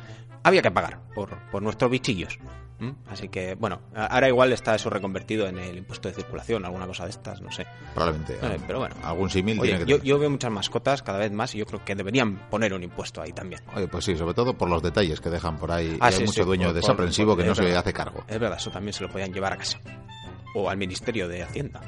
había 0.44 0.62
que 0.62 0.70
pagar 0.70 1.00
por, 1.12 1.36
por 1.50 1.60
nuestros 1.60 1.90
bichillos. 1.90 2.38
¿Mm? 2.80 2.90
Así 3.08 3.28
que, 3.28 3.56
bueno, 3.56 3.80
ahora 3.94 4.28
igual 4.28 4.52
está 4.52 4.74
eso 4.76 4.88
reconvertido 4.88 5.48
en 5.48 5.58
el 5.58 5.76
impuesto 5.78 6.08
de 6.08 6.14
circulación, 6.14 6.64
alguna 6.64 6.86
cosa 6.86 7.04
de 7.04 7.10
estas, 7.10 7.40
no 7.40 7.50
sé. 7.50 7.66
Probablemente. 7.92 8.34
Eh, 8.40 8.58
pero 8.66 8.78
bueno. 8.78 8.94
Algún 9.02 9.28
símil 9.30 9.58
Oye, 9.58 9.70
tiene 9.70 9.84
que 9.84 9.90
yo, 9.90 9.96
tener. 9.96 10.08
yo 10.08 10.18
veo 10.20 10.30
muchas 10.30 10.52
mascotas 10.52 11.02
cada 11.02 11.18
vez 11.18 11.32
más 11.32 11.52
y 11.56 11.58
yo 11.58 11.66
creo 11.66 11.84
que 11.84 11.96
deberían 11.96 12.36
poner 12.48 12.72
un 12.72 12.84
impuesto 12.84 13.20
ahí 13.20 13.32
también. 13.32 13.60
Oye, 13.74 13.88
pues 13.88 14.04
sí, 14.04 14.16
sobre 14.16 14.34
todo 14.34 14.54
por 14.56 14.68
los 14.70 14.80
detalles 14.80 15.20
que 15.20 15.28
dejan 15.28 15.56
por 15.58 15.72
ahí. 15.72 15.96
Ah, 16.00 16.10
y 16.10 16.14
hay 16.14 16.20
mucho 16.20 16.32
sí, 16.42 16.46
dueño 16.46 16.66
por- 16.68 16.74
desaprensivo 16.74 17.34
por- 17.34 17.42
que 17.42 17.48
no 17.48 17.54
se 17.56 17.76
hace 17.76 17.92
cargo. 17.92 18.22
Es 18.28 18.38
verdad, 18.38 18.58
eso 18.58 18.70
también 18.70 18.92
se 18.92 19.02
lo 19.02 19.10
podían 19.10 19.32
llevar 19.32 19.54
a 19.54 19.56
casa. 19.56 19.80
O 20.54 20.70
al 20.70 20.76
Ministerio 20.76 21.26
de 21.26 21.42
Hacienda. 21.42 21.80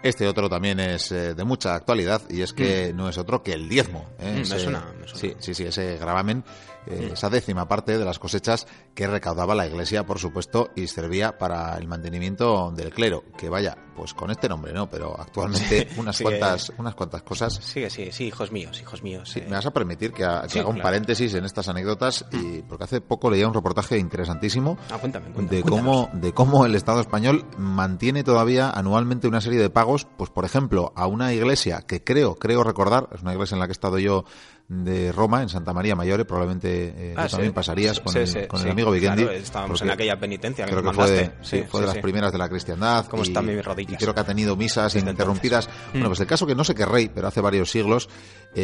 Este 0.00 0.28
otro 0.28 0.48
también 0.48 0.78
es 0.78 1.10
eh, 1.10 1.34
de 1.34 1.44
mucha 1.44 1.74
actualidad 1.74 2.22
y 2.30 2.42
es 2.42 2.52
que 2.52 2.92
no 2.94 3.08
es 3.08 3.18
otro 3.18 3.42
que 3.42 3.52
el 3.52 3.68
diezmo. 3.68 4.08
¿eh? 4.20 4.30
Mm, 4.30 4.34
me 4.36 4.40
Ese- 4.42 4.58
suena, 4.60 4.84
me 5.00 5.08
suena. 5.08 5.18
Sí, 5.18 5.34
sí, 5.40 5.54
sí, 5.54 5.64
ese 5.64 5.96
gravamen, 5.98 6.44
eh, 6.90 7.10
esa 7.12 7.30
décima 7.30 7.68
parte 7.68 7.96
de 7.98 8.04
las 8.04 8.18
cosechas 8.18 8.66
que 8.94 9.06
recaudaba 9.06 9.54
la 9.54 9.66
Iglesia, 9.66 10.04
por 10.06 10.18
supuesto, 10.18 10.70
y 10.74 10.86
servía 10.86 11.38
para 11.38 11.76
el 11.76 11.86
mantenimiento 11.86 12.70
del 12.72 12.90
clero. 12.90 13.24
Que 13.36 13.48
vaya, 13.48 13.76
pues 13.96 14.14
con 14.14 14.30
este 14.30 14.48
nombre 14.48 14.72
no, 14.72 14.88
pero 14.88 15.18
actualmente 15.20 15.88
unas 15.96 16.16
sí, 16.16 16.24
cuantas, 16.24 16.72
unas 16.78 16.94
cuantas 16.94 17.22
cosas. 17.22 17.54
Sigue, 17.54 17.90
sí, 17.90 18.10
sí, 18.12 18.24
hijos 18.26 18.50
míos, 18.52 18.80
hijos 18.80 19.02
míos. 19.02 19.28
Sí, 19.30 19.40
eh. 19.40 19.44
me 19.48 19.56
vas 19.56 19.66
a 19.66 19.70
permitir 19.72 20.12
que, 20.12 20.24
ha- 20.24 20.42
que 20.42 20.48
Sí, 20.50 20.58
haga 20.60 20.68
un 20.68 20.74
claro. 20.76 20.86
paréntesis 20.88 21.34
en 21.34 21.44
estas 21.44 21.68
anécdotas 21.68 22.24
y 22.32 22.62
porque 22.62 22.84
hace 22.84 23.00
poco 23.00 23.30
leía 23.30 23.46
un 23.46 23.54
reportaje 23.54 23.98
interesantísimo 23.98 24.78
Ah, 24.90 24.98
cuéntame, 24.98 25.26
cuéntame. 25.32 25.56
de 25.56 25.62
cuéntanos. 25.62 26.06
cómo, 26.08 26.20
de 26.20 26.32
cómo 26.32 26.64
el 26.66 26.74
Estado 26.74 27.00
español 27.00 27.44
mantiene 27.56 28.24
todavía 28.24 28.70
anualmente 28.70 29.28
una 29.28 29.40
serie 29.40 29.58
de 29.60 29.70
pagos, 29.70 30.06
pues 30.16 30.30
por 30.30 30.44
ejemplo, 30.44 30.92
a 30.96 31.06
una 31.06 31.32
iglesia 31.32 31.82
que 31.86 32.02
creo, 32.02 32.36
creo 32.36 32.62
recordar, 32.64 33.08
es 33.14 33.22
una 33.22 33.32
iglesia 33.32 33.54
en 33.54 33.60
la 33.60 33.66
que 33.66 33.70
he 33.70 33.72
estado 33.72 33.98
yo 33.98 34.24
de 34.68 35.12
Roma, 35.12 35.40
en 35.42 35.48
Santa 35.48 35.72
María 35.72 35.96
Mayore, 35.96 36.26
probablemente 36.26 36.92
eh, 36.94 37.14
Ah, 37.16 37.24
tú 37.24 37.30
también 37.32 37.52
sí. 37.52 37.54
pasarías 37.54 38.00
con, 38.00 38.12
Sí, 38.12 38.18
el, 38.18 38.26
sí, 38.26 38.38
con 38.46 38.60
sí, 38.60 38.66
el 38.66 38.72
amigo 38.72 38.90
Vikendi. 38.90 39.22
claro, 39.22 39.38
estábamos 39.38 39.80
en 39.80 39.90
aquella 39.90 40.20
penitencia 40.20 40.66
creo 40.66 40.82
que 40.82 40.92
fue 40.92 41.10
de, 41.10 41.64
fue 41.66 41.80
de 41.80 41.86
las 41.86 41.96
primeras 41.98 42.32
de 42.32 42.38
la 42.38 42.48
cristiandad. 42.50 43.06
¿Cómo 43.06 43.22
y- 43.24 43.28
están 43.28 43.46
mis 43.46 43.64
rodillas? 43.64 43.94
Y 43.94 43.96
creo 43.96 44.14
que 44.14 44.20
ha 44.20 44.24
tenido 44.24 44.56
misas 44.56 44.92
Desde 44.92 45.08
interrumpidas. 45.10 45.64
entonces. 45.66 45.92
Bueno, 45.94 46.08
pues 46.08 46.20
el 46.20 46.26
caso 46.26 46.46
que 46.46 46.54
no 46.54 46.64
sé 46.64 46.74
qué 46.74 46.84
rey, 46.84 47.10
pero 47.14 47.28
hace 47.28 47.40
varios 47.40 47.70
siglos, 47.70 48.10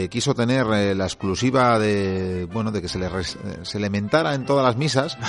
eh, 0.02 0.08
quiso 0.08 0.34
tener 0.34 0.66
eh, 0.72 0.94
la 0.94 1.04
exclusiva 1.04 1.78
de, 1.78 2.46
bueno, 2.52 2.70
de 2.72 2.82
que 2.82 2.88
se 2.88 2.98
le, 2.98 3.08
res- 3.08 3.36
eh, 3.44 3.58
se 3.62 3.78
le 3.78 3.90
mentara 3.90 4.34
en 4.34 4.44
todas 4.46 4.64
las 4.64 4.76
misas. 4.76 5.16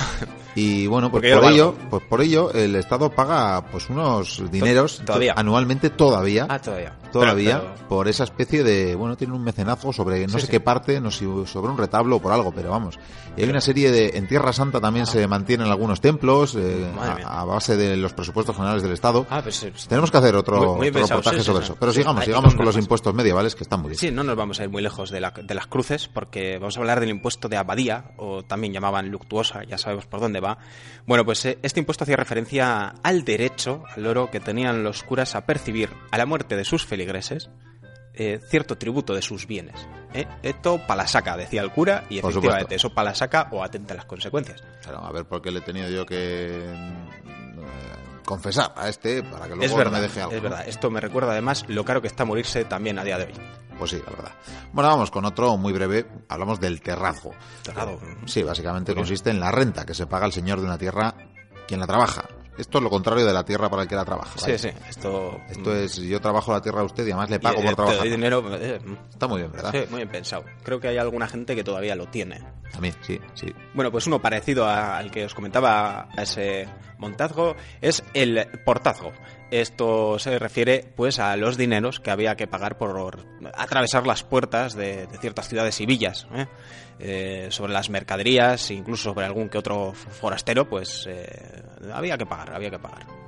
Y 0.58 0.88
bueno, 0.88 1.12
pues 1.12 1.34
por 1.34 1.44
lo 1.44 1.50
ello, 1.50 1.74
valgo. 1.74 1.90
pues 1.90 2.04
por 2.06 2.22
ello 2.22 2.50
el 2.54 2.78
Estado 2.78 3.10
paga 3.10 3.66
pues 3.74 3.90
unos 3.90 4.42
dineros 4.50 5.02
todavía. 5.06 5.34
anualmente 5.36 5.90
todavía. 5.90 6.48
Ah, 6.50 6.60
todavía. 6.60 6.94
todavía 7.12 7.60
Pero- 7.60 7.74
pero- 7.76 7.88
por 7.90 8.08
esa 8.08 8.24
especie 8.24 8.64
de 8.64 8.96
bueno 8.96 9.18
tiene 9.18 9.34
un 9.34 9.44
mecenazgo 9.44 9.92
sobre 9.92 10.26
no 10.28 10.34
Sí, 10.36 10.40
sé 10.40 10.46
sí. 10.46 10.52
qué 10.52 10.60
parte 10.62 11.02
no 11.02 11.12
sé 11.12 11.26
sobre 11.46 11.72
un 11.74 11.78
retablo 11.78 12.16
o 12.16 12.22
por 12.22 12.32
algo 12.32 12.54
pero 12.56 12.70
vamos. 12.70 12.98
Y 13.36 13.44
hay 13.44 13.50
una 13.50 13.60
serie 13.60 13.92
de 13.92 14.12
en 14.18 14.30
Tierra 14.30 14.54
Santa 14.54 14.80
también 14.80 15.06
se 15.06 15.28
mantienen 15.28 15.68
algunos 15.68 16.00
templos 16.00 16.56
eh, 16.58 16.90
a, 17.26 17.42
a 17.42 17.44
base 17.44 17.76
de 17.76 17.98
los 17.98 18.14
presupuestos 18.14 18.56
generales 18.56 18.82
del 18.82 18.94
Estado. 18.94 19.26
Ah, 19.30 19.42
pues, 19.44 19.68
tenemos 19.90 20.10
que 20.10 20.18
hacer 20.20 20.38
otro, 20.38 20.76
Muy- 20.76 20.90
muy 20.90 21.02
otro 21.02 21.18
reportaje 21.18 21.40
sí, 21.40 21.44
sobre 21.44 21.66
eso. 21.66 21.76
Pero 21.78 21.92
sigamos 21.92 22.24
sigamos 22.24 22.56
con 22.56 22.66
los 22.66 22.78
impuestos 22.78 23.14
medievales 23.14 23.56
que 23.56 23.64
están 23.64 23.82
muy 23.82 23.90
bien. 23.90 24.00
Sí, 24.00 24.10
no 24.10 24.24
nos 24.24 24.38
vamos 24.38 24.55
a 24.60 24.64
ir 24.64 24.70
muy 24.70 24.82
lejos 24.82 25.10
de, 25.12 25.20
la- 25.22 25.32
de 25.32 25.54
las 25.54 25.68
cruces 25.68 26.08
porque 26.08 26.58
vamos 26.58 26.78
a 26.78 26.80
hablar 26.80 27.00
del 27.00 27.10
impuesto 27.10 27.50
de 27.50 27.58
abadía, 27.58 28.12
o 28.18 28.44
también 28.44 28.74
llamaban 28.74 29.10
luctuosa, 29.10 29.64
ya 29.64 29.78
sabemos 29.78 30.06
por 30.06 30.20
dónde 30.20 30.40
va. 30.40 30.58
Bueno, 31.06 31.26
pues 31.26 31.46
eh, 31.46 31.58
este 31.62 31.80
impuesto 31.80 32.04
hacía 32.04 32.16
referencia 32.18 32.96
al 33.04 33.24
derecho, 33.24 33.84
al 33.96 34.06
oro 34.06 34.30
que 34.32 34.40
tenían 34.40 34.84
los 34.84 35.04
curas 35.04 35.36
a 35.36 35.46
percibir 35.46 35.90
a 36.12 36.18
la 36.18 36.26
muerte 36.26 36.56
de 36.56 36.66
sus 36.66 36.86
feligreses 36.86 37.50
eh, 38.18 38.40
cierto 38.50 38.78
tributo 38.78 39.14
de 39.14 39.22
sus 39.22 39.46
bienes. 39.46 39.76
¿eh? 40.14 40.26
Esto 40.42 40.80
palasaca, 40.88 41.36
decía 41.36 41.62
el 41.62 41.72
cura, 41.72 42.06
y 42.10 42.20
efectivamente 42.20 42.76
eso 42.76 42.94
palasaca 42.94 43.50
o 43.52 43.62
atenta 43.62 43.94
a 43.94 43.98
las 43.98 44.06
consecuencias. 44.06 44.64
Claro, 44.82 45.00
a 45.04 45.12
ver 45.12 45.26
por 45.26 45.42
qué 45.42 45.52
le 45.52 45.60
he 45.60 45.62
tenido 45.64 45.90
yo 45.90 46.06
que 46.06 46.62
eh, 46.64 46.94
confesar 48.26 48.74
a 48.76 48.88
este 48.90 49.22
para 49.24 49.44
que 49.46 49.50
luego 49.50 49.64
es 49.66 49.72
no 49.72 49.78
verdad, 49.78 49.92
me 49.98 50.02
deje 50.02 50.22
algo 50.22 50.34
es 50.34 50.42
verdad. 50.42 50.68
Esto 50.68 50.90
me 50.90 51.00
recuerda 51.02 51.32
además 51.32 51.66
lo 51.68 51.84
caro 51.86 52.02
que 52.02 52.08
está 52.08 52.26
morirse 52.26 52.66
también 52.66 52.98
a 53.00 53.04
día 53.04 53.18
de 53.18 53.26
hoy. 53.26 53.34
Pues 53.78 53.92
sí 53.92 54.02
la 54.06 54.12
verdad 54.12 54.32
bueno 54.74 54.90
vamos 54.90 55.12
con 55.12 55.26
otro 55.26 55.58
muy 55.58 55.74
breve 55.74 56.06
hablamos 56.30 56.60
del 56.60 56.82
terrazgo 56.82 57.34
Terrado. 57.64 58.00
Sí, 58.26 58.44
básicamente 58.44 58.92
Curioso. 58.92 59.10
consiste 59.10 59.30
en 59.32 59.40
la 59.40 59.52
renta 59.52 59.86
que 59.86 59.94
se 59.94 60.08
paga 60.08 60.26
al 60.26 60.34
señor 60.34 60.60
de 60.60 60.66
una 60.66 60.78
tierra 60.78 61.14
quien 61.68 61.80
la 61.80 61.88
trabaja. 61.88 62.26
Esto 62.58 62.78
es 62.78 62.84
lo 62.86 62.90
contrario 62.90 63.26
de 63.26 63.34
la 63.34 63.44
tierra 63.44 63.70
para 63.70 63.82
el 63.82 63.88
que 63.90 63.96
la 63.96 64.06
trabaja. 64.06 64.32
Sí, 64.38 64.44
¿vale? 64.44 64.58
sí, 64.60 64.70
esto... 64.88 65.38
Esto 65.50 65.76
es, 65.76 65.98
yo 65.98 66.22
trabajo 66.22 66.54
la 66.54 66.62
tierra 66.62 66.82
a 66.82 66.84
usted 66.86 67.04
y 67.06 67.12
además 67.12 67.30
le 67.30 67.40
pago 67.40 67.60
y- 67.60 67.64
por 67.64 67.70
te 67.72 67.76
trabajar. 67.76 68.04
dinero... 68.08 68.44
eh, 68.56 68.80
Está 69.10 69.28
muy 69.28 69.40
bien, 69.42 69.52
¿verdad? 69.52 69.72
Sí, 69.74 69.80
muy 69.90 69.98
bien 69.98 70.10
pensado. 70.10 70.46
Creo 70.64 70.80
que 70.80 70.88
hay 70.88 70.98
alguna 70.98 71.28
gente 71.28 71.54
que 71.54 71.66
todavía 71.66 71.96
lo 71.96 72.06
tiene. 72.08 72.42
También, 72.72 72.96
sí, 73.02 73.20
sí. 73.34 73.54
Bueno, 73.74 73.92
pues 73.92 74.08
uno 74.08 74.22
parecido 74.22 74.66
a- 74.66 74.98
al 74.98 75.12
que 75.12 75.26
os 75.26 75.34
comentaba, 75.36 76.08
a 76.16 76.22
ese 76.22 76.70
montazgo, 76.98 77.56
es 77.82 78.02
el 78.14 78.48
portazgo. 78.64 79.12
Esto 79.52 80.18
se 80.20 80.40
refiere 80.40 80.92
pues 80.96 81.20
a 81.20 81.36
los 81.36 81.58
dineros 81.58 82.00
que 82.00 82.12
había 82.12 82.36
que 82.36 82.48
pagar 82.48 82.78
por 82.78 83.26
atravesar 83.54 84.08
las 84.08 84.24
puertas 84.24 84.76
de, 84.76 85.08
ciertas 85.22 85.48
ciudades 85.48 85.80
y 85.82 85.86
villas. 85.86 86.28
¿eh? 86.34 86.48
Eh, 86.98 87.48
sobre 87.52 87.74
las 87.74 87.90
mercaderías, 87.90 88.72
incluso 88.72 89.04
sobre 89.04 89.26
algún 89.26 89.50
que 89.50 89.58
otro 89.58 89.94
forastero, 89.94 90.68
pues 90.70 91.06
eh, 91.10 91.62
había 91.94 92.18
que 92.18 92.26
pagar, 92.26 92.54
había 92.54 92.72
que 92.72 92.80
pagar. 92.80 93.25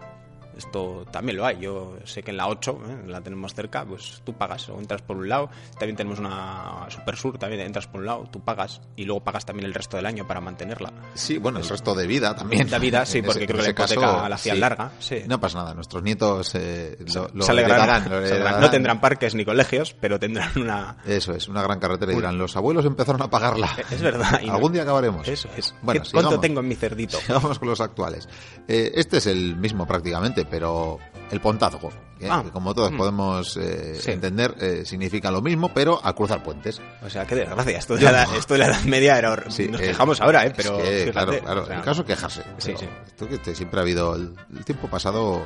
Esto 0.58 1.06
también 1.12 1.38
lo 1.38 1.46
hay. 1.46 1.60
Yo 1.60 1.98
sé 2.06 2.24
que 2.24 2.32
en 2.32 2.38
la 2.38 2.48
8, 2.48 2.80
¿eh? 2.90 3.08
la 3.08 3.22
tenemos 3.22 3.54
cerca, 3.54 3.86
pues 3.86 4.22
tú 4.26 4.34
pagas 4.34 4.68
o 4.70 4.80
entras 4.80 5.02
por 5.02 5.18
un 5.18 5.30
lado. 5.30 5.50
También 5.80 5.96
tenemos 5.96 6.20
una 6.20 6.86
Super 6.90 7.16
Sur, 7.16 7.38
también 7.38 7.62
entras 7.62 7.88
por 7.88 8.02
un 8.02 8.08
lado, 8.08 8.28
tú 8.32 8.40
pagas 8.42 8.82
y 8.96 9.06
luego 9.06 9.24
pagas 9.24 9.46
también 9.46 9.66
el 9.68 9.74
resto 9.74 9.98
del 9.98 10.06
año 10.06 10.26
para 10.28 10.42
mantenerla. 10.42 10.92
Sí, 11.14 11.38
bueno, 11.38 11.60
el 11.60 11.68
resto 11.68 11.94
de 11.96 12.08
vida 12.08 12.36
también. 12.36 12.70
De 12.70 12.80
vida, 12.80 13.06
sí, 13.06 13.20
En 13.20 13.26
porque 13.26 13.44
ese- 13.44 13.48
creo 13.48 13.58
que 13.60 13.64
la 13.66 13.70
hipoteca 13.72 14.02
caso, 14.02 14.30
la 14.30 14.36
hacían 14.36 14.56
sí. 14.56 14.60
larga. 14.62 14.92
Sí. 15.00 15.24
No 15.28 15.40
pasa 15.40 15.60
nada, 15.60 15.74
nuestros 15.74 16.02
nietos 16.04 16.52
eh, 16.56 16.98
lo, 17.14 17.30
lo 17.34 17.48
alegrarán, 17.48 18.12
alegrarán. 18.12 18.62
No 18.62 18.70
tendrán 18.70 19.00
parques 19.00 19.36
ni 19.36 19.46
colegios, 19.46 19.94
pero 20.00 20.20
tendrán 20.20 20.52
una... 20.58 20.98
Eso 21.06 21.34
es, 21.34 21.48
una 21.48 21.62
gran 21.62 21.80
carretera 21.80 22.12
y 22.12 22.16
dirán, 22.16 22.38
los 22.38 22.56
abuelos 22.58 22.86
empezaron 22.86 23.22
a 23.22 23.30
pagarla. 23.30 23.70
Es 23.92 24.02
verdad. 24.02 24.40
y 24.42 24.48
no- 24.48 24.54
Algún 24.56 24.74
día 24.74 24.82
acabaremos. 24.84 25.28
Eso 25.28 25.50
es. 25.56 25.74
Bueno, 25.82 26.02
¿Qué- 26.02 26.10
¿Cuánto 26.12 26.30
sigamos. 26.30 26.42
tengo 26.42 26.60
en 26.62 26.68
mi 26.68 26.76
cerdito? 26.76 27.20
Vamos 27.30 27.60
con 27.60 27.68
los 27.68 27.80
actuales. 27.82 28.28
Eh, 28.68 28.92
este 28.96 29.18
es 29.18 29.28
el 29.28 29.56
mismo 29.56 29.86
prácticamente, 29.86 30.46
pero 30.50 30.98
el 31.32 31.40
pontazgo, 31.42 31.90
¿eh? 32.20 32.28
Ah. 32.30 32.42
que 32.44 32.52
como 32.52 32.74
todos 32.74 32.92
Mm. 32.92 32.98
podemos 32.98 33.58
eh, 33.58 33.96
Sí. 34.00 34.12
entender, 34.12 34.56
eh, 34.60 34.84
significa 34.86 35.30
lo 35.32 35.42
mismo, 35.42 35.74
pero 35.74 36.00
a 36.04 36.14
cruzar 36.14 36.42
puentes. 36.44 36.82
O 37.04 37.10
sea, 37.10 37.26
qué 37.26 37.36
desgracia. 37.36 37.78
Esto 37.78 37.96
de, 37.96 38.04
la, 38.04 38.26
no. 38.26 38.34
esto 38.36 38.54
de 38.54 38.60
la 38.62 38.68
Edad 38.68 38.82
Media 38.86 39.18
era 39.18 39.50
Sí, 39.52 39.68
Nos 39.68 39.82
eh, 39.82 39.88
quejamos 39.88 40.22
ahora, 40.22 40.46
¿eh? 40.46 40.48
es 40.48 40.54
Pero 40.56 40.78
que, 40.78 40.84
fíjate, 41.08 41.12
claro, 41.12 41.40
claro. 41.44 41.64
o 41.64 41.66
sea, 41.66 41.78
el 41.78 41.84
caso 41.84 42.02
es 42.02 42.08
quejarse. 42.08 42.44
Sí. 42.60 42.74
Esto 43.08 43.28
que 43.28 43.38
te- 43.40 43.56
siempre 43.56 43.80
ha 43.80 43.84
habido, 43.84 44.16
el, 44.16 44.34
el 44.56 44.64
tiempo 44.66 44.88
pasado 44.88 45.46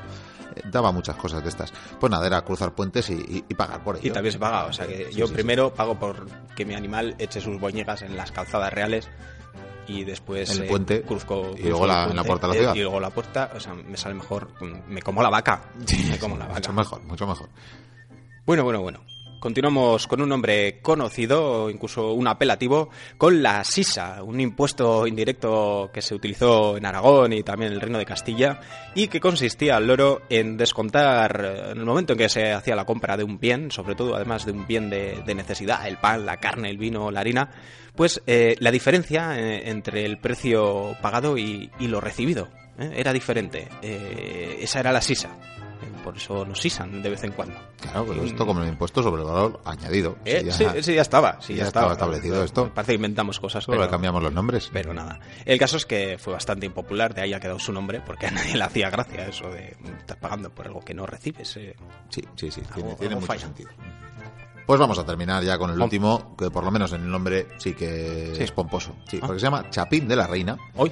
eh, 0.56 0.62
daba 0.72 0.92
muchas 0.92 1.16
cosas 1.16 1.42
de 1.44 1.50
estas. 1.50 1.74
Pues 2.00 2.12
nada, 2.12 2.28
era 2.28 2.42
cruzar 2.44 2.74
puentes 2.76 3.10
y, 3.10 3.14
y- 3.14 3.46
y 3.50 3.54
pagar 3.56 3.84
por 3.84 3.96
ello. 3.98 4.08
Y 4.08 4.12
también 4.12 4.34
se 4.34 4.40
paga, 4.40 4.66
o 4.66 4.74
sea 4.74 4.86
que 4.86 5.12
yo 5.14 5.28
primero 5.34 5.74
pago 5.74 5.98
por 5.98 6.28
que 6.56 6.64
mi 6.66 6.76
animal 6.76 7.16
eche 7.20 7.42
sus 7.42 7.60
boñegas 7.60 8.02
en 8.04 8.16
las 8.16 8.32
calzadas 8.32 8.72
reales 8.74 9.08
y 9.88 10.04
después 10.04 10.50
el 10.58 10.64
eh, 10.66 10.68
puente, 10.68 11.02
cruzco, 11.02 11.52
y 11.52 11.62
cruzo 11.62 11.70
luego 11.70 11.88
la- 11.88 12.04
en 12.06 12.16
la 12.16 12.24
puerta 12.24 12.48
de 12.48 12.54
la 12.54 12.56
eh, 12.56 12.60
ciudad. 12.62 12.76
y 12.76 12.80
luego 12.82 13.00
la 13.00 13.10
puerta, 13.10 13.52
o 13.56 13.60
sea, 13.60 13.74
me 13.74 13.98
sale 13.98 14.16
mejor, 14.16 14.50
mm, 14.62 14.92
me 14.92 15.02
como 15.02 15.22
la 15.22 15.30
vaca, 15.30 15.62
me 16.10 16.18
como 16.20 16.38
la 16.38 16.46
vaca. 16.46 16.56
Mucho 16.60 16.74
mejor, 16.74 17.04
mucho 17.04 17.28
mejor. 17.28 17.50
Bueno, 18.46 18.64
bueno, 18.64 18.82
bueno. 18.82 19.00
Continuamos 19.42 20.06
con 20.06 20.22
un 20.22 20.30
nombre 20.30 20.82
conocido, 20.84 21.72
incluso 21.72 22.14
un 22.14 22.28
apelativo, 22.28 22.92
con 23.18 23.42
la 23.42 23.64
sisa, 23.64 24.22
un 24.22 24.40
impuesto 24.40 25.08
indirecto 25.08 25.90
que 25.92 26.04
se 26.04 26.14
utilizó 26.14 26.78
en 26.78 26.86
Aragón 26.86 27.34
y 27.34 27.42
también 27.42 27.72
en 27.72 27.74
el 27.78 27.82
Reino 27.82 27.98
de 27.98 28.06
Castilla, 28.06 28.60
y 28.94 29.08
que 29.08 29.20
consistía 29.20 29.78
al 29.78 29.88
loro 29.88 30.22
en 30.30 30.58
descontar, 30.58 31.72
en 31.72 31.80
el 31.80 31.86
momento 31.86 32.14
en 32.14 32.20
que 32.20 32.30
se 32.30 32.52
hacía 32.52 32.76
la 32.76 32.86
compra 32.86 33.18
de 33.18 33.24
un 33.24 33.40
bien, 33.40 33.72
sobre 33.72 33.96
todo 33.96 34.16
además 34.16 34.46
de 34.46 34.52
un 34.52 34.68
bien 34.68 34.92
de, 34.92 35.24
necesidad, 35.34 35.88
el 35.88 35.98
pan, 35.98 36.24
la 36.24 36.38
carne, 36.38 36.70
el 36.70 36.78
vino, 36.78 37.10
la 37.10 37.22
harina, 37.22 37.50
pues 37.96 38.22
eh, 38.28 38.56
la 38.60 38.70
diferencia 38.70 39.40
eh, 39.40 39.72
entre 39.72 40.06
el 40.06 40.20
precio 40.20 40.96
pagado 41.02 41.36
y, 41.40 41.72
lo 41.80 42.00
recibido 42.00 42.50
¿eh? 42.78 42.94
era 42.96 43.12
diferente. 43.12 43.70
Esa 43.82 44.82
era 44.82 44.92
la 44.92 45.02
sisa. 45.02 45.32
Por 46.04 46.18
eso 46.18 46.46
nos 46.46 46.60
sisan 46.60 47.02
de 47.04 47.10
vez 47.10 47.24
en 47.24 47.32
cuando. 47.32 47.56
Claro, 47.80 48.06
pero 48.08 48.24
esto 48.24 48.46
como 48.46 48.62
el 48.64 48.70
impuesto 48.70 49.04
sobre 49.04 49.22
el 49.22 49.28
valor 49.28 49.62
añadido. 49.66 50.18
Eh, 50.26 50.40
Sí, 50.52 50.64
ya- 50.64 50.74
sí, 50.74 50.84
sí, 50.84 50.94
ya 50.96 51.02
estaba. 51.02 51.42
Sí, 51.42 51.54
ya 51.54 51.62
ya, 51.62 51.68
estaba 51.68 51.94
establecido 51.94 52.44
esto. 52.44 52.72
Parece 52.74 52.94
que 52.94 52.96
inventamos 52.96 53.40
cosas, 53.40 53.64
Solo 53.64 53.76
pero, 53.78 53.86
le 53.86 53.92
cambiamos 53.92 54.22
los 54.24 54.34
nombres. 54.34 54.70
pero 54.74 54.94
nada. 54.94 55.20
El 55.46 55.60
caso 55.60 55.78
es 55.78 55.86
que 55.86 56.18
fue 56.20 56.34
bastante 56.34 56.66
impopular, 56.66 57.14
de 57.14 57.22
ahí 57.22 57.34
ha 57.34 57.40
quedado 57.40 57.60
su 57.60 57.72
nombre, 57.72 58.02
porque 58.06 58.28
a 58.28 58.32
nadie 58.32 58.56
le 58.58 58.64
hacía 58.64 58.90
gracia 58.90 59.28
eso 59.28 59.50
de 59.50 59.76
estar 60.00 60.18
pagando 60.20 60.50
por 60.50 60.68
algo 60.68 60.80
que 60.82 60.94
no 60.94 61.06
recibes. 61.06 61.56
eh. 61.58 61.76
Sí, 62.10 62.22
sí, 62.36 62.52
sí, 62.52 62.62
tiene, 62.74 62.90
Algo- 62.90 63.00
tiene 63.00 63.16
mucho 63.16 63.28
falla. 63.28 63.42
sentido. 63.42 63.70
Pues 64.72 64.80
vamos 64.80 64.98
a 65.00 65.06
terminar 65.06 65.44
ya 65.44 65.58
con 65.58 65.70
el 65.72 65.82
último, 65.82 66.34
que 66.38 66.50
por 66.50 66.64
lo 66.64 66.72
menos 66.72 66.94
en 66.94 67.02
el 67.02 67.12
nombre 67.12 67.46
sí 67.58 67.74
que 67.74 68.32
Sí. 68.38 68.44
es 68.44 68.52
pomposo. 68.54 68.96
Sí, 69.10 69.18
Ah. 69.22 69.26
porque 69.28 69.42
se 69.42 69.48
llama 69.48 69.70
Chapín 69.70 70.08
de 70.08 70.16
la 70.16 70.28
Reina 70.28 70.58
Hoy. 70.78 70.90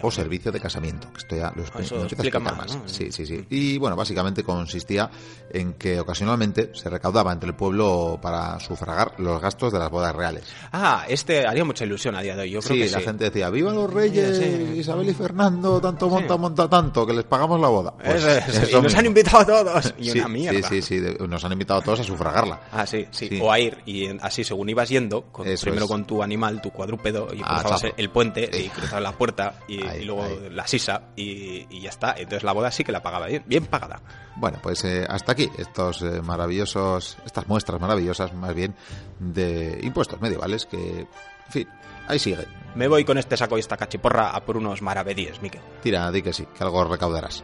o 0.00 0.10
servicio 0.10 0.50
de 0.50 0.58
casamiento. 0.58 1.12
que 1.12 1.18
Esto 1.18 1.36
ya 1.36 1.52
lo, 1.54 1.62
expli- 1.62 1.80
Eso 1.82 1.96
lo 1.96 2.04
explica 2.04 2.38
más, 2.38 2.56
más. 2.56 2.74
¿no? 2.76 2.82
Sí, 2.88 3.12
sí, 3.12 3.26
sí. 3.26 3.44
Y 3.50 3.76
bueno, 3.76 3.96
básicamente 3.96 4.42
consistía 4.44 5.10
en 5.52 5.74
que 5.74 6.00
ocasionalmente 6.00 6.70
se 6.74 6.88
recaudaba 6.88 7.30
entre 7.32 7.50
el 7.50 7.54
pueblo 7.54 8.18
para 8.22 8.58
sufragar 8.60 9.12
los 9.18 9.42
gastos 9.42 9.74
de 9.74 9.78
las 9.78 9.90
bodas 9.90 10.16
reales. 10.16 10.44
Ah, 10.72 11.04
este 11.06 11.46
haría 11.46 11.66
mucha 11.66 11.84
ilusión 11.84 12.14
a 12.16 12.22
día 12.22 12.34
de 12.34 12.42
hoy. 12.44 12.50
Yo 12.52 12.60
creo 12.60 12.76
Sí, 12.76 12.82
que 12.84 12.90
la 12.90 12.98
sí. 13.00 13.04
gente 13.04 13.24
decía, 13.24 13.50
viva 13.50 13.74
los 13.74 13.92
reyes. 13.92 14.40
Isabel 14.74 15.06
y 15.10 15.12
Fernando, 15.12 15.82
tanto 15.82 16.08
monta, 16.08 16.38
monta 16.38 16.66
tanto, 16.66 17.04
que 17.06 17.12
les 17.12 17.24
pagamos 17.24 17.60
la 17.60 17.68
boda. 17.68 17.92
Pues 17.92 18.24
Eso 18.24 18.30
es, 18.30 18.48
eso 18.62 18.78
y 18.78 18.82
nos 18.82 18.94
han 18.94 19.04
invitado 19.04 19.38
a 19.40 19.44
todos. 19.44 19.94
Y 19.98 20.12
una 20.12 20.28
mierda. 20.28 20.66
Sí, 20.70 20.80
sí, 20.80 21.00
sí, 21.00 21.16
nos 21.28 21.44
han 21.44 21.52
invitado 21.52 21.80
a 21.80 21.82
todos 21.82 22.00
a 22.00 22.04
sufragarla. 22.04 22.60
Ah, 22.72 22.86
sí, 22.86 23.06
sí, 23.18 23.28
Sí. 23.28 23.40
O 23.42 23.50
a 23.52 23.58
ir. 23.58 23.78
Y 23.86 24.06
así, 24.20 24.44
según 24.44 24.68
ibas 24.68 24.88
yendo, 24.88 25.24
con- 25.32 25.44
primero 25.60 25.84
es. 25.84 25.90
con 25.90 26.06
tu 26.06 26.22
animal, 26.22 26.60
tu 26.62 26.70
cuadrúpedo, 26.70 27.28
y 27.34 27.40
Ah, 27.44 27.58
cruzabas 27.60 27.82
chapo. 27.82 27.94
el 27.96 28.10
puente, 28.10 28.48
Sí. 28.52 28.64
y 28.64 28.68
cruzabas 28.68 29.02
la 29.02 29.12
puerta, 29.12 29.54
y, 29.68 29.82
Ahí, 29.84 30.02
y 30.02 30.04
luego 30.04 30.24
ahí. 30.24 30.48
la 30.50 30.66
sisa, 30.66 31.02
y, 31.16 31.66
y 31.70 31.80
ya 31.82 31.90
está. 31.90 32.12
Entonces 32.16 32.42
la 32.44 32.52
boda 32.52 32.70
sí 32.70 32.84
que 32.84 32.92
la 32.92 33.02
pagaba 33.02 33.26
bien, 33.26 33.42
bien 33.46 33.66
pagada. 33.66 34.00
Bueno, 34.36 34.58
pues 34.62 34.84
eh, 34.84 35.04
hasta 35.08 35.32
aquí 35.32 35.50
estos 35.58 36.00
eh, 36.02 36.22
maravillosos, 36.22 37.18
estas 37.26 37.46
muestras 37.48 37.80
maravillosas, 37.80 38.32
más 38.34 38.54
bien, 38.54 38.74
de 39.18 39.80
impuestos 39.82 40.20
medievales 40.20 40.64
que, 40.66 41.00
en 41.00 41.08
fin, 41.52 41.68
ahí 42.06 42.18
sigue. 42.18 42.46
Me 42.74 42.86
voy 42.86 43.04
con 43.04 43.18
este 43.18 43.36
saco 43.36 43.56
y 43.56 43.60
esta 43.60 43.76
cachiporra 43.76 44.30
a 44.30 44.44
por 44.44 44.56
unos 44.56 44.80
maravedíes, 44.82 45.42
Miquel. 45.42 45.60
Tira, 45.82 46.10
di 46.12 46.22
que 46.22 46.32
sí, 46.32 46.46
que 46.56 46.62
algo 46.62 46.84
recaudarás. 46.84 47.42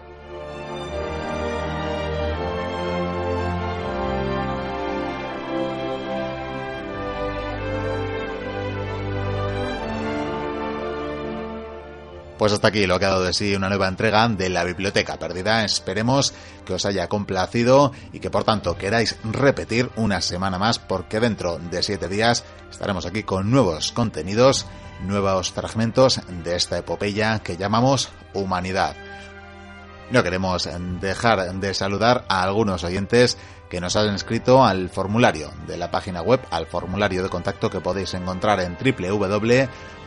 Pues 12.39 12.53
hasta 12.53 12.69
aquí 12.69 12.87
lo 12.87 12.97
ha 12.97 12.99
dado 12.99 13.23
de 13.23 13.33
sí 13.33 13.55
una 13.55 13.69
nueva 13.69 13.87
entrega 13.87 14.29
de 14.29 14.49
la 14.49 14.65
Biblioteca 14.65 15.19
Perdida. 15.19 15.65
Esperemos 15.65 16.35
que 16.65 16.75
os 16.75 16.85
haya 16.85 17.09
complacido 17.09 17.93
y 18.13 18.19
que 18.19 18.31
por 18.31 18.43
tanto 18.43 18.77
queráis 18.77 19.17
repetir 19.23 19.91
una 19.95 20.21
semana 20.21 20.59
más 20.59 20.81
porque 20.81 21.21
dentro 21.21 21.59
de 21.59 21.83
siete 21.83 22.09
días 22.09 22.45
estaremos 22.71 23.07
aquí 23.07 23.23
con 23.23 23.53
nuevos 23.53 23.93
contenidos, 23.93 24.67
nuevos 25.03 25.53
fragmentos 25.53 26.21
de 26.43 26.57
esta 26.57 26.79
epopeya 26.79 27.39
que 27.39 27.57
llamamos 27.57 28.11
Humanidad. 28.33 28.97
No 30.11 30.23
queremos 30.25 30.69
dejar 31.01 31.55
de 31.55 31.73
saludar 31.73 32.25
a 32.29 32.43
algunos 32.43 32.83
oyentes 32.83 33.39
que 33.71 33.81
nos 33.81 33.97
han 33.97 34.15
escrito 34.15 34.65
al 34.65 34.91
formulario 34.91 35.51
de 35.67 35.77
la 35.77 35.91
página 35.91 36.21
web, 36.21 36.41
al 36.51 36.67
formulario 36.67 37.23
de 37.23 37.29
contacto 37.29 37.71
que 37.71 37.81
podéis 37.81 38.13
encontrar 38.15 38.61
en 38.61 38.77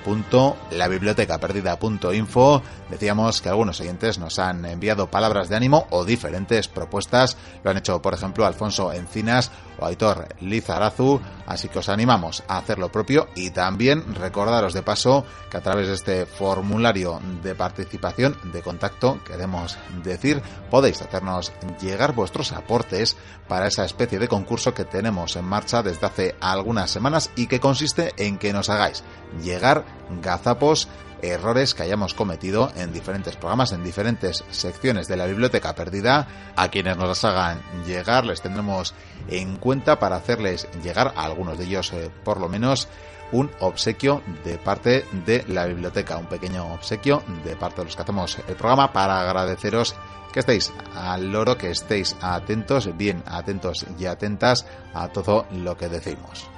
www.labibliotecaperdida.info. 0.08 2.64
Decíamos 2.89 3.41
que 3.41 3.49
algunos 3.49 3.82
oyentes 3.82 4.18
nos 4.18 4.39
han 4.39 4.64
enviado 4.66 5.12
palabras 5.12 5.49
de 5.49 5.58
ánimo 5.58 5.88
o 5.89 6.05
diferentes 6.05 6.70
propuestas. 6.70 7.36
Lo 7.64 7.72
han 7.72 7.78
hecho, 7.78 8.01
por 8.01 8.14
ejemplo, 8.14 8.45
Alfonso 8.45 8.93
Encinas 8.93 9.51
o 9.80 9.86
Aitor 9.86 10.28
Lizarazu, 10.41 11.21
así 11.45 11.69
que 11.69 11.80
os 11.80 11.89
animamos 11.89 12.43
a 12.47 12.57
hacer 12.57 12.80
lo 12.80 12.91
propio 12.91 13.28
y 13.36 13.51
también 13.51 14.15
recordaros 14.15 14.73
de 14.73 14.84
paso 14.84 15.25
que 15.49 15.57
a 15.57 15.61
través 15.61 15.88
de 15.88 15.93
este 15.93 16.25
formulario 16.25 17.19
de 17.43 17.55
participación, 17.55 18.38
de 18.51 18.61
contacto, 18.61 19.19
queremos 19.23 19.78
decir, 20.03 20.41
podéis 20.69 21.01
hacernos 21.01 21.51
llegar 21.82 22.13
vuestros 22.13 22.51
aportes 22.51 23.17
para 23.47 23.67
esa 23.67 23.86
especie 23.86 24.19
de 24.19 24.28
concurso 24.28 24.73
que 24.73 24.86
tenemos 24.86 25.36
en 25.36 25.45
marcha 25.45 25.84
desde 25.84 26.05
hace 26.05 26.36
algunas 26.39 26.91
semanas 26.91 27.32
y 27.36 27.47
que 27.47 27.59
consiste 27.59 28.13
en 28.17 28.38
que 28.38 28.53
nos 28.53 28.69
hagáis 28.69 29.03
llegar 29.43 29.86
gazapos 30.21 30.88
errores 31.22 31.74
que 31.74 31.84
hayamos 31.84 32.13
cometido 32.13 32.72
en 32.76 32.93
diferentes 32.93 33.36
programas, 33.36 33.72
en 33.72 33.84
diferentes 33.84 34.43
secciones 34.51 35.07
de 35.07 35.18
la 35.18 35.26
biblioteca 35.26 35.76
perdida. 35.76 36.28
A 36.55 36.70
quienes 36.70 36.97
nos 36.97 37.07
las 37.07 37.26
hagan 37.26 37.61
llegar 37.86 38.26
les 38.26 38.41
tendremos 38.41 38.93
en 39.28 39.57
cuenta 39.57 39.99
para 39.99 40.18
hacerles 40.18 40.68
llegar 40.84 41.13
a 41.15 41.26
algunos 41.26 41.57
de 41.57 41.65
ellos, 41.65 41.91
eh, 41.93 42.09
por 42.24 42.39
lo 42.39 42.49
menos, 42.49 42.88
un 43.32 43.51
obsequio 43.59 44.22
de 44.45 44.57
parte 44.57 45.05
de 45.26 45.43
la 45.47 45.65
biblioteca, 45.65 46.18
un 46.18 46.28
pequeño 46.28 46.74
obsequio 46.74 47.24
de 47.43 47.55
parte 47.55 47.82
de 47.82 47.86
los 47.86 47.95
que 47.95 48.01
hacemos 48.01 48.38
el 48.47 48.55
programa 48.55 48.93
para 48.93 49.22
agradeceros 49.22 49.95
que 50.32 50.39
estéis 50.39 50.72
al 50.95 51.32
loro, 51.32 51.57
que 51.57 51.72
estéis 51.72 52.15
atentos, 52.22 52.95
bien 52.97 53.24
atentos 53.26 53.86
y 53.99 54.05
atentas 54.05 54.65
a 54.93 55.09
todo 55.09 55.45
lo 55.51 55.76
que 55.76 55.89
decimos 55.89 56.49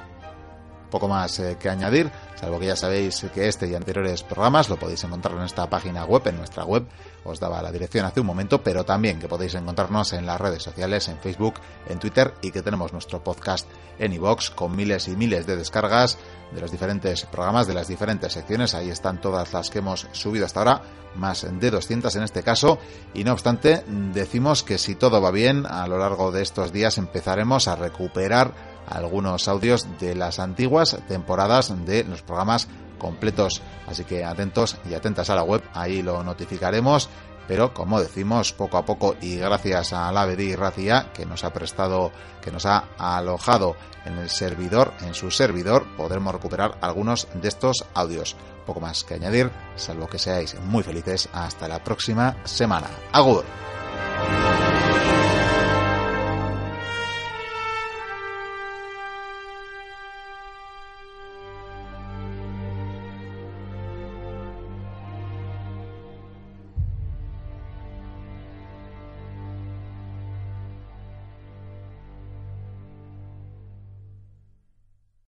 poco 0.90 1.08
más 1.08 1.40
eh, 1.40 1.58
que 1.60 1.70
añadir, 1.70 2.12
salvo 2.36 2.60
que 2.60 2.68
ya 2.68 2.76
sabéis 2.76 3.26
que 3.34 3.48
este 3.48 3.68
y 3.68 3.76
anteriores 3.76 4.24
programas 4.24 4.70
lo 4.70 4.78
podéis 4.78 5.04
encontrar 5.04 5.36
en 5.38 5.44
esta 5.44 5.70
página 5.70 6.06
web, 6.06 6.28
en 6.28 6.38
nuestra 6.38 6.64
web, 6.66 6.86
os 7.24 7.40
daba 7.40 7.62
la 7.62 7.72
dirección 7.72 8.06
hace 8.06 8.22
un 8.22 8.26
momento, 8.26 8.64
pero 8.64 8.86
también 8.86 9.20
que 9.20 9.28
podéis 9.28 9.56
encontrarnos 9.56 10.14
en 10.14 10.26
las 10.26 10.40
redes 10.40 10.64
sociales, 10.64 11.08
en 11.08 11.20
Facebook, 11.20 11.56
en 11.88 12.00
Twitter 12.00 12.34
y 12.42 12.52
que 12.52 12.62
tenemos 12.62 12.94
nuestro 12.94 13.24
podcast 13.24 13.68
en 14.00 14.14
iVoox 14.14 14.52
con 14.52 14.76
miles 14.76 15.08
y 15.08 15.16
miles 15.16 15.46
de 15.46 15.56
descargas 15.56 16.18
de 16.52 16.62
los 16.62 16.72
diferentes 16.72 17.26
programas, 17.26 17.68
de 17.68 17.74
las 17.74 17.88
diferentes 17.88 18.34
secciones, 18.34 18.74
ahí 18.74 18.90
están 18.90 19.22
todas 19.22 19.54
las 19.54 19.70
que 19.70 19.80
hemos 19.80 20.08
subido 20.14 20.46
hasta 20.46 20.60
ahora, 20.60 20.82
más 21.16 21.46
de 21.50 21.72
200 21.72 22.16
en 22.16 22.24
este 22.24 22.44
caso, 22.44 22.80
y 23.14 23.24
no 23.24 23.34
obstante, 23.34 23.84
decimos 24.14 24.64
que 24.64 24.78
si 24.78 24.96
todo 24.96 25.22
va 25.22 25.32
bien, 25.32 25.66
a 25.66 25.88
lo 25.88 25.98
largo 25.98 26.32
de 26.32 26.42
estos 26.42 26.72
días 26.72 26.98
empezaremos 26.98 27.68
a 27.68 27.76
recuperar 27.76 28.79
algunos 28.90 29.48
audios 29.48 29.88
de 30.00 30.16
las 30.16 30.40
antiguas 30.40 30.98
temporadas 31.08 31.74
de 31.86 32.04
los 32.04 32.22
programas 32.22 32.68
completos. 32.98 33.62
Así 33.88 34.04
que 34.04 34.24
atentos 34.24 34.78
y 34.90 34.94
atentas 34.94 35.30
a 35.30 35.36
la 35.36 35.44
web, 35.44 35.64
ahí 35.74 36.02
lo 36.02 36.24
notificaremos. 36.24 37.10
Pero 37.48 37.74
como 37.74 38.00
decimos, 38.00 38.54
poco 38.54 38.78
a 38.78 38.86
poco 38.86 39.16
y 39.20 39.38
gracias 39.38 39.92
a 39.92 40.12
la 40.12 40.28
BD 40.28 40.56
Racia 40.56 41.12
que 41.12 41.26
nos 41.26 41.44
ha 41.44 41.52
prestado, 41.52 42.12
que 42.44 42.52
nos 42.52 42.68
ha 42.68 42.90
alojado 43.00 43.76
en 44.06 44.20
el 44.20 44.30
servidor, 44.30 44.94
en 45.02 45.16
su 45.16 45.32
servidor, 45.32 45.88
podremos 45.98 46.32
recuperar 46.32 46.78
algunos 46.82 47.28
de 47.34 47.48
estos 47.48 47.86
audios. 47.96 48.36
Poco 48.68 48.80
más 48.82 49.04
que 49.04 49.16
añadir, 49.16 49.50
salvo 49.76 50.08
que 50.08 50.20
seáis 50.20 50.60
muy 50.62 50.84
felices. 50.84 51.28
Hasta 51.34 51.68
la 51.68 51.84
próxima 51.84 52.38
semana. 52.44 52.88
Agur. 53.14 53.44